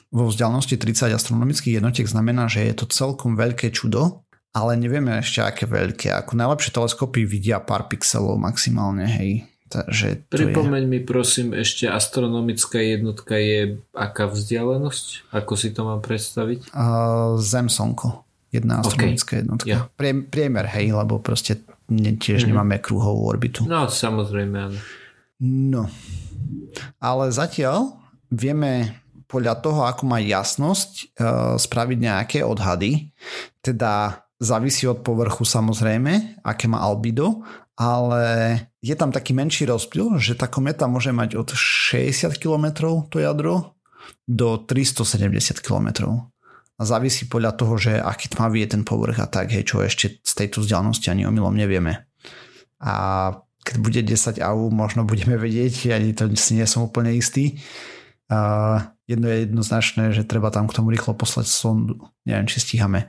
vo 0.09 0.25
vzdialenosti 0.29 0.81
30 0.81 1.13
astronomických 1.13 1.79
jednotiek 1.81 2.09
znamená, 2.09 2.49
že 2.49 2.65
je 2.65 2.75
to 2.75 2.87
celkom 2.89 3.37
veľké 3.37 3.69
čudo, 3.73 4.25
ale 4.57 4.81
nevieme 4.81 5.21
ešte 5.21 5.45
aké 5.45 5.65
veľké. 5.69 6.09
Ako 6.11 6.33
najlepšie 6.35 6.73
teleskopy 6.73 7.29
vidia 7.29 7.61
pár 7.61 7.87
pixelov 7.93 8.41
maximálne, 8.41 9.05
hej. 9.05 9.45
Takže 9.69 10.33
Pripomeň 10.33 10.89
je... 10.89 10.89
mi 10.89 11.01
prosím 11.05 11.53
ešte 11.53 11.85
astronomická 11.93 12.81
jednotka 12.81 13.37
je 13.37 13.77
aká 13.93 14.25
vzdialenosť? 14.33 15.29
Ako 15.29 15.53
si 15.61 15.77
to 15.77 15.85
mám 15.85 16.01
predstaviť? 16.01 16.73
Uh, 16.73 17.37
Zem 17.37 17.69
Slnko. 17.69 18.25
Jedna 18.49 18.81
astronomická 18.81 19.37
okay. 19.37 19.41
jednotka. 19.45 19.69
Yeah. 19.69 19.93
Prie, 19.93 20.25
priemer, 20.25 20.65
hej, 20.73 20.97
lebo 20.97 21.21
proste 21.21 21.61
ne, 21.93 22.17
tiež 22.17 22.49
mm-hmm. 22.49 22.57
nemáme 22.57 22.77
kruhovú 22.81 23.29
orbitu. 23.29 23.69
No, 23.69 23.93
samozrejme, 23.93 24.57
áno. 24.57 24.79
No. 25.45 25.85
Ale 26.97 27.29
zatiaľ 27.29 28.01
vieme 28.33 29.05
podľa 29.29 29.55
toho, 29.61 29.85
ako 29.85 30.03
má 30.09 30.19
jasnosť, 30.19 30.93
e, 30.97 31.05
spraviť 31.61 31.99
nejaké 32.01 32.39
odhady. 32.41 33.13
Teda 33.61 34.25
závisí 34.41 34.89
od 34.89 35.05
povrchu 35.05 35.45
samozrejme, 35.45 36.41
aké 36.41 36.65
má 36.67 36.81
albido, 36.81 37.45
ale 37.79 38.25
je 38.83 38.95
tam 38.97 39.13
taký 39.13 39.37
menší 39.37 39.69
rozptyl, 39.69 40.19
že 40.19 40.35
tá 40.35 40.51
kometa 40.51 40.91
môže 40.91 41.15
mať 41.15 41.39
od 41.39 41.55
60 41.55 42.41
km 42.41 42.89
to 43.07 43.23
jadro 43.23 43.79
do 44.27 44.59
370 44.65 45.63
km. 45.63 45.89
A 46.79 46.83
závisí 46.87 47.27
podľa 47.27 47.53
toho, 47.59 47.75
že 47.75 47.99
aký 47.99 48.31
tmavý 48.33 48.65
je 48.65 48.79
ten 48.79 48.83
povrch 48.87 49.19
a 49.19 49.27
tak, 49.27 49.51
hej, 49.51 49.67
čo 49.67 49.83
ešte 49.83 50.23
z 50.23 50.33
tejto 50.33 50.63
vzdialenosti 50.63 51.11
ani 51.11 51.27
omylom 51.27 51.55
nevieme. 51.55 52.07
A 52.79 52.95
keď 53.67 53.77
bude 53.83 54.01
10 54.01 54.39
AU, 54.39 54.71
možno 54.71 55.03
budeme 55.03 55.35
vedieť, 55.35 55.91
ani 55.91 56.15
to 56.15 56.31
si 56.39 56.55
nie 56.55 56.65
som 56.65 56.87
úplne 56.87 57.13
istý. 57.13 57.59
Uh, 58.31 58.81
jedno 59.09 59.27
je 59.27 59.49
jednoznačné, 59.49 60.13
že 60.13 60.29
treba 60.29 60.53
tam 60.53 60.69
k 60.69 60.77
tomu 60.77 60.93
rýchlo 60.93 61.17
poslať 61.17 61.49
sondu. 61.49 61.97
Neviem, 62.29 62.47
či 62.47 62.61
stíhame. 62.61 63.09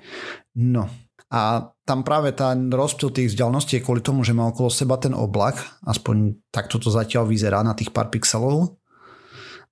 No. 0.56 0.88
A 1.30 1.70
tam 1.86 2.02
práve 2.02 2.34
ten 2.34 2.74
rozptyl 2.74 3.14
tých 3.14 3.36
vzdialeností 3.36 3.78
je 3.78 3.86
kvôli 3.86 4.02
tomu, 4.02 4.26
že 4.26 4.34
má 4.34 4.50
okolo 4.50 4.74
seba 4.74 4.98
ten 4.98 5.14
oblak, 5.14 5.62
aspoň 5.86 6.42
takto 6.50 6.82
to 6.82 6.90
zatiaľ 6.90 7.30
vyzerá 7.30 7.62
na 7.62 7.78
tých 7.78 7.94
pár 7.94 8.10
pixelov 8.10 8.82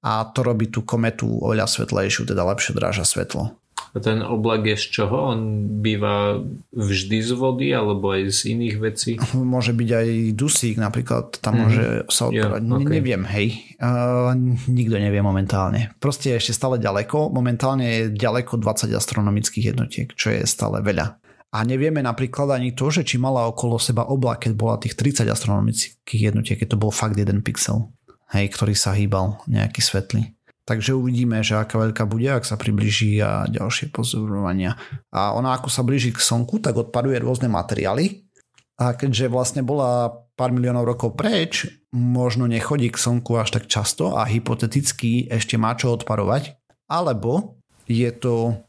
a 0.05 0.29
to 0.29 0.45
robí 0.45 0.69
tú 0.69 0.85
kometu 0.85 1.25
oveľa 1.25 1.65
svetlejšiu, 1.65 2.29
teda 2.29 2.45
lepšie 2.45 2.77
dráža 2.77 3.09
svetlo. 3.09 3.57
A 3.97 3.99
ten 3.99 4.21
oblak 4.21 4.61
je 4.69 4.77
z 4.77 4.85
čoho? 4.93 5.33
On 5.33 5.65
býva 5.81 6.37
vždy 6.69 7.17
z 7.25 7.31
vody 7.33 7.73
alebo 7.73 8.13
aj 8.13 8.29
z 8.29 8.53
iných 8.53 8.75
vecí? 8.77 9.11
Môže 9.33 9.73
byť 9.73 9.89
aj 9.89 10.07
dusík 10.37 10.77
napríklad, 10.77 11.41
tam 11.41 11.57
mm. 11.57 11.61
môže 11.65 11.85
sa 12.13 12.29
odporať. 12.29 12.61
Okay. 12.61 12.93
Neviem, 12.93 13.23
hej. 13.25 13.47
Uh, 13.81 14.37
nikto 14.69 15.01
nevie 15.01 15.25
momentálne. 15.25 15.97
Proste 15.97 16.37
je 16.37 16.37
ešte 16.37 16.53
stále 16.53 16.77
ďaleko. 16.77 17.33
Momentálne 17.33 17.85
je 17.89 18.01
ďaleko 18.13 18.61
20 18.61 18.93
astronomických 18.93 19.73
jednotiek, 19.73 20.13
čo 20.13 20.29
je 20.29 20.45
stále 20.45 20.77
veľa. 20.85 21.17
A 21.57 21.65
nevieme 21.65 22.05
napríklad 22.05 22.53
ani 22.53 22.77
to, 22.77 22.93
že 22.93 23.01
či 23.01 23.17
mala 23.17 23.49
okolo 23.49 23.81
seba 23.81 24.05
oblak, 24.05 24.45
keď 24.45 24.53
bola 24.53 24.77
tých 24.77 24.93
30 24.93 25.25
astronomických 25.25 26.21
jednotiek, 26.29 26.61
keď 26.61 26.77
to 26.77 26.81
bol 26.85 26.93
fakt 26.93 27.17
jeden 27.17 27.41
pixel, 27.41 27.89
hej, 28.29 28.53
ktorý 28.53 28.77
sa 28.77 28.93
hýbal 28.93 29.41
nejaký 29.49 29.81
svetlý. 29.81 30.36
Takže 30.67 30.91
uvidíme, 30.91 31.39
že 31.47 31.55
aká 31.55 31.79
veľká 31.79 32.03
bude, 32.03 32.27
ak 32.27 32.43
sa 32.43 32.59
približí 32.59 33.23
a 33.23 33.47
ďalšie 33.47 33.87
pozorovania. 33.87 34.75
A 35.15 35.31
ona 35.31 35.55
ako 35.55 35.71
sa 35.71 35.79
blíži 35.79 36.11
k 36.11 36.19
Slnku, 36.19 36.59
tak 36.59 36.75
odpaduje 36.75 37.23
rôzne 37.23 37.47
materiály. 37.47 38.27
A 38.75 38.91
keďže 38.93 39.31
vlastne 39.31 39.63
bola 39.63 40.11
pár 40.35 40.51
miliónov 40.51 40.83
rokov 40.83 41.15
preč, 41.15 41.71
možno 41.95 42.51
nechodí 42.51 42.91
k 42.91 42.99
Slnku 42.99 43.39
až 43.39 43.55
tak 43.55 43.71
často 43.71 44.19
a 44.19 44.27
hypoteticky 44.27 45.31
ešte 45.31 45.55
má 45.55 45.71
čo 45.79 45.95
odparovať. 45.95 46.59
Alebo 46.91 47.63
je 47.87 48.11
to 48.11 48.59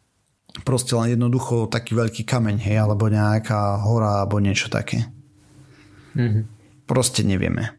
proste 0.63 0.95
len 0.95 1.19
jednoducho 1.19 1.67
taký 1.67 1.99
veľký 1.99 2.23
kameň, 2.23 2.57
hej, 2.63 2.79
alebo 2.79 3.11
nejaká 3.11 3.83
hora, 3.83 4.23
alebo 4.23 4.39
niečo 4.39 4.71
také. 4.71 5.03
Mm-hmm. 6.15 6.43
Proste 6.87 7.27
nevieme. 7.27 7.78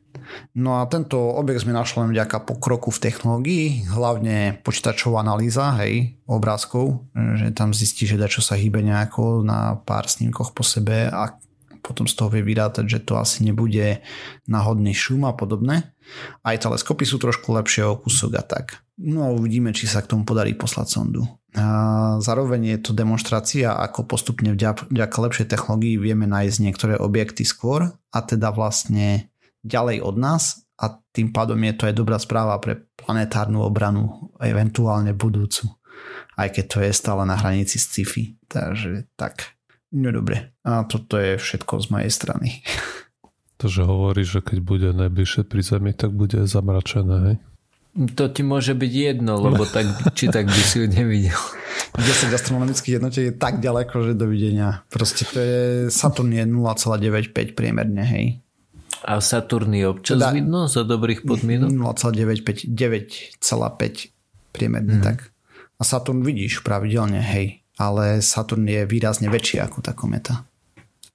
No 0.54 0.82
a 0.82 0.86
tento 0.86 1.18
objekt 1.18 1.66
sme 1.66 1.74
našli 1.74 2.06
len 2.06 2.14
vďaka 2.14 2.46
pokroku 2.46 2.94
v 2.94 3.02
technológii, 3.02 3.66
hlavne 3.90 4.62
počítačová 4.62 5.26
analýza, 5.26 5.74
hej, 5.82 6.18
obrázkov, 6.30 7.10
že 7.14 7.54
tam 7.54 7.74
zistí, 7.74 8.06
že 8.06 8.20
čo 8.30 8.42
sa 8.46 8.54
hýbe 8.54 8.82
nejako 8.86 9.42
na 9.42 9.78
pár 9.82 10.06
snímkoch 10.06 10.54
po 10.54 10.62
sebe 10.62 11.10
a 11.10 11.34
potom 11.80 12.06
z 12.06 12.14
toho 12.14 12.30
vie 12.30 12.44
vyrátať, 12.44 12.86
že 12.86 13.00
to 13.02 13.16
asi 13.16 13.48
nebude 13.48 14.04
náhodný 14.46 14.92
šum 14.92 15.26
a 15.26 15.34
podobné. 15.34 15.96
Aj 16.44 16.54
teleskopy 16.60 17.08
sú 17.08 17.18
trošku 17.18 17.56
lepšie 17.56 17.88
o 17.88 17.98
kúsok 17.98 18.32
a 18.36 18.44
tak. 18.44 18.84
No 19.00 19.24
a 19.24 19.32
uvidíme, 19.32 19.72
či 19.72 19.88
sa 19.88 20.04
k 20.04 20.12
tomu 20.12 20.28
podarí 20.28 20.54
poslať 20.54 20.88
sondu. 20.92 21.24
A 21.56 22.20
zároveň 22.22 22.78
je 22.78 22.80
to 22.84 22.92
demonstrácia, 22.94 23.74
ako 23.74 24.06
postupne 24.06 24.54
vďaka 24.54 25.18
lepšej 25.18 25.50
technológii 25.50 25.98
vieme 25.98 26.30
nájsť 26.30 26.58
niektoré 26.62 26.94
objekty 27.00 27.42
skôr 27.42 27.90
a 27.90 28.20
teda 28.22 28.54
vlastne 28.54 29.29
ďalej 29.66 30.04
od 30.04 30.16
nás 30.16 30.64
a 30.80 30.96
tým 31.12 31.36
pádom 31.36 31.60
je 31.60 31.74
to 31.76 31.84
aj 31.92 31.96
dobrá 31.96 32.18
správa 32.20 32.56
pre 32.64 32.88
planetárnu 32.96 33.60
obranu, 33.60 34.32
eventuálne 34.40 35.12
budúcu. 35.12 35.68
Aj 36.40 36.48
keď 36.48 36.66
to 36.72 36.78
je 36.80 36.92
stále 36.96 37.28
na 37.28 37.36
hranici 37.36 37.76
sci-fi. 37.76 38.40
Takže 38.48 39.12
tak. 39.20 39.60
No 39.92 40.16
dobre. 40.16 40.56
A 40.64 40.88
toto 40.88 41.20
je 41.20 41.36
všetko 41.36 41.84
z 41.84 41.88
mojej 41.92 42.12
strany. 42.12 42.50
To, 43.60 43.68
že 43.68 43.84
hovorí, 43.84 44.24
že 44.24 44.40
keď 44.40 44.64
bude 44.64 44.90
najbližšie 44.96 45.44
pri 45.44 45.60
Zemi, 45.60 45.92
tak 45.92 46.16
bude 46.16 46.48
zamračené, 46.48 47.16
hej? 47.28 47.36
To 48.16 48.32
ti 48.32 48.40
môže 48.40 48.72
byť 48.72 48.88
jedno, 48.88 49.36
lebo 49.36 49.68
tak, 49.68 49.84
či 50.16 50.32
tak 50.32 50.48
by 50.48 50.62
si 50.64 50.80
ju 50.80 50.88
nevidel. 50.88 51.36
10 52.00 52.32
astronomických 52.32 53.04
jednotiek 53.04 53.26
je 53.28 53.36
tak 53.36 53.60
ďaleko, 53.60 54.00
že 54.08 54.14
dovidenia. 54.16 54.88
Proste 54.88 55.28
to 55.28 55.44
je 55.44 55.60
Saturn 55.92 56.32
je 56.32 56.48
0,95 56.48 57.52
priemerne, 57.52 58.04
hej. 58.08 58.26
A 59.08 59.24
Saturn 59.24 59.72
je 59.72 59.88
občas 59.88 60.20
teda, 60.20 60.36
vidno 60.36 60.68
za 60.68 60.84
dobrých 60.84 61.24
podmienok? 61.24 61.72
0,95 61.72 62.68
9,5 62.68 64.12
priemerne 64.52 65.00
mm. 65.00 65.04
tak. 65.04 65.32
A 65.80 65.88
Saturn 65.88 66.26
vidíš 66.26 66.60
pravidelne, 66.60 67.24
hej. 67.24 67.64
Ale 67.80 68.20
Saturn 68.20 68.68
je 68.68 68.84
výrazne 68.84 69.32
väčší 69.32 69.64
ako 69.64 69.80
tá 69.80 69.96
kometa. 69.96 70.44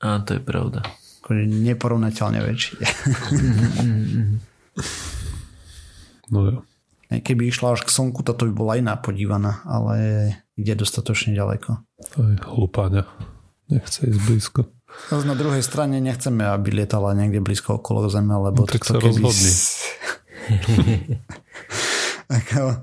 A 0.01 0.25
to 0.25 0.37
je 0.37 0.41
pravda. 0.41 0.81
Neporovnateľne 1.29 2.41
väčší. 2.41 2.81
no 6.33 6.41
jo. 6.49 6.65
Keby 7.13 7.53
išla 7.53 7.77
až 7.77 7.85
k 7.85 7.93
Slnku, 7.93 8.25
toto 8.25 8.49
by 8.49 8.53
bola 8.57 8.81
iná 8.81 8.97
podívaná, 8.97 9.61
ale 9.69 9.97
ide 10.57 10.73
dostatočne 10.75 11.37
ďaleko. 11.37 11.85
Aj 12.17 12.37
hlupáňa. 12.49 13.05
Nechce 13.69 14.09
ísť 14.09 14.21
blízko. 14.25 14.61
Na 15.13 15.37
druhej 15.37 15.61
strane 15.61 16.01
nechceme, 16.01 16.49
aby 16.49 16.83
lietala 16.83 17.13
niekde 17.13 17.45
blízko 17.45 17.77
okolo 17.77 18.09
Zeme, 18.09 18.35
lebo 18.35 18.65
no, 18.65 18.69
tak 18.69 18.83
to, 18.83 18.97
sa 18.97 18.99
keby... 18.99 19.21
rozhodni. 19.21 19.53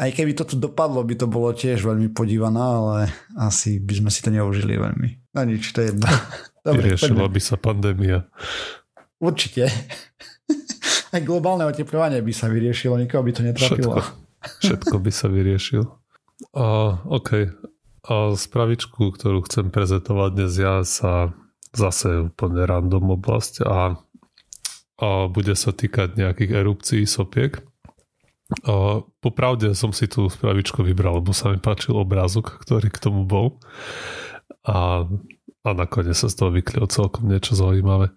aj 0.00 0.10
keby 0.16 0.32
toto 0.32 0.56
dopadlo, 0.56 1.04
by 1.04 1.14
to 1.20 1.26
bolo 1.28 1.52
tiež 1.52 1.84
veľmi 1.84 2.08
podívané, 2.16 2.60
ale 2.60 2.98
asi 3.36 3.76
by 3.76 3.94
sme 4.00 4.10
si 4.10 4.20
to 4.24 4.32
neužili 4.32 4.80
veľmi. 4.80 5.36
No 5.36 5.40
nič, 5.44 5.76
to 5.76 5.84
je 5.84 5.92
jedno. 5.92 6.08
Vyriešila 6.64 7.28
by 7.28 7.40
sa 7.40 7.56
pandémia. 7.60 8.24
Určite. 9.20 9.68
Aj 11.14 11.20
globálne 11.20 11.66
oteplovanie 11.66 12.22
by 12.22 12.32
sa 12.32 12.46
vyriešilo, 12.46 12.94
nikoho 12.94 13.20
by 13.26 13.32
to 13.34 13.42
netrafilo. 13.42 13.98
Všetko, 13.98 14.00
všetko 14.62 14.96
by 15.02 15.10
sa 15.10 15.26
vyriešilo. 15.26 15.86
Uh, 16.54 17.02
OK. 17.10 17.50
A 18.06 18.32
spravičku, 18.32 19.12
ktorú 19.12 19.44
chcem 19.44 19.68
prezentovať 19.74 20.30
dnes 20.32 20.52
ja 20.56 20.80
sa 20.86 21.34
zase 21.74 22.32
úplne 22.32 22.66
random 22.66 23.14
oblasť 23.18 23.54
a 23.66 23.98
a 25.00 25.32
bude 25.32 25.56
sa 25.56 25.72
týkať 25.72 26.20
nejakých 26.20 26.52
erupcií 26.60 27.02
sopiek. 27.08 27.56
A 28.68 29.00
popravde 29.24 29.72
som 29.72 29.96
si 29.96 30.04
tú 30.04 30.28
spravičku 30.28 30.84
vybral, 30.84 31.24
lebo 31.24 31.32
sa 31.32 31.48
mi 31.48 31.56
páčil 31.56 31.96
obrázok, 31.96 32.60
ktorý 32.60 32.92
k 32.92 33.00
tomu 33.00 33.24
bol. 33.24 33.56
A, 34.68 35.08
a 35.64 35.70
nakoniec 35.72 36.18
sa 36.18 36.28
z 36.28 36.36
toho 36.36 36.50
vykliel 36.52 36.84
celkom 36.90 37.32
niečo 37.32 37.56
zaujímavé. 37.56 38.12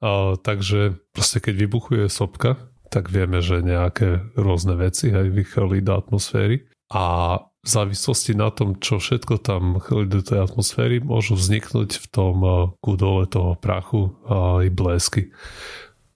A, 0.00 0.38
takže 0.40 0.96
proste 1.12 1.44
keď 1.44 1.68
vybuchuje 1.68 2.08
sopka, 2.08 2.56
tak 2.88 3.12
vieme, 3.12 3.44
že 3.44 3.60
nejaké 3.60 4.32
rôzne 4.38 4.78
veci 4.80 5.12
aj 5.12 5.28
vychrli 5.28 5.84
do 5.84 5.92
atmosféry. 5.92 6.64
A 6.88 7.36
v 7.64 7.68
závislosti 7.68 8.36
na 8.36 8.52
tom, 8.52 8.76
čo 8.76 9.00
všetko 9.00 9.40
tam 9.40 9.80
chrli 9.80 10.04
do 10.04 10.20
tej 10.20 10.44
atmosféry, 10.44 11.00
môžu 11.00 11.40
vzniknúť 11.40 11.96
v 11.96 12.06
tom 12.12 12.36
kudole 12.84 13.24
toho 13.24 13.56
prachu 13.56 14.12
aj 14.28 14.68
blesky 14.68 15.32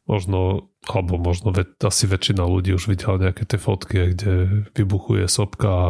možno, 0.09 0.73
alebo 0.89 1.21
možno 1.21 1.53
asi 1.85 2.09
väčšina 2.09 2.43
ľudí 2.49 2.73
už 2.73 2.89
videla 2.89 3.21
nejaké 3.21 3.45
tie 3.45 3.61
fotky, 3.61 4.17
kde 4.17 4.65
vybuchuje 4.73 5.29
sopka 5.29 5.69
a 5.69 5.89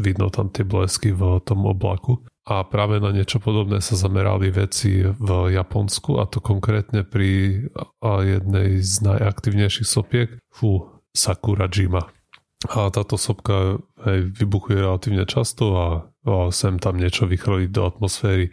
vidno 0.00 0.32
tam 0.32 0.48
tie 0.48 0.64
blesky 0.64 1.12
v 1.12 1.38
tom 1.44 1.68
oblaku. 1.68 2.24
A 2.46 2.64
práve 2.64 3.02
na 3.02 3.10
niečo 3.12 3.42
podobné 3.42 3.82
sa 3.82 3.98
zamerali 3.98 4.54
veci 4.54 5.04
v 5.04 5.30
Japonsku 5.52 6.16
a 6.16 6.24
to 6.30 6.40
konkrétne 6.40 7.04
pri 7.04 7.62
jednej 8.02 8.80
z 8.80 9.02
najaktívnejších 9.04 9.86
sopiek, 9.86 10.30
fu, 10.48 10.96
Sakurajima. 11.16 12.15
A 12.64 12.88
táto 12.88 13.20
sopka 13.20 13.76
hej, 14.08 14.32
vybuchuje 14.32 14.80
relatívne 14.80 15.28
často 15.28 15.76
a, 15.76 15.88
a 16.24 16.48
sem 16.48 16.80
tam 16.80 16.96
niečo 16.96 17.28
vychrliť 17.28 17.68
do 17.68 17.84
atmosféry 17.84 18.48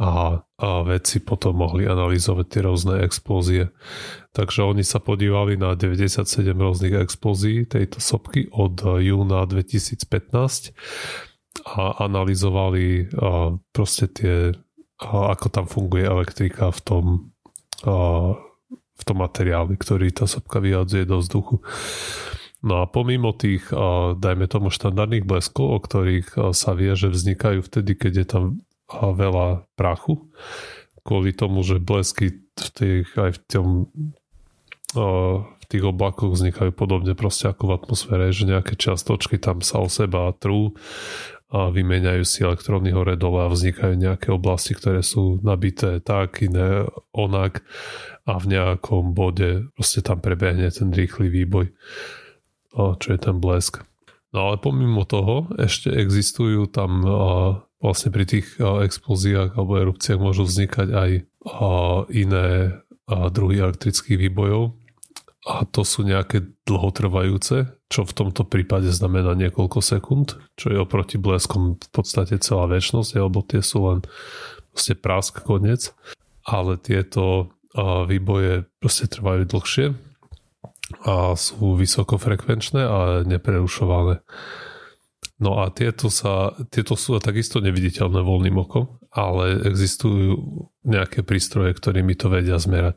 a, 0.00 0.40
a 0.40 0.68
vedci 0.80 1.20
potom 1.20 1.60
mohli 1.60 1.84
analyzovať 1.84 2.46
tie 2.48 2.60
rôzne 2.64 2.94
explózie. 3.04 3.68
Takže 4.32 4.64
oni 4.64 4.80
sa 4.80 5.04
podívali 5.04 5.60
na 5.60 5.76
97 5.76 6.24
rôznych 6.56 6.96
explózií 6.96 7.68
tejto 7.68 8.00
sopky 8.00 8.48
od 8.56 8.80
júna 9.04 9.44
2015 9.44 10.72
a 11.76 12.08
analyzovali 12.08 13.12
a 13.20 13.52
proste 13.76 14.08
tie, 14.08 14.56
a 15.04 15.36
ako 15.36 15.46
tam 15.52 15.68
funguje 15.68 16.08
elektrika 16.08 16.72
v 16.72 16.80
tom, 16.80 17.04
a 17.84 18.32
v 18.96 19.02
tom 19.04 19.16
materiáli, 19.20 19.76
ktorý 19.76 20.08
tá 20.08 20.24
sopka 20.24 20.56
vyjadzuje 20.56 21.04
do 21.04 21.20
vzduchu. 21.20 21.60
No 22.66 22.82
a 22.82 22.90
pomimo 22.90 23.30
tých, 23.30 23.70
dajme 24.18 24.50
tomu, 24.50 24.74
štandardných 24.74 25.22
bleskov, 25.22 25.66
o 25.70 25.78
ktorých 25.78 26.50
sa 26.50 26.74
vie, 26.74 26.98
že 26.98 27.14
vznikajú 27.14 27.62
vtedy, 27.62 27.94
keď 27.94 28.12
je 28.18 28.26
tam 28.26 28.44
veľa 28.90 29.70
prachu 29.78 30.26
kvôli 31.06 31.30
tomu, 31.30 31.62
že 31.62 31.78
blesky 31.78 32.42
v 32.58 32.68
tých, 32.74 33.06
aj 33.14 33.30
v 33.38 33.40
tom 33.46 33.68
v 34.96 35.64
tých 35.68 35.84
oblakoch 35.84 36.34
vznikajú 36.34 36.70
podobne 36.72 37.18
proste 37.18 37.50
ako 37.50 37.68
v 37.68 37.74
atmosfére, 37.78 38.30
že 38.30 38.48
nejaké 38.48 38.78
čiastočky 38.78 39.38
tam 39.38 39.60
sa 39.60 39.82
o 39.82 39.90
seba 39.90 40.30
trú 40.34 40.72
a 41.50 41.70
vymeniajú 41.70 42.22
si 42.26 42.42
elektróny 42.46 42.94
hore 42.94 43.18
dole 43.18 43.46
a 43.46 43.52
vznikajú 43.52 43.98
nejaké 43.98 44.34
oblasti, 44.34 44.74
ktoré 44.74 45.02
sú 45.02 45.42
nabité 45.42 45.98
tak, 46.02 46.42
iné 46.42 46.86
onak 47.14 47.66
a 48.26 48.38
v 48.38 48.46
nejakom 48.56 49.14
bode 49.14 49.70
proste 49.74 50.02
tam 50.02 50.22
prebehne 50.22 50.70
ten 50.70 50.90
rýchly 50.90 51.30
výboj, 51.30 51.70
čo 52.76 53.08
je 53.16 53.18
ten 53.18 53.40
blesk. 53.40 53.82
No 54.36 54.52
ale 54.52 54.60
pomimo 54.60 55.08
toho 55.08 55.48
ešte 55.56 55.88
existujú 55.88 56.68
tam 56.68 57.00
vlastne 57.80 58.12
pri 58.12 58.24
tých 58.28 58.60
explóziách 58.60 59.56
alebo 59.56 59.80
erupciách 59.80 60.20
môžu 60.20 60.44
vznikať 60.44 60.88
aj 60.92 61.10
iné 62.12 62.48
druhy 63.08 63.56
elektrických 63.62 64.18
výbojov 64.28 64.76
a 65.46 65.62
to 65.62 65.86
sú 65.86 66.02
nejaké 66.02 66.42
dlhotrvajúce, 66.66 67.70
čo 67.86 68.00
v 68.02 68.16
tomto 68.18 68.42
prípade 68.42 68.90
znamená 68.90 69.38
niekoľko 69.38 69.78
sekúnd, 69.78 70.34
čo 70.58 70.74
je 70.74 70.82
oproti 70.82 71.22
bleskom 71.22 71.78
v 71.78 71.88
podstate 71.94 72.34
celá 72.42 72.66
väčšnosť, 72.66 73.14
alebo 73.14 73.46
tie 73.46 73.62
sú 73.62 73.86
len 73.86 74.02
proste 74.74 74.98
prásk 74.98 75.46
koniec. 75.46 75.94
Ale 76.42 76.82
tieto 76.82 77.54
výboje 78.10 78.66
proste 78.82 79.06
trvajú 79.06 79.46
dlhšie 79.46 79.94
a 81.02 81.34
sú 81.34 81.74
vysokofrekvenčné 81.74 82.82
a 82.82 82.98
neprerušované. 83.26 84.22
No 85.36 85.60
a 85.60 85.68
tieto, 85.68 86.08
sa, 86.08 86.56
tieto 86.72 86.96
sú 86.96 87.20
takisto 87.20 87.60
neviditeľné 87.60 88.24
voľným 88.24 88.56
okom, 88.56 88.96
ale 89.12 89.68
existujú 89.68 90.40
nejaké 90.86 91.20
prístroje, 91.20 91.76
ktorými 91.76 92.16
to 92.16 92.32
vedia 92.32 92.56
zmerať. 92.56 92.96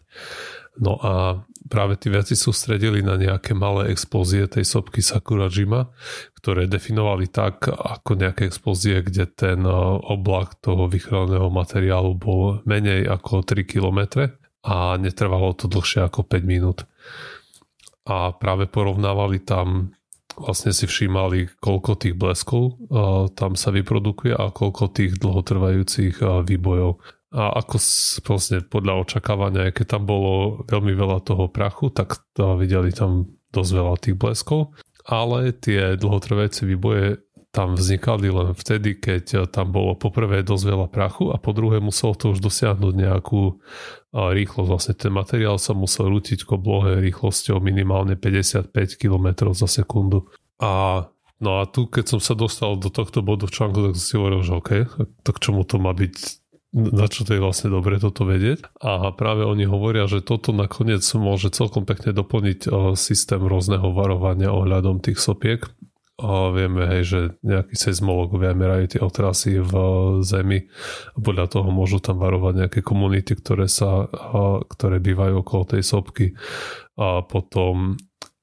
No 0.80 0.96
a 1.04 1.44
práve 1.68 2.00
tí 2.00 2.08
veci 2.08 2.40
sústredili 2.40 3.04
na 3.04 3.20
nejaké 3.20 3.52
malé 3.52 3.92
explózie 3.92 4.48
tej 4.48 4.64
sopky 4.64 5.04
Sakurajima, 5.04 5.92
ktoré 6.40 6.72
definovali 6.72 7.28
tak 7.28 7.68
ako 7.68 8.16
nejaké 8.16 8.48
explózie, 8.48 9.04
kde 9.04 9.28
ten 9.28 9.60
e, 9.68 9.72
oblak 10.08 10.56
toho 10.64 10.88
vychraleného 10.88 11.52
materiálu 11.52 12.16
bol 12.16 12.64
menej 12.64 13.12
ako 13.12 13.44
3 13.44 13.68
km 13.68 14.32
a 14.64 14.96
netrvalo 14.96 15.52
to 15.52 15.68
dlhšie 15.68 16.08
ako 16.08 16.24
5 16.24 16.48
minút. 16.48 16.88
A 18.10 18.34
práve 18.34 18.66
porovnávali 18.66 19.46
tam 19.46 19.94
vlastne 20.34 20.74
si 20.74 20.90
všímali, 20.90 21.62
koľko 21.62 22.00
tých 22.00 22.16
bleskov 22.18 22.80
uh, 22.90 23.28
tam 23.36 23.54
sa 23.54 23.70
vyprodukuje 23.70 24.34
a 24.34 24.50
koľko 24.50 24.90
tých 24.90 25.20
dlhotrvajúcich 25.22 26.24
uh, 26.24 26.42
výbojov. 26.42 26.98
A 27.30 27.62
ako 27.62 27.78
vlastne 28.26 28.66
podľa 28.66 29.06
očakávania, 29.06 29.70
keď 29.70 29.86
tam 30.00 30.10
bolo 30.10 30.66
veľmi 30.66 30.98
veľa 30.98 31.22
toho 31.22 31.46
prachu, 31.46 31.94
tak 31.94 32.26
videli 32.34 32.90
tam 32.90 33.38
dosť 33.54 33.72
veľa 33.78 33.94
tých 34.02 34.18
bleskov. 34.18 34.74
Ale 35.06 35.54
tie 35.54 35.94
dlhotrvajúce 35.94 36.66
výboje 36.66 37.22
tam 37.50 37.74
vznikali 37.74 38.30
len 38.30 38.54
vtedy, 38.54 39.02
keď 39.02 39.50
tam 39.50 39.74
bolo 39.74 39.98
poprvé 39.98 40.46
dosť 40.46 40.66
veľa 40.70 40.88
prachu 40.94 41.34
a 41.34 41.42
po 41.42 41.50
druhé 41.50 41.82
muselo 41.82 42.14
to 42.14 42.34
už 42.34 42.46
dosiahnuť 42.46 42.94
nejakú 42.94 43.58
rýchlosť. 44.14 44.70
Vlastne 44.70 44.94
ten 44.94 45.10
materiál 45.10 45.58
sa 45.58 45.74
musel 45.74 46.14
rútiť 46.14 46.46
k 46.46 46.50
oblohe 46.54 47.02
rýchlosťou 47.02 47.58
minimálne 47.58 48.14
55 48.14 48.74
km 49.02 49.50
za 49.58 49.66
sekundu. 49.66 50.30
A 50.62 51.06
No 51.40 51.64
a 51.64 51.72
tu, 51.72 51.88
keď 51.88 52.04
som 52.04 52.20
sa 52.20 52.36
dostal 52.36 52.76
do 52.76 52.92
tohto 52.92 53.24
bodu 53.24 53.48
v 53.48 53.56
článku, 53.56 53.80
tak 53.80 53.96
som 53.96 54.04
si 54.04 54.20
hovoril, 54.20 54.44
že 54.44 54.54
OK, 54.60 54.72
tak 55.24 55.40
čomu 55.40 55.64
to 55.64 55.80
má 55.80 55.96
byť 55.96 56.16
na 56.70 57.10
čo 57.10 57.26
to 57.26 57.34
je 57.34 57.42
vlastne 57.42 57.74
dobre 57.74 57.98
toto 57.98 58.30
vedieť. 58.30 58.62
A 58.84 59.10
práve 59.16 59.42
oni 59.42 59.66
hovoria, 59.66 60.06
že 60.06 60.22
toto 60.22 60.54
nakoniec 60.54 61.02
môže 61.18 61.50
celkom 61.50 61.88
pekne 61.88 62.14
doplniť 62.14 62.68
systém 62.94 63.42
rôzneho 63.42 63.90
varovania 63.90 64.54
ohľadom 64.54 65.02
tých 65.02 65.18
sopiek, 65.18 65.66
a 66.20 66.52
vieme, 66.52 66.84
hej, 66.84 67.04
že 67.08 67.20
nejakí 67.48 67.80
seizmologovia 67.80 68.52
merajú 68.52 68.86
tie 68.92 69.02
otrasy 69.02 69.64
v 69.64 69.74
zemi 70.20 70.68
a 71.16 71.20
podľa 71.24 71.48
toho 71.48 71.70
môžu 71.72 72.04
tam 72.04 72.20
varovať 72.20 72.68
nejaké 72.68 72.80
komunity, 72.84 73.40
ktoré, 73.40 73.72
sa, 73.72 74.12
ktoré 74.68 75.00
bývajú 75.00 75.40
okolo 75.40 75.64
tej 75.80 75.84
sopky 75.88 76.36
a 77.00 77.24
potom 77.24 77.96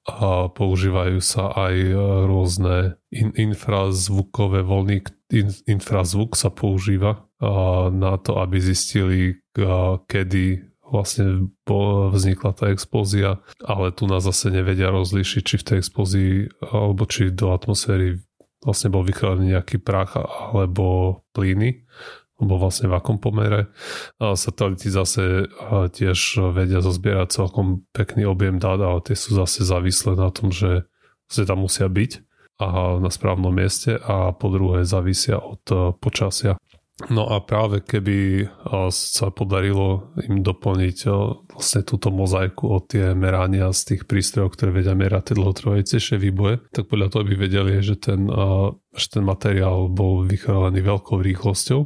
a 0.06 0.46
používajú 0.46 1.18
sa 1.18 1.50
aj 1.50 1.74
rôzne 2.30 2.94
in, 3.10 3.34
infrazvukové 3.34 4.62
voľny. 4.62 5.02
In, 5.34 5.50
infrazvuk 5.66 6.38
sa 6.38 6.54
používa 6.54 7.26
a, 7.42 7.90
na 7.90 8.14
to, 8.14 8.38
aby 8.38 8.62
zistili, 8.62 9.42
a, 9.58 9.98
kedy 10.06 10.62
vlastne 10.86 11.50
vznikla 12.14 12.54
tá 12.54 12.70
explózia, 12.70 13.42
ale 13.62 13.90
tu 13.90 14.06
nás 14.06 14.22
zase 14.22 14.54
nevedia 14.54 14.94
rozlíšiť, 14.94 15.42
či 15.42 15.56
v 15.58 15.66
tej 15.66 15.76
explózii 15.82 16.32
alebo 16.62 17.02
či 17.10 17.34
do 17.34 17.50
atmosféry 17.50 18.22
vlastne 18.62 18.90
bol 18.90 19.02
vychádzaný 19.02 19.58
nejaký 19.58 19.82
prach 19.82 20.18
alebo 20.18 21.20
plyny, 21.34 21.86
alebo 22.36 22.54
vlastne 22.60 22.90
v 22.90 22.96
akom 22.98 23.16
pomere. 23.18 23.70
A 24.18 24.34
satelity 24.34 24.90
zase 24.90 25.48
tiež 25.70 26.40
vedia 26.52 26.82
zozbierať 26.82 27.32
celkom 27.32 27.86
pekný 27.94 28.26
objem 28.26 28.58
dát, 28.58 28.82
ale 28.82 29.00
tie 29.02 29.14
sú 29.14 29.34
zase 29.38 29.62
závislé 29.62 30.18
na 30.18 30.30
tom, 30.34 30.50
že 30.50 30.86
tam 31.32 31.62
musia 31.66 31.86
byť 31.90 32.26
a 32.56 32.96
na 32.96 33.12
správnom 33.12 33.52
mieste 33.52 34.00
a 34.00 34.32
po 34.32 34.48
druhé 34.48 34.88
závisia 34.88 35.36
od 35.36 35.60
počasia. 36.00 36.56
No 37.12 37.28
a 37.28 37.44
práve 37.44 37.84
keby 37.84 38.48
sa 38.88 39.28
podarilo 39.28 40.16
im 40.16 40.40
doplniť 40.40 40.98
vlastne 41.52 41.84
túto 41.84 42.08
mozaiku 42.08 42.72
od 42.72 42.88
tie 42.88 43.12
merania 43.12 43.68
z 43.76 43.92
tých 43.92 44.02
prístrojov, 44.08 44.56
ktoré 44.56 44.72
vedia 44.72 44.96
merať 44.96 45.28
tie 45.28 45.36
dlhotrvajúcejšie 45.36 46.16
výboje, 46.16 46.64
tak 46.72 46.88
podľa 46.88 47.12
toho 47.12 47.28
by 47.28 47.34
vedeli, 47.36 47.84
že 47.84 48.00
ten, 48.00 48.24
že 48.96 49.06
ten 49.12 49.28
materiál 49.28 49.92
bol 49.92 50.24
vychválený 50.24 50.80
veľkou 50.80 51.20
rýchlosťou. 51.20 51.80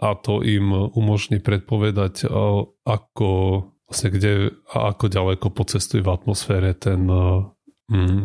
A 0.00 0.16
to 0.16 0.40
im 0.40 0.72
umožní 0.72 1.44
predpovedať, 1.44 2.24
ako 2.88 3.28
vlastne 3.92 4.08
kde 4.08 4.56
a 4.72 4.96
ako 4.96 5.04
ďaleko 5.12 5.52
pocestuje 5.52 6.00
v 6.00 6.16
atmosfére 6.16 6.72
ten 6.72 7.04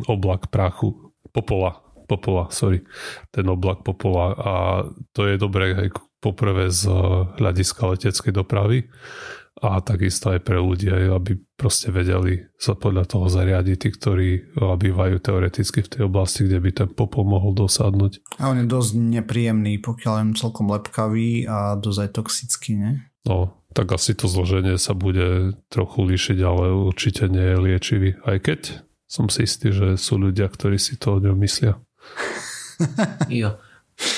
oblak 0.07 0.47
prachu, 0.47 1.11
popola, 1.35 1.84
popola, 2.05 2.47
sorry, 2.53 2.85
ten 3.33 3.45
oblak 3.49 3.81
popola 3.81 4.37
a 4.37 4.53
to 5.11 5.25
je 5.25 5.35
dobré 5.41 5.73
aj 5.73 5.87
poprvé 6.21 6.73
z 6.73 6.89
hľadiska 7.37 7.85
leteckej 7.85 8.33
dopravy 8.33 8.89
a 9.61 9.79
takisto 9.79 10.35
aj 10.35 10.43
pre 10.43 10.59
ľudí, 10.59 10.91
aby 10.91 11.39
proste 11.55 11.87
vedeli 11.87 12.43
sa 12.59 12.75
podľa 12.75 13.07
toho 13.07 13.31
zariadiť 13.31 13.77
tí, 13.79 13.89
ktorí 13.93 14.29
bývajú 14.57 15.15
teoreticky 15.23 15.79
v 15.79 15.91
tej 15.95 16.01
oblasti, 16.11 16.43
kde 16.43 16.59
by 16.59 16.69
ten 16.75 16.89
popol 16.91 17.23
mohol 17.23 17.55
dosadnúť. 17.55 18.19
A 18.41 18.51
on 18.51 18.59
je 18.59 18.67
dosť 18.67 18.91
nepríjemný, 18.99 19.79
pokiaľ 19.79 20.13
je 20.19 20.25
celkom 20.41 20.67
lepkavý 20.75 21.47
a 21.47 21.79
dosť 21.79 21.99
aj 22.03 22.09
toxický, 22.19 22.71
ne? 22.75 22.91
No, 23.23 23.55
tak 23.71 23.95
asi 23.95 24.11
to 24.11 24.27
zloženie 24.27 24.75
sa 24.75 24.91
bude 24.91 25.55
trochu 25.71 26.03
líšiť, 26.03 26.37
ale 26.43 26.75
určite 26.75 27.31
nie 27.31 27.55
je 27.55 27.57
liečivý. 27.57 28.09
Aj 28.27 28.37
keď 28.43 28.83
som 29.07 29.31
si 29.31 29.47
istý, 29.47 29.71
že 29.71 29.95
sú 29.95 30.19
ľudia, 30.19 30.51
ktorí 30.51 30.75
si 30.75 30.99
to 30.99 31.15
o 31.15 31.21
ňom 31.23 31.37
myslia. 31.39 31.79
jo. 33.41 33.57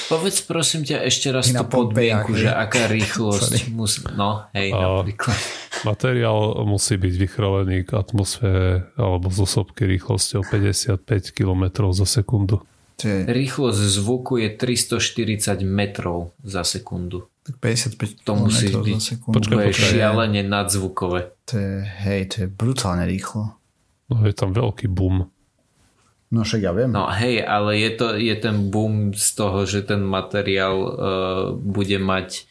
Povedz 0.09 0.41
prosím 0.41 0.81
ťa 0.81 1.05
ešte 1.05 1.29
raz 1.29 1.53
tú 1.53 1.61
podmienku, 1.61 2.33
že 2.33 2.49
aká 2.49 2.89
rýchlosť 2.97 3.69
musí... 3.69 4.01
No, 4.17 4.49
hej, 4.57 4.73
napríklad. 4.73 5.38
Materiál 5.89 6.65
musí 6.65 6.97
byť 6.97 7.13
vychrlený 7.13 7.85
k 7.85 7.93
atmosfére 7.93 8.89
alebo 8.97 9.29
z 9.29 9.45
osobky 9.45 9.85
rýchlosťou 9.85 10.41
55 10.49 11.05
km 11.38 11.93
za 11.93 12.09
sekundu. 12.09 12.65
Rýchlosť 13.05 13.77
zvuku 13.77 14.41
je 14.41 14.49
340 14.57 15.61
metrov 15.61 16.33
za 16.41 16.65
sekundu. 16.65 17.29
Tak 17.45 17.61
55 17.61 18.25
to 18.25 18.33
musí 18.33 18.73
byť, 18.73 18.97
za 18.97 19.13
sekundu. 19.13 19.35
Počkaj, 19.38 19.53
to 19.53 19.61
je 19.61 19.73
šialene 19.77 20.41
nadzvukové. 20.41 21.38
To 21.53 21.61
je, 21.61 21.73
hej, 21.85 22.21
to 22.33 22.35
je 22.43 22.47
brutálne 22.49 23.05
rýchlo. 23.05 23.53
No 24.09 24.25
je 24.25 24.33
tam 24.33 24.49
veľký 24.57 24.89
boom. 24.89 25.29
No 26.28 26.43
však 26.43 26.59
ja 26.59 26.75
viem. 26.75 26.91
No 26.91 27.07
hej, 27.07 27.39
ale 27.39 27.80
je, 27.80 27.91
to, 27.95 28.05
je 28.19 28.36
ten 28.36 28.67
boom 28.67 29.15
z 29.15 29.28
toho, 29.32 29.63
že 29.63 29.88
ten 29.88 30.03
materiál 30.03 30.75
uh, 30.75 30.91
bude 31.55 31.95
mať, 32.03 32.43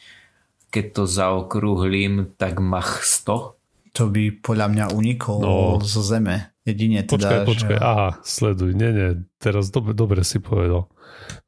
keď 0.73 0.85
to 0.97 1.03
zaokrúhlím, 1.05 2.33
tak 2.41 2.57
mach 2.57 3.05
100. 3.05 3.53
To 3.93 4.03
by 4.09 4.23
podľa 4.41 4.67
mňa 4.73 4.85
unikol 4.97 5.39
no. 5.41 5.77
zo 5.81 6.01
zeme. 6.01 6.53
Jedine 6.65 7.05
teda, 7.05 7.45
počkaj, 7.45 7.45
počkaj, 7.47 7.77
že... 7.79 7.85
aha, 7.85 8.09
sleduj, 8.25 8.75
nie, 8.75 8.91
nie, 8.91 9.09
teraz 9.39 9.69
dobre, 9.69 9.93
dobre 9.93 10.25
si 10.25 10.41
povedal. 10.41 10.89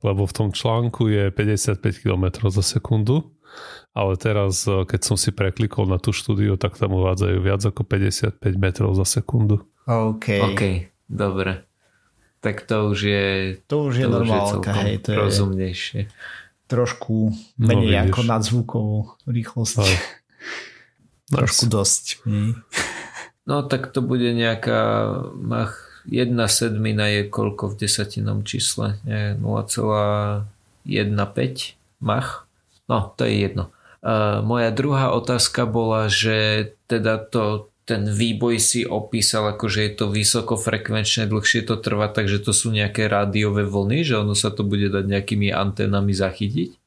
Lebo 0.05 0.23
v 0.23 0.33
tom 0.33 0.49
článku 0.53 1.09
je 1.11 1.33
55 1.33 1.81
km 1.81 2.47
za 2.47 2.63
sekundu, 2.63 3.35
ale 3.91 4.15
teraz, 4.21 4.69
eh, 4.69 4.85
keď 4.85 5.01
som 5.01 5.17
si 5.17 5.33
preklikol 5.33 5.89
na 5.89 5.97
tú 5.97 6.13
štúdiu, 6.13 6.55
tak 6.61 6.77
tam 6.77 6.93
uvádzajú 6.93 7.37
viac 7.41 7.61
ako 7.65 7.81
55 7.83 8.37
metrov 8.55 8.93
za 8.95 9.03
sekundu. 9.03 9.65
OK. 9.89 10.25
OK, 10.53 10.63
dobre 11.09 11.68
tak 12.39 12.63
to 12.63 12.87
už 12.91 12.99
je 13.03 13.57
to 13.67 13.83
už 13.91 13.95
je 13.99 14.07
to 14.07 14.11
normálka, 14.11 14.71
hej, 14.83 14.97
to 15.03 15.11
je 15.11 15.17
rozumnejšie. 15.19 16.07
Trošku 16.69 17.33
no, 17.33 17.35
menej 17.57 17.97
no, 17.97 18.03
ako 18.07 18.21
nadzvukovú 18.23 18.99
rýchlosť. 19.27 19.75
No. 19.79 19.85
trošku 21.35 21.65
dosť. 21.67 22.05
Nie? 22.25 22.53
No 23.49 23.63
tak 23.65 23.91
to 23.91 24.01
bude 24.05 24.31
nejaká 24.31 25.11
mach 25.35 25.89
jedna 26.09 26.49
sedmina 26.49 27.05
je 27.11 27.29
koľko 27.29 27.67
v 27.73 27.75
desatinom 27.85 28.43
čísle? 28.47 28.95
0,15 29.05 31.75
mach? 32.01 32.47
No, 32.89 33.13
to 33.13 33.29
je 33.29 33.45
jedno. 33.45 33.69
Uh, 33.99 34.39
moja 34.41 34.71
druhá 34.71 35.11
otázka 35.11 35.67
bola, 35.67 36.07
že 36.07 36.71
teda 36.87 37.19
to 37.19 37.67
ten 37.89 38.05
výboj 38.05 38.61
si 38.61 38.85
opísal, 38.85 39.49
ako 39.49 39.65
že 39.65 39.89
je 39.89 39.91
to 39.97 40.05
vysokofrekvenčné, 40.13 41.25
dlhšie 41.25 41.65
to 41.65 41.81
trvá, 41.81 42.05
takže 42.13 42.37
to 42.45 42.53
sú 42.53 42.69
nejaké 42.69 43.09
rádiové 43.09 43.65
vlny, 43.65 44.05
že 44.05 44.21
ono 44.21 44.37
sa 44.37 44.53
to 44.53 44.61
bude 44.61 44.93
dať 44.93 45.09
nejakými 45.09 45.49
anténami 45.49 46.13
zachytiť? 46.13 46.77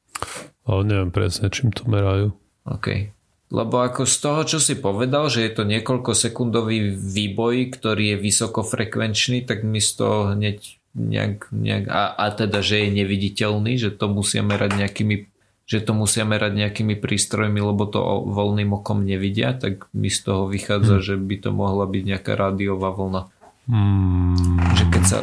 Ale 0.63 0.81
neviem 0.87 1.11
presne, 1.11 1.51
čím 1.51 1.75
to 1.75 1.83
merajú. 1.91 2.31
OK. 2.63 3.11
Lebo 3.51 3.83
ako 3.83 4.07
z 4.07 4.15
toho, 4.17 4.41
čo 4.47 4.57
si 4.63 4.79
povedal, 4.79 5.27
že 5.27 5.43
je 5.43 5.51
to 5.51 5.67
niekoľko 5.67 6.15
sekundový 6.15 6.95
výboj, 6.95 7.75
ktorý 7.75 8.15
je 8.15 8.23
vysokofrekvenčný, 8.23 9.43
tak 9.43 9.67
mi 9.67 9.83
z 9.83 9.91
toho 9.99 10.33
hneď 10.33 10.79
nejak, 10.95 11.51
nejak 11.51 11.85
a, 11.91 12.15
a 12.15 12.25
teda, 12.31 12.63
že 12.63 12.87
je 12.87 13.03
neviditeľný, 13.03 13.75
že 13.75 13.91
to 13.91 14.07
musia 14.07 14.41
merať 14.41 14.79
nejakými 14.79 15.32
že 15.73 15.81
to 15.81 15.97
musia 15.97 16.21
merať 16.21 16.53
nejakými 16.53 16.93
prístrojmi, 17.01 17.57
lebo 17.57 17.89
to 17.89 17.97
voľným 18.29 18.77
okom 18.77 19.01
nevidia, 19.01 19.57
tak 19.57 19.89
mi 19.89 20.13
z 20.13 20.29
toho 20.29 20.45
vychádza, 20.45 21.01
hmm. 21.01 21.05
že 21.09 21.15
by 21.17 21.35
to 21.41 21.49
mohla 21.49 21.89
byť 21.89 22.03
nejaká 22.05 22.37
rádiová 22.37 22.93
vlna. 22.93 23.21
Hmm. 23.65 24.61
Že 24.77 24.85
keď 24.93 25.03
sa 25.09 25.19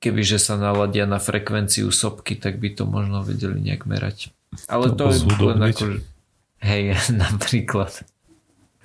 kebyže 0.00 0.38
sa 0.38 0.54
naladia 0.54 1.08
na 1.08 1.18
frekvenciu 1.18 1.90
sopky, 1.90 2.38
tak 2.38 2.62
by 2.62 2.72
to 2.72 2.86
možno 2.86 3.26
vedeli 3.26 3.58
nejak 3.58 3.90
merať. 3.90 4.30
Ale 4.70 4.94
to, 4.94 5.10
to 5.10 5.12
je 5.12 5.20
len 5.42 5.60
ako... 5.60 5.84
Hej, 6.62 6.96
napríklad. 7.24 7.92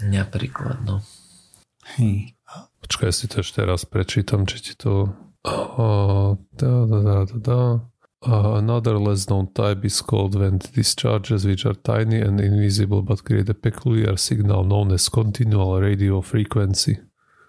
Napríklad, 0.02 0.82
no. 0.82 1.06
Hej. 1.96 2.34
Počkaj, 2.82 3.12
si 3.14 3.30
to 3.30 3.46
ešte 3.46 3.62
raz 3.62 3.86
prečítam, 3.86 4.50
či 4.50 4.58
ti 4.60 4.74
to... 4.74 5.14
Oh, 5.46 6.38
da, 6.54 6.86
da, 6.86 7.00
da, 7.02 7.18
da, 7.26 7.38
da. 7.38 7.62
Uh, 8.22 8.54
another 8.62 9.00
less 9.00 9.26
known 9.30 9.50
type 9.54 9.84
is 9.84 10.02
called 10.02 10.38
vent 10.38 10.72
discharges, 10.74 11.46
which 11.46 11.66
are 11.66 11.74
tiny 11.74 12.22
and 12.22 12.40
invisible 12.40 13.02
but 13.02 13.24
create 13.24 13.50
a 13.50 13.58
peculiar 13.58 14.16
signal 14.16 14.64
known 14.64 14.92
as 14.92 15.10
continual 15.10 15.82
radio 15.82 16.22
frequency. 16.22 17.02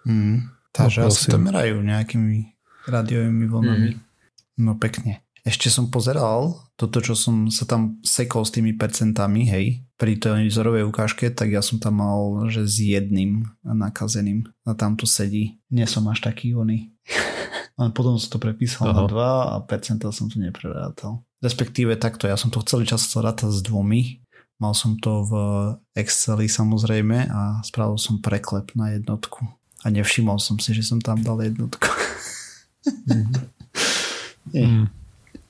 Mm, 0.08 0.48
takže 0.72 1.00
no, 1.00 1.06
asi 1.12 1.28
to 1.28 1.36
merajú 1.36 1.76
nejakými 1.84 2.56
rádiovými 2.88 3.44
vlnami. 3.52 3.90
Mm. 3.92 4.00
No 4.64 4.80
pekne. 4.80 5.20
Ešte 5.44 5.68
som 5.68 5.92
pozeral 5.92 6.56
toto, 6.80 7.04
čo 7.04 7.12
som 7.12 7.52
sa 7.52 7.68
tam 7.68 8.00
sekol 8.00 8.46
s 8.46 8.54
tými 8.56 8.72
percentami, 8.72 9.44
hej, 9.52 9.84
pri 10.00 10.16
tej 10.16 10.48
vzorovej 10.48 10.88
ukážke, 10.88 11.28
tak 11.36 11.52
ja 11.52 11.60
som 11.60 11.82
tam 11.82 12.00
mal, 12.00 12.48
že 12.48 12.64
s 12.64 12.80
jedným 12.80 13.44
nakazeným 13.60 14.48
a 14.64 14.72
tam 14.72 14.96
to 14.96 15.04
sedí. 15.04 15.60
Nie 15.68 15.84
som 15.84 16.08
až 16.08 16.24
taký 16.24 16.56
oný. 16.56 16.96
A 17.80 17.88
potom 17.88 18.20
som 18.20 18.36
to 18.36 18.38
prepísal 18.38 18.92
Aha. 18.92 19.02
na 19.02 19.02
2 19.08 19.16
a 19.18 19.54
percentá 19.64 20.12
som 20.12 20.28
to 20.28 20.36
neprerátal. 20.36 21.24
Respektíve 21.42 21.98
takto, 21.98 22.28
ja 22.30 22.36
som 22.38 22.52
to 22.52 22.62
celý 22.62 22.86
čas 22.86 23.02
chcel 23.08 23.26
rátať 23.26 23.50
s 23.50 23.60
dvomi. 23.64 24.22
Mal 24.62 24.78
som 24.78 24.94
to 24.94 25.26
v 25.26 25.32
Exceli 25.98 26.46
samozrejme 26.46 27.26
a 27.26 27.58
spravil 27.66 27.98
som 27.98 28.22
preklep 28.22 28.76
na 28.78 28.94
jednotku. 28.94 29.42
A 29.82 29.90
nevšimol 29.90 30.38
som 30.38 30.62
si, 30.62 30.70
že 30.70 30.86
som 30.86 31.02
tam 31.02 31.18
dal 31.18 31.42
jednotku. 31.42 31.82
mm. 33.10 34.54
mm. 34.54 34.84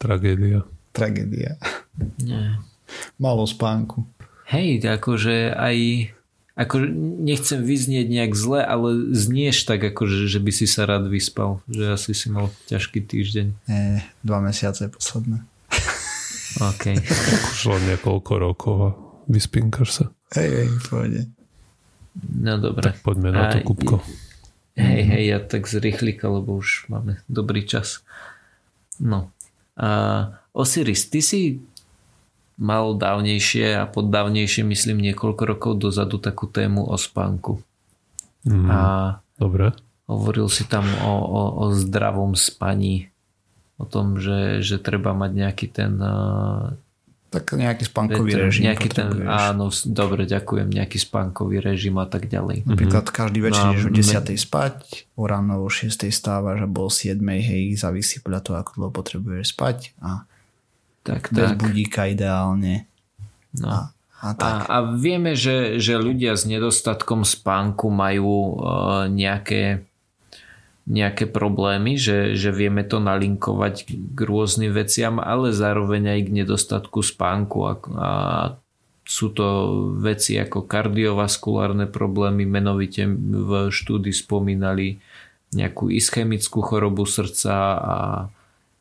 Tragédia. 0.01 0.65
Tragédia. 0.97 1.61
Nie. 2.25 2.57
Malo 3.21 3.45
spánku. 3.45 4.09
Hej, 4.49 4.85
akože 4.85 5.53
aj 5.53 5.77
ako 6.53 6.85
nechcem 7.25 7.65
vyznieť 7.65 8.07
nejak 8.13 8.33
zle, 8.37 8.61
ale 8.61 9.17
znieš 9.17 9.65
tak, 9.65 9.81
ako 9.89 10.05
že, 10.05 10.29
že 10.29 10.39
by 10.41 10.53
si 10.53 10.67
sa 10.69 10.85
rád 10.85 11.09
vyspal. 11.09 11.65
Že 11.65 11.85
asi 11.97 12.13
si 12.13 12.29
mal 12.29 12.53
ťažký 12.69 13.01
týždeň. 13.09 13.47
Nie, 13.73 14.05
dva 14.21 14.45
mesiace 14.45 14.93
posledné. 14.93 15.41
OK. 16.73 16.85
Už 17.57 17.63
len 17.73 17.83
niekoľko 17.97 18.33
rokov 18.37 18.77
a 18.85 18.91
vyspinkaš 19.33 19.89
sa. 19.89 20.05
Hej, 20.37 20.49
hej, 20.53 20.69
pôjde. 20.93 21.23
No 22.21 22.61
dobre. 22.61 22.93
Tak 22.93 23.01
poďme 23.01 23.33
na 23.33 23.49
to, 23.49 23.65
Kupko. 23.65 24.05
Hej, 24.77 25.01
hej, 25.09 25.23
ja 25.33 25.39
tak 25.41 25.69
z 25.69 25.81
rýchlika, 25.81 26.29
lebo 26.29 26.61
už 26.61 26.89
máme 26.93 27.21
dobrý 27.29 27.65
čas. 27.65 28.05
No. 29.01 29.33
A 29.77 29.89
Osiris, 30.53 31.09
ty 31.09 31.25
si 31.25 31.65
mal 32.63 32.95
dávnejšie 32.95 33.83
a 33.83 33.91
poddávnejšie, 33.91 34.63
myslím, 34.63 35.03
niekoľko 35.03 35.43
rokov 35.43 35.73
dozadu 35.83 36.23
takú 36.23 36.47
tému 36.47 36.87
o 36.87 36.95
spánku. 36.95 37.59
Mm, 38.47 38.71
a 38.71 38.81
dobre. 39.35 39.75
Hovoril 40.07 40.47
si 40.47 40.63
tam 40.71 40.87
o, 41.03 41.15
o, 41.27 41.43
o 41.59 41.65
zdravom 41.75 42.39
spaní. 42.39 43.11
O 43.83 43.85
tom, 43.85 44.23
že, 44.23 44.63
že 44.63 44.79
treba 44.79 45.11
mať 45.11 45.31
nejaký 45.35 45.67
ten... 45.75 45.99
Tak 47.33 47.57
nejaký 47.57 47.89
spánkový 47.89 48.37
ten, 48.37 48.41
režim 48.45 48.63
nejaký 48.69 48.89
ten, 48.93 49.09
Áno, 49.25 49.73
dobre, 49.89 50.29
ďakujem. 50.29 50.69
Nejaký 50.69 51.01
spánkový 51.01 51.65
režim 51.65 51.97
a 51.97 52.05
tak 52.05 52.29
ďalej. 52.29 52.69
Napríklad 52.69 53.09
mm-hmm. 53.09 53.19
každý 53.25 53.41
večer 53.41 53.65
no, 53.73 53.89
o 53.89 53.91
10. 53.91 54.37
spať, 54.37 54.75
o 55.17 55.25
ráno 55.25 55.65
o 55.65 55.69
6. 55.73 56.13
stávaš 56.13 56.63
a 56.63 56.69
bol 56.69 56.93
7. 56.93 57.17
hej, 57.25 57.81
závisí 57.81 58.21
podľa 58.21 58.41
toho, 58.45 58.57
ako 58.61 58.71
dlho 58.77 58.91
potrebuješ 58.93 59.57
spať 59.57 59.97
a 60.05 60.29
tak, 61.03 61.31
Bez 61.35 61.55
tak. 61.55 61.59
budíka 61.59 62.07
ideálne. 62.09 62.87
No. 63.59 63.69
A, 63.69 63.79
a, 64.23 64.29
tak. 64.35 64.51
a, 64.51 64.57
a 64.71 64.77
vieme, 64.97 65.35
že, 65.35 65.83
že 65.83 65.99
ľudia 65.99 66.39
s 66.39 66.47
nedostatkom 66.47 67.27
spánku 67.27 67.91
majú 67.91 68.59
uh, 68.59 69.11
nejaké 69.11 69.87
nejaké 70.83 71.31
problémy, 71.31 71.95
že, 71.95 72.35
že 72.35 72.51
vieme 72.51 72.83
to 72.83 72.99
nalinkovať 72.99 73.87
k 73.87 74.19
rôznym 74.19 74.75
veciam, 74.75 75.23
ale 75.23 75.55
zároveň 75.55 76.19
aj 76.19 76.21
k 76.27 76.35
nedostatku 76.43 77.07
spánku 77.07 77.59
a, 77.63 77.73
a 77.79 78.11
sú 79.07 79.31
to 79.35 79.47
veci 79.99 80.39
ako 80.39 80.67
kardiovaskulárne 80.67 81.87
problémy, 81.87 82.47
menovite 82.47 83.07
v 83.07 83.71
štúdii 83.71 84.15
spomínali 84.15 84.99
nejakú 85.55 85.91
ischemickú 85.93 86.65
chorobu 86.65 87.05
srdca 87.07 87.55
a 87.79 87.97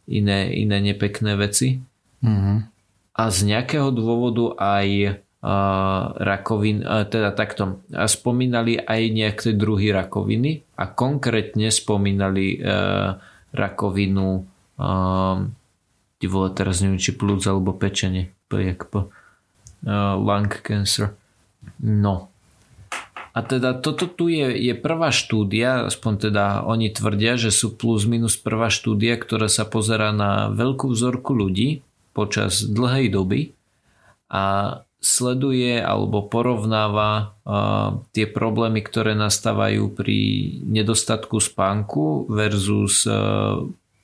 iné, 0.08 0.56
iné 0.56 0.78
nepekné 0.82 1.36
veci. 1.38 1.82
Mm-hmm. 2.22 2.58
a 3.18 3.24
z 3.34 3.40
nejakého 3.50 3.90
dôvodu 3.90 4.54
aj 4.62 5.18
rakovin, 6.22 6.86
teda 6.86 7.34
takto, 7.34 7.82
spomínali 7.90 8.78
aj 8.78 9.02
nejaké 9.10 9.50
druhy 9.58 9.90
rakoviny 9.90 10.62
a 10.78 10.86
konkrétne 10.86 11.74
spomínali 11.74 12.62
rakovinu 13.50 14.46
ty 16.22 16.26
teraz 16.30 16.76
neviem, 16.86 17.02
či 17.02 17.18
plúc 17.18 17.42
alebo 17.50 17.74
pečenie, 17.74 18.30
PJKP, 18.54 18.94
lung 20.22 20.54
cancer. 20.62 21.18
No. 21.82 22.30
A 23.34 23.42
teda 23.42 23.74
toto 23.82 24.06
tu 24.06 24.30
je, 24.30 24.54
je 24.54 24.78
prvá 24.78 25.10
štúdia, 25.10 25.90
aspoň 25.90 26.30
teda 26.30 26.62
oni 26.68 26.94
tvrdia, 26.94 27.42
že 27.42 27.50
sú 27.50 27.74
plus 27.74 28.06
minus 28.06 28.38
prvá 28.38 28.70
štúdia, 28.70 29.18
ktorá 29.18 29.50
sa 29.50 29.66
pozera 29.66 30.14
na 30.14 30.54
veľkú 30.54 30.94
vzorku 30.94 31.34
ľudí 31.34 31.82
počas 32.12 32.64
dlhej 32.64 33.12
doby 33.12 33.42
a 34.32 34.80
sleduje 35.02 35.82
alebo 35.82 36.30
porovnáva 36.30 37.34
tie 38.14 38.30
problémy, 38.30 38.86
ktoré 38.86 39.18
nastávajú 39.18 39.98
pri 39.98 40.18
nedostatku 40.62 41.42
spánku 41.42 42.30
versus 42.30 43.10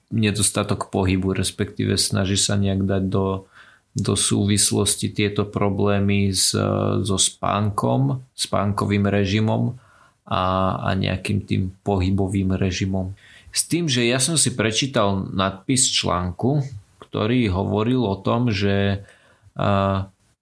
nedostatok 0.10 0.90
pohybu, 0.90 1.38
respektíve 1.38 2.00
snaží 2.02 2.40
sa 2.40 2.58
nejak 2.58 2.82
dať 2.88 3.04
do, 3.14 3.46
do 3.94 4.14
súvislosti 4.18 5.14
tieto 5.14 5.46
problémy 5.46 6.34
s, 6.34 6.58
so 7.04 7.18
spánkom, 7.22 8.26
spánkovým 8.34 9.06
režimom 9.06 9.78
a, 10.26 10.44
a 10.82 10.90
nejakým 10.98 11.46
tým 11.46 11.64
pohybovým 11.86 12.58
režimom. 12.58 13.14
S 13.54 13.70
tým, 13.70 13.86
že 13.86 14.06
ja 14.06 14.18
som 14.18 14.34
si 14.34 14.54
prečítal 14.54 15.30
nadpis 15.34 15.90
článku, 15.94 16.66
ktorý 17.08 17.48
hovoril 17.48 18.04
o 18.04 18.20
tom, 18.20 18.52
že 18.52 19.08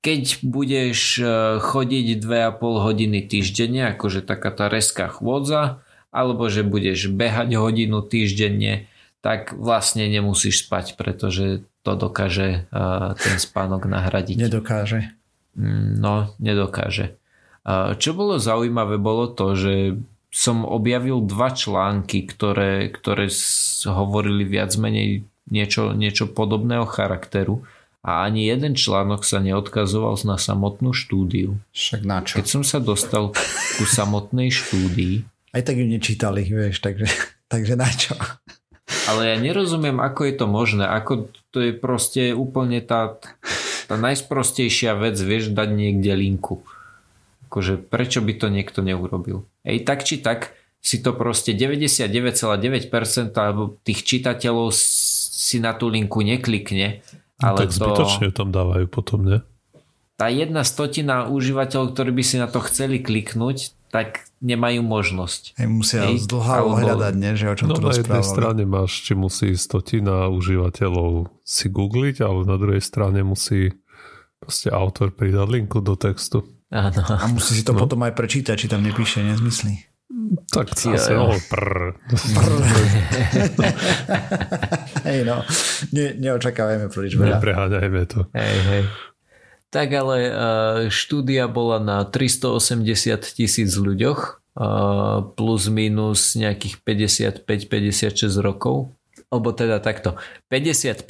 keď 0.02 0.24
budeš 0.46 1.22
chodiť 1.62 2.06
2,5 2.20 2.86
hodiny 2.86 3.20
týždenne, 3.26 3.94
akože 3.96 4.26
taká 4.26 4.50
tá 4.50 4.66
reská 4.70 5.08
chôdza, 5.10 5.82
alebo 6.10 6.50
že 6.50 6.66
budeš 6.66 7.10
behať 7.14 7.58
hodinu 7.58 8.02
týždenne, 8.02 8.90
tak 9.26 9.58
vlastne 9.58 10.06
nemusíš 10.06 10.70
spať, 10.70 10.94
pretože 10.98 11.66
to 11.82 11.98
dokáže 11.98 12.70
ten 13.18 13.38
spánok 13.42 13.90
nahradiť. 13.90 14.38
Nedokáže. 14.38 15.14
Mm, 15.58 15.98
no, 15.98 16.30
nedokáže. 16.38 17.18
Čo 17.98 18.14
bolo 18.14 18.38
zaujímavé, 18.38 19.02
bolo 19.02 19.26
to, 19.26 19.58
že 19.58 19.98
som 20.30 20.68
objavil 20.68 21.24
dva 21.26 21.50
články, 21.50 22.28
ktoré, 22.28 22.92
ktoré 22.94 23.32
hovorili 23.88 24.44
viac 24.46 24.76
menej 24.78 25.26
niečo, 25.50 25.94
niečo 25.94 26.30
podobného 26.30 26.86
charakteru 26.86 27.66
a 28.06 28.22
ani 28.26 28.46
jeden 28.46 28.78
článok 28.78 29.26
sa 29.26 29.42
neodkazoval 29.42 30.14
na 30.30 30.38
samotnú 30.38 30.94
štúdiu. 30.94 31.58
Však 31.74 32.02
na 32.06 32.22
čo? 32.22 32.38
Keď 32.38 32.48
som 32.48 32.62
sa 32.62 32.78
dostal 32.78 33.34
ku 33.78 33.84
samotnej 33.84 34.54
štúdii... 34.54 35.26
Aj 35.58 35.64
tak 35.66 35.82
ju 35.82 35.90
nečítali, 35.90 36.46
vieš, 36.46 36.86
takže, 36.86 37.10
takže 37.54 37.74
na 37.74 37.90
čo? 37.90 38.14
Ale 39.10 39.34
ja 39.34 39.38
nerozumiem, 39.42 39.98
ako 39.98 40.22
je 40.30 40.34
to 40.38 40.46
možné. 40.46 40.86
Ako 40.86 41.34
to 41.50 41.58
je 41.66 41.74
proste 41.74 42.38
úplne 42.38 42.78
tá, 42.86 43.18
tá 43.90 43.96
najsprostejšia 43.98 44.94
vec, 44.94 45.18
vieš, 45.18 45.50
dať 45.50 45.70
niekde 45.74 46.14
linku. 46.14 46.62
Akože 47.50 47.82
prečo 47.82 48.22
by 48.22 48.34
to 48.38 48.54
niekto 48.54 48.86
neurobil? 48.86 49.50
Ej, 49.66 49.82
tak 49.82 50.06
či 50.06 50.22
tak 50.22 50.54
si 50.86 51.02
to 51.02 51.18
proste 51.18 51.58
99,9% 51.58 52.86
tých 53.82 54.00
čitateľov 54.06 54.70
si 55.46 55.62
na 55.62 55.78
tú 55.78 55.94
linku 55.94 56.26
neklikne 56.26 57.06
No 57.42 57.52
ale 57.52 57.68
tak 57.68 57.76
to... 57.76 57.78
zbytočne 57.84 58.28
tam 58.32 58.50
dávajú 58.56 58.88
potom, 58.88 59.28
ne? 59.28 59.44
Tá 60.16 60.32
jedna 60.32 60.64
stotina 60.64 61.28
užívateľov, 61.28 61.92
ktorí 61.92 62.12
by 62.16 62.24
si 62.24 62.40
na 62.40 62.48
to 62.48 62.64
chceli 62.64 63.04
kliknúť, 63.04 63.76
tak 63.92 64.32
nemajú 64.40 64.80
možnosť. 64.80 65.60
Hej, 65.60 65.68
musia 65.68 66.08
Hej, 66.08 66.24
zdlhavo 66.24 66.72
alebo... 66.72 66.84
hľadať, 66.88 67.14
ne, 67.20 67.32
že 67.36 67.46
o 67.52 67.56
čom 67.56 67.68
no, 67.68 67.76
to 67.76 67.84
na 67.84 67.96
jednej 67.96 68.24
strane 68.24 68.64
máš, 68.64 69.04
či 69.04 69.12
musí 69.12 69.52
stotina 69.60 70.32
užívateľov 70.32 71.28
si 71.44 71.68
googliť, 71.68 72.24
ale 72.24 72.48
na 72.48 72.56
druhej 72.56 72.80
strane 72.80 73.28
musí 73.28 73.76
proste 74.40 74.72
autor 74.72 75.12
pridať 75.12 75.48
linku 75.52 75.84
do 75.84 76.00
textu. 76.00 76.48
Áno. 76.72 77.04
A 77.04 77.28
musí 77.28 77.60
si 77.60 77.64
to 77.68 77.76
no. 77.76 77.84
potom 77.84 78.00
aj 78.08 78.16
prečítať, 78.16 78.56
či 78.56 78.68
tam 78.72 78.88
nepíše 78.88 79.20
nezmysly. 79.20 79.84
Tak 80.48 80.80
zase, 80.80 81.12
ja, 81.12 81.28
oh, 81.28 81.36
prr. 81.52 82.00
prr. 82.08 82.62
hej 85.16 85.24
no, 85.24 85.40
ne, 85.96 86.12
neočakávajme 86.20 86.92
príliš 86.92 87.16
veľa. 87.16 87.40
Nepreháňajme 87.40 88.02
to. 88.12 88.20
Hej, 88.36 88.58
hej. 88.68 88.84
Tak 89.72 89.88
ale 89.92 90.18
uh, 90.28 90.34
štúdia 90.92 91.48
bola 91.48 91.80
na 91.80 91.98
380 92.04 92.84
tisíc 93.36 93.72
ľuďoch 93.76 94.20
uh, 94.56 95.24
plus 95.36 95.72
minus 95.72 96.36
nejakých 96.36 96.84
55-56 97.48 98.28
rokov 98.44 98.92
alebo 99.34 99.52
teda 99.52 99.82
takto 99.82 100.16
55,9 100.48 101.04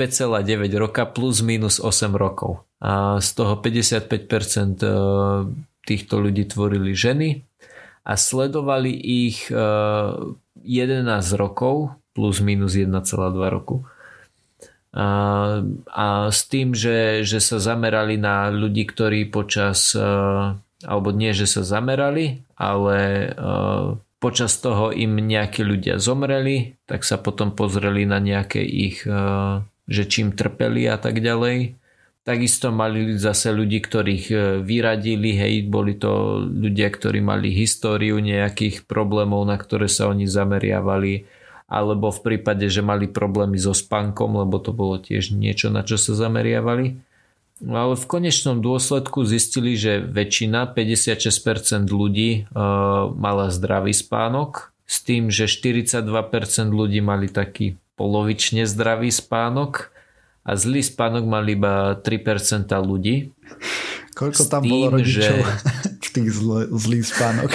roka 0.82 1.04
plus 1.06 1.46
minus 1.46 1.78
8 1.78 2.10
rokov 2.16 2.64
a 2.82 3.22
z 3.22 3.30
toho 3.38 3.60
55% 3.60 4.82
týchto 5.86 6.16
ľudí 6.18 6.48
tvorili 6.50 6.96
ženy 6.96 7.44
a 8.08 8.14
sledovali 8.18 8.96
ich 8.96 9.52
11 9.52 10.26
rokov 11.38 11.94
plus 12.16 12.40
minus 12.40 12.80
1,2 12.80 12.96
roku. 13.52 13.84
A, 14.96 16.32
s 16.32 16.42
tým, 16.48 16.72
že, 16.72 17.28
že 17.28 17.44
sa 17.44 17.60
zamerali 17.60 18.16
na 18.16 18.48
ľudí, 18.48 18.88
ktorí 18.88 19.28
počas, 19.28 19.92
alebo 20.88 21.10
nie, 21.12 21.36
že 21.36 21.52
sa 21.52 21.68
zamerali, 21.68 22.48
ale 22.56 23.32
počas 24.24 24.56
toho 24.58 24.96
im 24.96 25.20
nejakí 25.20 25.62
ľudia 25.62 26.00
zomreli, 26.00 26.80
tak 26.88 27.04
sa 27.04 27.20
potom 27.20 27.52
pozreli 27.52 28.08
na 28.08 28.24
nejaké 28.24 28.64
ich, 28.64 29.04
že 29.86 30.04
čím 30.10 30.34
trpeli 30.34 30.90
a 30.90 30.98
tak 30.98 31.22
ďalej. 31.22 31.78
Takisto 32.26 32.74
mali 32.74 33.22
zase 33.22 33.54
ľudí, 33.54 33.86
ktorých 33.86 34.26
e, 34.34 34.38
vyradili, 34.66 35.38
hej, 35.38 35.70
boli 35.70 35.94
to 35.94 36.42
ľudia, 36.42 36.90
ktorí 36.90 37.22
mali 37.22 37.54
históriu 37.54 38.18
nejakých 38.18 38.90
problémov, 38.90 39.46
na 39.46 39.62
ktoré 39.62 39.86
sa 39.86 40.10
oni 40.10 40.26
zameriavali, 40.26 41.22
alebo 41.66 42.14
v 42.14 42.20
prípade, 42.22 42.70
že 42.70 42.86
mali 42.86 43.10
problémy 43.10 43.58
so 43.58 43.74
spánkom, 43.74 44.38
lebo 44.38 44.62
to 44.62 44.70
bolo 44.70 45.02
tiež 45.02 45.34
niečo, 45.34 45.74
na 45.74 45.82
čo 45.82 45.98
sa 45.98 46.14
zameriavali. 46.14 47.02
Ale 47.64 47.96
v 47.96 48.06
konečnom 48.06 48.60
dôsledku 48.60 49.24
zistili, 49.24 49.80
že 49.80 50.04
väčšina, 50.04 50.76
56% 50.76 51.88
ľudí 51.88 52.44
e, 52.44 52.62
mala 53.16 53.48
zdravý 53.48 53.96
spánok, 53.96 54.76
s 54.86 55.02
tým, 55.02 55.34
že 55.34 55.50
42% 55.50 56.06
ľudí 56.70 57.00
mali 57.02 57.26
taký 57.32 57.80
polovične 57.98 58.70
zdravý 58.70 59.10
spánok 59.10 59.90
a 60.46 60.54
zlý 60.54 60.86
spánok 60.86 61.24
mal 61.26 61.48
iba 61.50 61.98
3% 61.98 62.70
ľudí. 62.70 63.34
Koľko 64.14 64.42
tam 64.46 64.62
tým, 64.62 64.72
bolo 64.72 64.86
rodičov 65.02 65.38
že... 65.42 65.52
v 66.06 66.10
tých 66.14 66.30
zl- 66.30 66.70
zlý 66.70 67.02
spánok? 67.02 67.52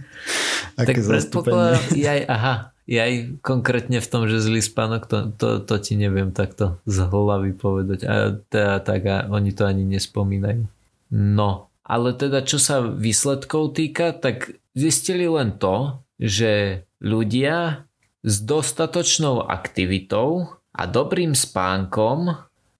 Aké 0.80 0.92
tak 0.92 0.96
predpokladám, 1.02 1.84
jaj, 1.96 2.20
aha, 2.28 2.75
jaj 2.86 3.42
konkrétne 3.42 3.98
v 3.98 4.10
tom, 4.10 4.30
že 4.30 4.38
zlý 4.38 4.62
spánok, 4.62 5.10
to, 5.10 5.18
to, 5.34 5.48
to 5.66 5.74
ti 5.82 5.98
neviem 5.98 6.30
takto 6.30 6.78
z 6.86 7.06
hlavy 7.06 7.52
povedať. 7.52 8.06
A 8.06 8.38
teda 8.46 8.78
tak 8.80 9.02
a 9.10 9.26
oni 9.26 9.50
to 9.50 9.66
ani 9.66 9.82
nespomínajú. 9.82 10.70
No, 11.10 11.70
ale 11.82 12.14
teda 12.14 12.46
čo 12.46 12.58
sa 12.62 12.82
výsledkov 12.82 13.74
týka, 13.74 14.14
tak 14.14 14.58
zistili 14.74 15.26
len 15.26 15.58
to, 15.58 16.02
že 16.18 16.82
ľudia 17.02 17.86
s 18.26 18.34
dostatočnou 18.42 19.46
aktivitou 19.46 20.58
a 20.74 20.82
dobrým 20.86 21.34
spánkom 21.34 22.34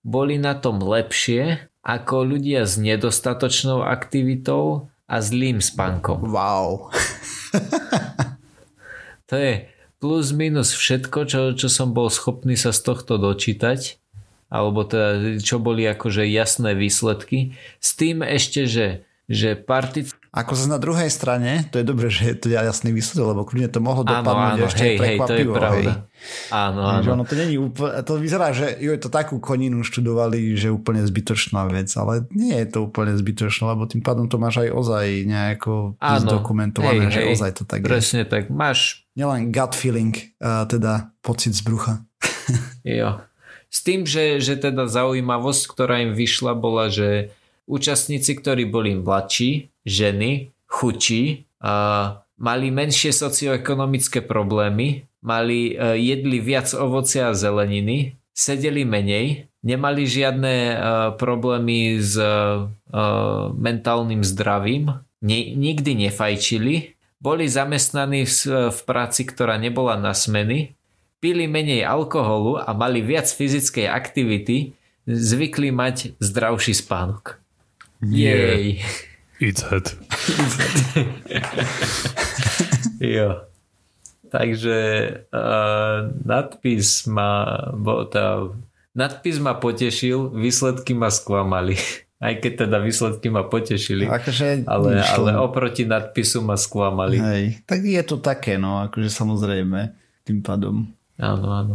boli 0.06 0.38
na 0.38 0.58
tom 0.58 0.82
lepšie 0.82 1.70
ako 1.86 2.26
ľudia 2.26 2.66
s 2.66 2.78
nedostatočnou 2.82 3.86
aktivitou 3.86 4.90
a 5.06 5.22
zlým 5.22 5.62
spánkom. 5.62 6.26
Wow. 6.26 6.90
to 9.30 9.34
je 9.38 9.75
plus 9.98 10.32
minus 10.36 10.76
všetko, 10.76 11.18
čo, 11.26 11.40
čo 11.56 11.68
som 11.72 11.96
bol 11.96 12.12
schopný 12.12 12.54
sa 12.54 12.70
z 12.74 12.80
tohto 12.84 13.16
dočítať 13.16 13.98
alebo 14.46 14.86
teda 14.86 15.42
čo 15.42 15.58
boli 15.58 15.82
akože 15.86 16.22
jasné 16.22 16.78
výsledky. 16.78 17.58
S 17.82 17.98
tým 17.98 18.22
ešte, 18.22 18.70
že, 18.70 18.86
že 19.26 19.58
partic- 19.58 20.14
ako 20.30 20.52
sa 20.54 20.66
na 20.70 20.78
druhej 20.78 21.10
strane, 21.10 21.66
to 21.74 21.82
je 21.82 21.86
dobré, 21.88 22.06
že 22.06 22.30
je 22.30 22.36
to 22.36 22.46
jasný 22.52 22.94
výsledok, 22.94 23.34
lebo 23.34 23.42
kľudne 23.42 23.70
to 23.72 23.80
mohlo 23.82 24.06
dopadnúť 24.06 24.60
áno, 24.60 24.68
ešte 24.70 24.84
hej, 24.86 24.96
hej, 25.02 25.18
to 25.18 25.34
je 25.34 25.46
pravda. 25.50 25.92
Hej. 25.98 26.52
Áno, 26.54 26.80
áno. 26.86 27.08
ono 27.16 27.24
to, 27.26 27.34
není 27.34 27.56
úplne, 27.58 28.04
to 28.06 28.22
vyzerá, 28.22 28.54
že 28.54 28.78
ju 28.78 28.94
to 29.00 29.10
takú 29.10 29.42
koninu 29.42 29.82
študovali, 29.82 30.54
že 30.54 30.70
úplne 30.70 31.02
zbytočná 31.02 31.66
vec, 31.72 31.90
ale 31.98 32.28
nie 32.30 32.54
je 32.54 32.68
to 32.70 32.86
úplne 32.86 33.18
zbytočné, 33.18 33.64
lebo 33.66 33.88
tým 33.90 34.04
pádom 34.04 34.30
to 34.30 34.38
máš 34.38 34.62
aj 34.62 34.68
ozaj 34.70 35.06
nejako 35.26 35.98
áno, 35.98 36.20
zdokumentované, 36.22 37.10
hej, 37.10 37.14
že 37.16 37.20
hej, 37.24 37.32
ozaj 37.34 37.50
to 37.56 37.62
tak 37.66 37.80
presne 37.82 38.22
je. 38.22 38.30
tak, 38.30 38.52
máš... 38.52 39.08
Nielen 39.16 39.48
gut 39.48 39.72
feeling, 39.72 40.12
teda 40.36 41.16
pocit 41.24 41.56
z 41.56 41.64
brucha. 41.64 42.04
jo. 42.84 43.24
S 43.72 43.80
tým, 43.82 44.04
že, 44.04 44.38
že 44.44 44.60
teda 44.60 44.86
zaujímavosť, 44.86 45.62
ktorá 45.72 46.04
im 46.04 46.12
vyšla, 46.12 46.52
bola, 46.52 46.92
že 46.92 47.32
účastníci, 47.66 48.38
ktorí 48.38 48.70
boli 48.70 48.94
mladší, 48.96 49.70
ženy, 49.82 50.54
chučí, 50.70 51.46
a 51.60 51.74
mali 52.38 52.68
menšie 52.70 53.10
socioekonomické 53.10 54.22
problémy, 54.22 55.08
mali, 55.24 55.74
e, 55.74 55.98
jedli 55.98 56.38
viac 56.38 56.70
ovocia 56.76 57.32
a 57.32 57.36
zeleniny, 57.36 58.14
sedeli 58.36 58.84
menej, 58.84 59.48
nemali 59.64 60.06
žiadne 60.06 60.54
uh, 60.54 60.78
problémy 61.18 61.98
s 61.98 62.14
uh, 62.20 62.68
mentálnym 63.56 64.22
zdravím, 64.22 65.02
ne, 65.24 65.38
nikdy 65.56 66.06
nefajčili, 66.06 66.94
boli 67.18 67.48
zamestnaní 67.48 68.28
v, 68.28 68.70
v 68.70 68.80
práci, 68.84 69.24
ktorá 69.24 69.56
nebola 69.56 69.96
na 69.96 70.12
smeny, 70.12 70.76
pili 71.18 71.48
menej 71.48 71.82
alkoholu 71.82 72.60
a 72.60 72.70
mali 72.76 73.02
viac 73.02 73.26
fyzickej 73.26 73.88
aktivity, 73.88 74.76
zvykli 75.08 75.72
mať 75.72 76.20
zdravší 76.20 76.76
spánok. 76.76 77.40
Jej. 78.02 78.82
It's 79.40 79.62
head. 79.68 79.86
jo. 83.16 83.40
Takže 84.26 84.78
uh, 85.32 86.12
nadpis 86.24 87.06
ma, 87.06 87.56
bo, 87.72 88.04
tá, 88.08 88.48
nadpis 88.96 89.38
ma 89.38 89.54
potešil, 89.56 90.34
výsledky 90.34 90.96
ma 90.96 91.12
sklamali. 91.12 91.76
Aj 92.16 92.32
keď 92.32 92.64
teda 92.64 92.80
výsledky 92.80 93.28
ma 93.28 93.44
potešili. 93.44 94.08
Akože 94.08 94.64
ale, 94.64 95.04
ale 95.04 95.30
oproti 95.36 95.84
nadpisu 95.84 96.40
ma 96.40 96.56
sklamali. 96.56 97.20
Hej, 97.20 97.44
tak 97.68 97.84
je 97.84 98.02
to 98.02 98.16
také, 98.24 98.56
no, 98.56 98.80
akože 98.88 99.12
samozrejme, 99.12 99.92
tým 100.24 100.40
pádom. 100.40 100.88
Áno, 101.20 101.48
áno. 101.52 101.74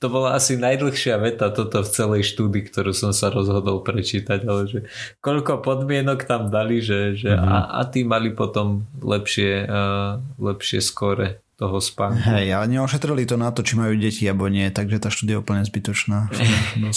To 0.00 0.08
bola 0.08 0.32
asi 0.32 0.56
najdlhšia 0.56 1.20
veta 1.20 1.52
toto 1.52 1.84
v 1.84 1.92
celej 1.92 2.22
štúdii, 2.32 2.72
ktorú 2.72 2.96
som 2.96 3.12
sa 3.12 3.28
rozhodol 3.28 3.84
prečítať, 3.84 4.48
ale 4.48 4.62
že 4.64 4.80
koľko 5.20 5.60
podmienok 5.60 6.24
tam 6.24 6.48
dali, 6.48 6.80
že, 6.80 7.20
že 7.20 7.36
mm-hmm. 7.36 7.52
a, 7.52 7.56
a 7.76 7.80
tí 7.84 8.08
mali 8.08 8.32
potom 8.32 8.88
lepšie, 9.04 9.68
uh, 9.68 10.16
lepšie 10.40 10.80
skore 10.80 11.44
toho 11.60 11.76
spánku. 11.76 12.24
Hej, 12.24 12.56
ale 12.56 12.72
neošetrili 12.72 13.28
to 13.28 13.36
na 13.36 13.52
to, 13.52 13.60
či 13.60 13.76
majú 13.76 13.92
deti 13.92 14.24
alebo 14.24 14.48
nie, 14.48 14.72
takže 14.72 14.96
tá 14.96 15.12
štúdia 15.12 15.36
je 15.36 15.42
úplne 15.44 15.60
zbytočná 15.60 16.18
v 16.32 16.88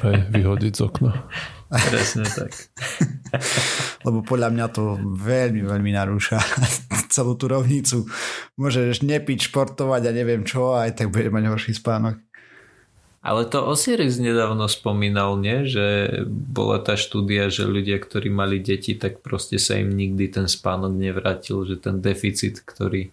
Hej, 0.00 0.18
vyhodiť 0.32 0.72
z 0.72 0.80
okna. 0.80 1.12
Presne 1.68 2.24
tak. 2.24 2.56
Lebo 4.08 4.24
podľa 4.24 4.48
mňa 4.48 4.66
to 4.72 4.96
veľmi, 5.20 5.60
veľmi 5.68 5.92
narúša 5.92 6.40
celú 7.14 7.36
tú 7.36 7.52
rovnicu. 7.52 8.08
Môžeš 8.56 9.04
nepiť, 9.04 9.52
športovať 9.52 10.08
a 10.08 10.16
neviem 10.16 10.48
čo, 10.48 10.72
aj 10.72 10.96
tak 10.96 11.12
bude 11.12 11.28
mať 11.28 11.44
horší 11.44 11.76
spánok. 11.76 12.16
Ale 13.26 13.42
to 13.50 13.58
Osiris 13.58 14.22
nedávno 14.22 14.70
spomínal, 14.70 15.34
nie? 15.34 15.66
že 15.66 16.06
bola 16.30 16.78
tá 16.78 16.94
štúdia, 16.94 17.50
že 17.50 17.66
ľudia, 17.66 17.98
ktorí 17.98 18.30
mali 18.30 18.62
deti, 18.62 18.94
tak 18.94 19.18
proste 19.18 19.58
sa 19.58 19.74
im 19.82 19.90
nikdy 19.90 20.30
ten 20.30 20.46
spánok 20.46 20.94
nevrátil, 20.94 21.66
že 21.66 21.74
ten 21.82 21.98
deficit, 21.98 22.62
ktorý 22.62 23.10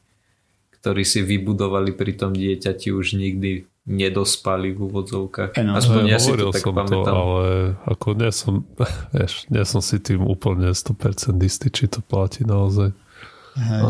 ktorí 0.83 1.07
si 1.07 1.23
vybudovali 1.23 1.95
pri 1.95 2.19
tom 2.19 2.35
dieťati 2.35 2.91
už 2.91 3.15
nikdy 3.15 3.63
nedospali 3.87 4.75
v 4.75 4.79
úvodzovkách. 4.83 5.55
No, 5.63 5.79
Aspoň 5.79 6.03
ja 6.11 6.19
si 6.19 6.35
to 6.35 6.51
tak 6.51 6.59
som 6.59 6.75
pamätám. 6.75 7.07
To, 7.07 7.15
ale 7.15 7.43
ako 7.87 8.07
nie 8.19 8.31
som, 8.35 8.67
vieš, 9.15 9.47
nie 9.47 9.63
som 9.63 9.79
si 9.79 10.03
tým 10.03 10.27
úplne 10.27 10.75
100% 10.75 11.39
istý, 11.39 11.71
či 11.71 11.87
to 11.87 12.03
platí 12.03 12.43
naozaj. 12.43 12.91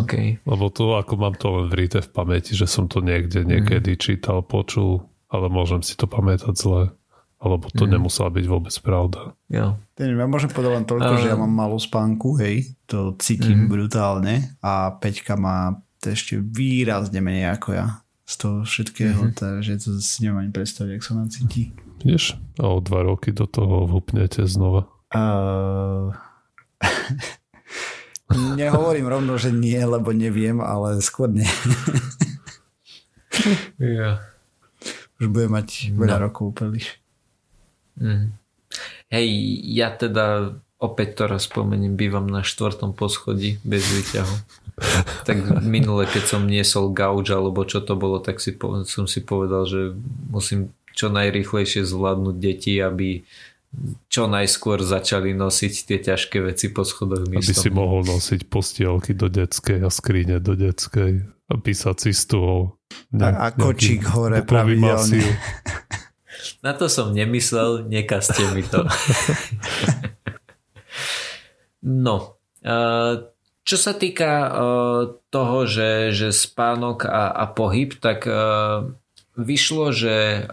Okay. 0.05 0.37
Lebo 0.45 0.69
to 0.69 0.93
ako 0.93 1.17
mám 1.17 1.33
to 1.33 1.49
len 1.49 1.71
vríte 1.71 1.97
v 2.03 2.09
pamäti, 2.13 2.53
že 2.53 2.69
som 2.69 2.85
to 2.85 3.01
niekde 3.01 3.41
niekedy 3.41 3.95
mm. 3.95 3.99
čítal, 3.99 4.45
počul, 4.45 5.07
ale 5.33 5.49
môžem 5.49 5.81
si 5.81 5.97
to 5.97 6.05
pamätať 6.05 6.53
zle. 6.53 6.93
Alebo 7.39 7.73
to 7.73 7.89
mm. 7.89 7.91
nemusela 7.97 8.29
byť 8.29 8.45
vôbec 8.45 8.75
pravda. 8.85 9.33
Ja. 9.49 9.75
Ja 9.97 10.27
môžem 10.29 10.51
povedať 10.51 10.83
len 10.83 10.85
toľko, 10.85 11.11
uh, 11.15 11.19
že 11.19 11.31
ja 11.31 11.37
mám 11.39 11.51
malú 11.51 11.79
spánku, 11.79 12.39
hej, 12.39 12.75
to 12.85 13.15
cítim 13.17 13.65
mm. 13.65 13.69
brutálne 13.71 14.55
a 14.61 14.95
Peťka 14.99 15.39
má 15.39 15.79
to 16.03 16.11
ešte 16.11 16.35
výrazne 16.43 17.23
menej 17.23 17.55
ako 17.55 17.69
ja 17.71 18.03
z 18.27 18.33
toho 18.39 18.57
všetkého, 18.67 19.31
mm-hmm. 19.31 19.39
takže 19.39 19.71
to 19.79 19.89
si 20.03 20.27
neviem 20.27 20.47
ani 20.47 20.51
predstaviť, 20.51 20.91
jak 20.99 21.03
sa 21.03 21.13
nám 21.15 21.27
cíti. 21.31 21.71
Vieš, 22.03 22.35
a 22.59 22.63
o 22.67 22.83
dva 22.83 23.07
roky 23.07 23.31
do 23.31 23.47
toho 23.47 23.87
vhupnete 23.87 24.43
znova. 24.43 24.91
Uh... 25.15 26.11
Nehovorím 28.59 29.07
rovno, 29.07 29.37
že 29.37 29.53
nie, 29.53 29.77
lebo 29.77 30.09
neviem, 30.09 30.57
ale 30.59 30.99
skôr 31.05 31.29
nie. 31.29 31.45
yeah. 33.77 34.23
Už 35.21 35.29
bude 35.29 35.47
mať 35.47 35.93
veľa 35.93 36.17
no. 36.17 36.23
rokov 36.27 36.57
príliš. 36.57 36.97
Mm. 38.01 38.33
Hej, 39.13 39.27
ja 39.69 39.93
teda 39.93 40.57
opäť 40.83 41.09
to 41.15 41.23
raz 41.31 41.47
spomeniem, 41.47 41.95
bývam 41.95 42.27
na 42.27 42.43
štvrtom 42.43 42.91
poschodí 42.91 43.63
bez 43.63 43.87
výťahu. 43.87 44.35
tak 45.27 45.37
minule, 45.63 46.03
keď 46.03 46.23
som 46.35 46.43
niesol 46.43 46.91
gauč 46.91 47.31
alebo 47.31 47.63
čo 47.63 47.79
to 47.79 47.95
bolo, 47.95 48.19
tak 48.19 48.43
si, 48.43 48.51
som 48.83 49.07
si 49.07 49.23
povedal, 49.23 49.63
že 49.63 49.95
musím 50.27 50.75
čo 50.91 51.07
najrychlejšie 51.07 51.87
zvládnuť 51.87 52.35
deti, 52.37 52.77
aby 52.77 53.23
čo 54.05 54.29
najskôr 54.29 54.85
začali 54.85 55.33
nosiť 55.33 55.73
tie 55.89 55.97
ťažké 55.97 56.37
veci 56.45 56.69
po 56.69 56.85
schodoch 56.85 57.25
místom. 57.25 57.41
Aby 57.41 57.53
si 57.57 57.69
mohol 57.73 58.01
nosiť 58.05 58.45
postielky 58.45 59.17
do 59.17 59.25
detskej 59.33 59.81
a 59.81 59.89
skrine 59.89 60.37
do 60.37 60.53
detskej 60.53 61.25
a 61.49 61.53
písací 61.57 62.13
stôl. 62.13 62.77
Ne, 63.09 63.33
a, 63.33 63.49
a 63.49 63.55
kočík 63.55 64.05
hore 64.13 64.45
pravidelne. 64.45 65.25
Na 66.61 66.77
to 66.77 66.85
som 66.85 67.15
nemyslel, 67.15 67.89
nekaste 67.89 68.45
mi 68.53 68.61
to. 68.61 68.85
No, 71.83 72.39
čo 73.63 73.77
sa 73.79 73.93
týka 73.95 74.31
toho, 75.27 75.57
že, 75.67 76.15
že 76.15 76.31
spánok 76.31 77.03
a, 77.07 77.31
a 77.31 77.45
pohyb, 77.51 77.91
tak 77.99 78.23
vyšlo, 79.35 79.91
že 79.91 80.47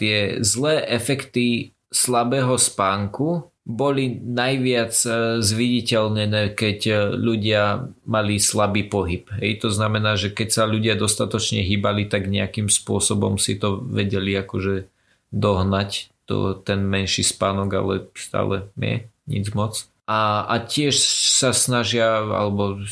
tie 0.00 0.40
zlé 0.40 0.80
efekty 0.88 1.76
slabého 1.92 2.56
spánku 2.56 3.52
boli 3.68 4.18
najviac 4.18 4.96
zviditeľnené, 5.44 6.56
keď 6.56 7.12
ľudia 7.12 7.92
mali 8.08 8.40
slabý 8.40 8.88
pohyb. 8.88 9.28
Hej, 9.36 9.62
to 9.62 9.68
znamená, 9.68 10.16
že 10.16 10.32
keď 10.32 10.48
sa 10.48 10.64
ľudia 10.64 10.96
dostatočne 10.96 11.60
hýbali, 11.62 12.08
tak 12.08 12.26
nejakým 12.26 12.72
spôsobom 12.72 13.36
si 13.36 13.60
to 13.60 13.78
vedeli 13.84 14.32
akože 14.32 14.88
dohnať 15.30 16.08
to, 16.24 16.56
ten 16.56 16.82
menší 16.88 17.22
spánok, 17.22 17.70
ale 17.76 17.94
stále 18.16 18.70
nie, 18.80 19.06
nic 19.28 19.52
moc 19.54 19.86
a, 20.10 20.42
a 20.42 20.54
tiež 20.58 20.98
sa 21.38 21.54
snažia, 21.54 22.18
alebo 22.26 22.82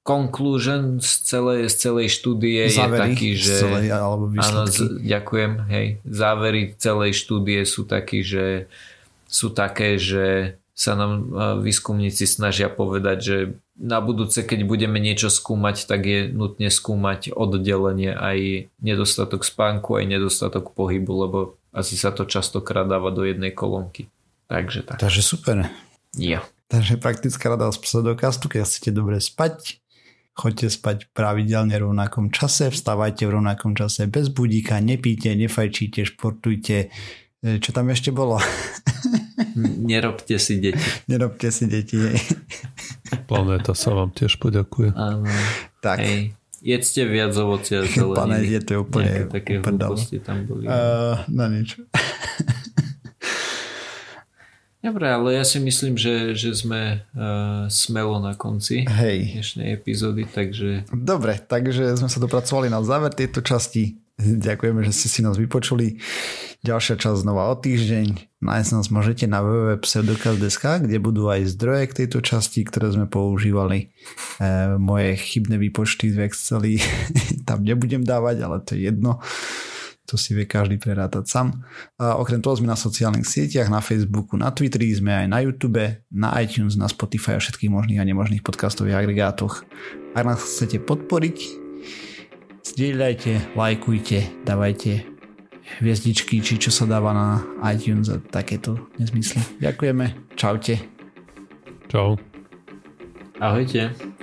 conclusion 0.00 1.00
z 1.00 1.12
celej, 1.28 1.60
z 1.68 1.74
celej 1.76 2.08
štúdie 2.12 2.72
Závery 2.72 2.88
je 2.88 3.00
taký, 3.04 3.30
že... 3.36 3.54
Celej, 3.60 3.86
alebo 3.92 4.24
áno, 4.32 4.62
z, 4.64 5.00
ďakujem, 5.00 5.52
hej. 5.68 5.86
Závery 6.08 6.72
celej 6.80 7.12
štúdie 7.20 7.60
sú 7.68 7.84
taký, 7.84 8.24
že 8.24 8.72
sú 9.28 9.52
také, 9.52 10.00
že 10.00 10.56
sa 10.72 10.96
nám 10.96 11.12
e, 11.12 11.24
výskumníci 11.64 12.24
snažia 12.24 12.72
povedať, 12.72 13.18
že 13.20 13.36
na 13.76 14.00
budúce, 14.00 14.40
keď 14.40 14.64
budeme 14.64 14.98
niečo 15.02 15.28
skúmať, 15.28 15.84
tak 15.84 16.06
je 16.06 16.20
nutne 16.30 16.72
skúmať 16.72 17.34
oddelenie 17.34 18.14
aj 18.14 18.70
nedostatok 18.80 19.42
spánku, 19.42 20.00
aj 20.00 20.04
nedostatok 20.06 20.72
pohybu, 20.72 21.12
lebo 21.26 21.38
asi 21.74 21.98
sa 21.98 22.14
to 22.14 22.24
častokrát 22.24 22.86
dáva 22.86 23.10
do 23.10 23.26
jednej 23.26 23.50
kolónky. 23.50 24.08
Takže 24.46 24.80
tak. 24.86 25.02
Takže 25.02 25.22
super. 25.24 25.68
Jo. 26.14 26.44
Takže 26.68 26.96
praktická 26.96 27.52
rada 27.52 27.68
z 27.68 27.78
pseudokastu, 27.78 28.48
keď 28.48 28.64
chcete 28.64 28.90
dobre 28.96 29.20
spať, 29.20 29.84
choďte 30.32 30.68
spať 30.72 30.96
pravidelne 31.12 31.76
v 31.76 31.92
rovnakom 31.92 32.32
čase, 32.32 32.72
vstávajte 32.72 33.28
v 33.28 33.34
rovnakom 33.38 33.76
čase 33.76 34.10
bez 34.10 34.32
budíka, 34.32 34.80
nepíte, 34.80 35.30
nefajčíte, 35.36 36.08
športujte. 36.08 36.88
E, 37.44 37.60
čo 37.60 37.70
tam 37.70 37.92
ešte 37.92 38.10
bolo? 38.10 38.40
Nerobte 39.90 40.40
si 40.40 40.58
deti. 40.58 40.82
Nerobte 41.06 41.52
si 41.52 41.70
deti. 41.70 42.00
Planéta 43.30 43.76
sa 43.76 43.94
vám 43.94 44.10
tiež 44.10 44.40
poďakuje. 44.40 44.96
Áno. 44.96 45.28
Tak. 45.84 46.00
Hej. 46.02 46.34
Jedzte 46.64 47.04
viac 47.04 47.36
ovocia 47.36 47.84
zeleniny. 47.92 48.16
Planéte, 48.16 48.58
to 48.64 48.70
je 48.72 48.78
úplne 48.80 49.12
Nejaké 49.12 49.24
také 49.28 49.52
tam 50.24 50.38
boli. 50.48 50.64
Uh, 50.64 51.20
na 51.28 51.46
nič. 51.52 51.76
Dobre, 54.84 55.08
ale 55.08 55.40
ja 55.40 55.48
si 55.48 55.56
myslím, 55.64 55.96
že, 55.96 56.36
že 56.36 56.52
sme 56.52 57.00
uh, 57.00 57.64
smelo 57.72 58.20
na 58.20 58.36
konci 58.36 58.84
Hej. 58.84 59.40
dnešnej 59.40 59.72
epizódy, 59.72 60.28
takže... 60.28 60.84
Dobre, 60.92 61.40
takže 61.40 61.96
sme 61.96 62.12
sa 62.12 62.20
dopracovali 62.20 62.68
na 62.68 62.84
záver 62.84 63.16
tejto 63.16 63.40
časti. 63.40 63.96
Ďakujeme, 64.20 64.84
že 64.84 64.92
ste 64.92 65.08
si 65.08 65.20
nás 65.24 65.40
vypočuli. 65.40 65.98
Ďalšia 66.62 67.00
časť 67.00 67.24
znova 67.24 67.48
o 67.48 67.56
týždeň. 67.56 68.38
Nájsť 68.44 68.70
nás 68.76 68.86
môžete 68.92 69.24
na 69.24 69.40
www.pseudokaz.sk, 69.40 70.84
kde 70.84 71.00
budú 71.00 71.32
aj 71.32 71.48
zdroje 71.56 71.88
k 71.88 71.96
tejto 72.04 72.20
časti, 72.20 72.62
ktoré 72.62 72.92
sme 72.92 73.08
používali. 73.08 73.88
E, 74.38 74.76
moje 74.76 75.16
chybné 75.16 75.56
výpočty 75.58 76.12
z 76.12 76.28
Exceli 76.28 76.78
tam 77.48 77.64
nebudem 77.64 78.04
dávať, 78.04 78.36
ale 78.44 78.60
to 78.62 78.76
je 78.76 78.92
jedno. 78.92 79.18
To 80.04 80.20
si 80.20 80.36
vie 80.36 80.44
každý 80.44 80.76
prerátať 80.76 81.24
sám. 81.24 81.64
A 81.96 82.20
okrem 82.20 82.44
toho 82.44 82.60
sme 82.60 82.68
na 82.68 82.76
sociálnych 82.76 83.24
sieťach, 83.24 83.72
na 83.72 83.80
Facebooku, 83.80 84.36
na 84.36 84.52
Twitteri, 84.52 84.92
sme 84.92 85.24
aj 85.24 85.26
na 85.32 85.40
YouTube, 85.40 85.80
na 86.12 86.28
iTunes, 86.44 86.76
na 86.76 86.92
Spotify 86.92 87.36
a 87.36 87.40
všetkých 87.40 87.72
možných 87.72 88.00
a 88.00 88.08
nemožných 88.08 88.44
podcastových 88.44 89.00
agregátoch. 89.00 89.64
Ak 90.12 90.28
nás 90.28 90.44
chcete 90.44 90.84
podporiť, 90.84 91.38
zdieľajte, 92.68 93.56
lajkujte, 93.56 94.44
dávajte 94.44 95.08
hviezdičky, 95.80 96.44
či 96.44 96.60
čo 96.60 96.68
sa 96.68 96.84
dáva 96.84 97.16
na 97.16 97.40
iTunes 97.72 98.12
a 98.12 98.20
takéto 98.20 98.92
nezmysly. 99.00 99.40
Ďakujeme, 99.64 100.36
čaute. 100.36 100.76
Čau. 101.88 102.20
Ahojte. 103.40 104.13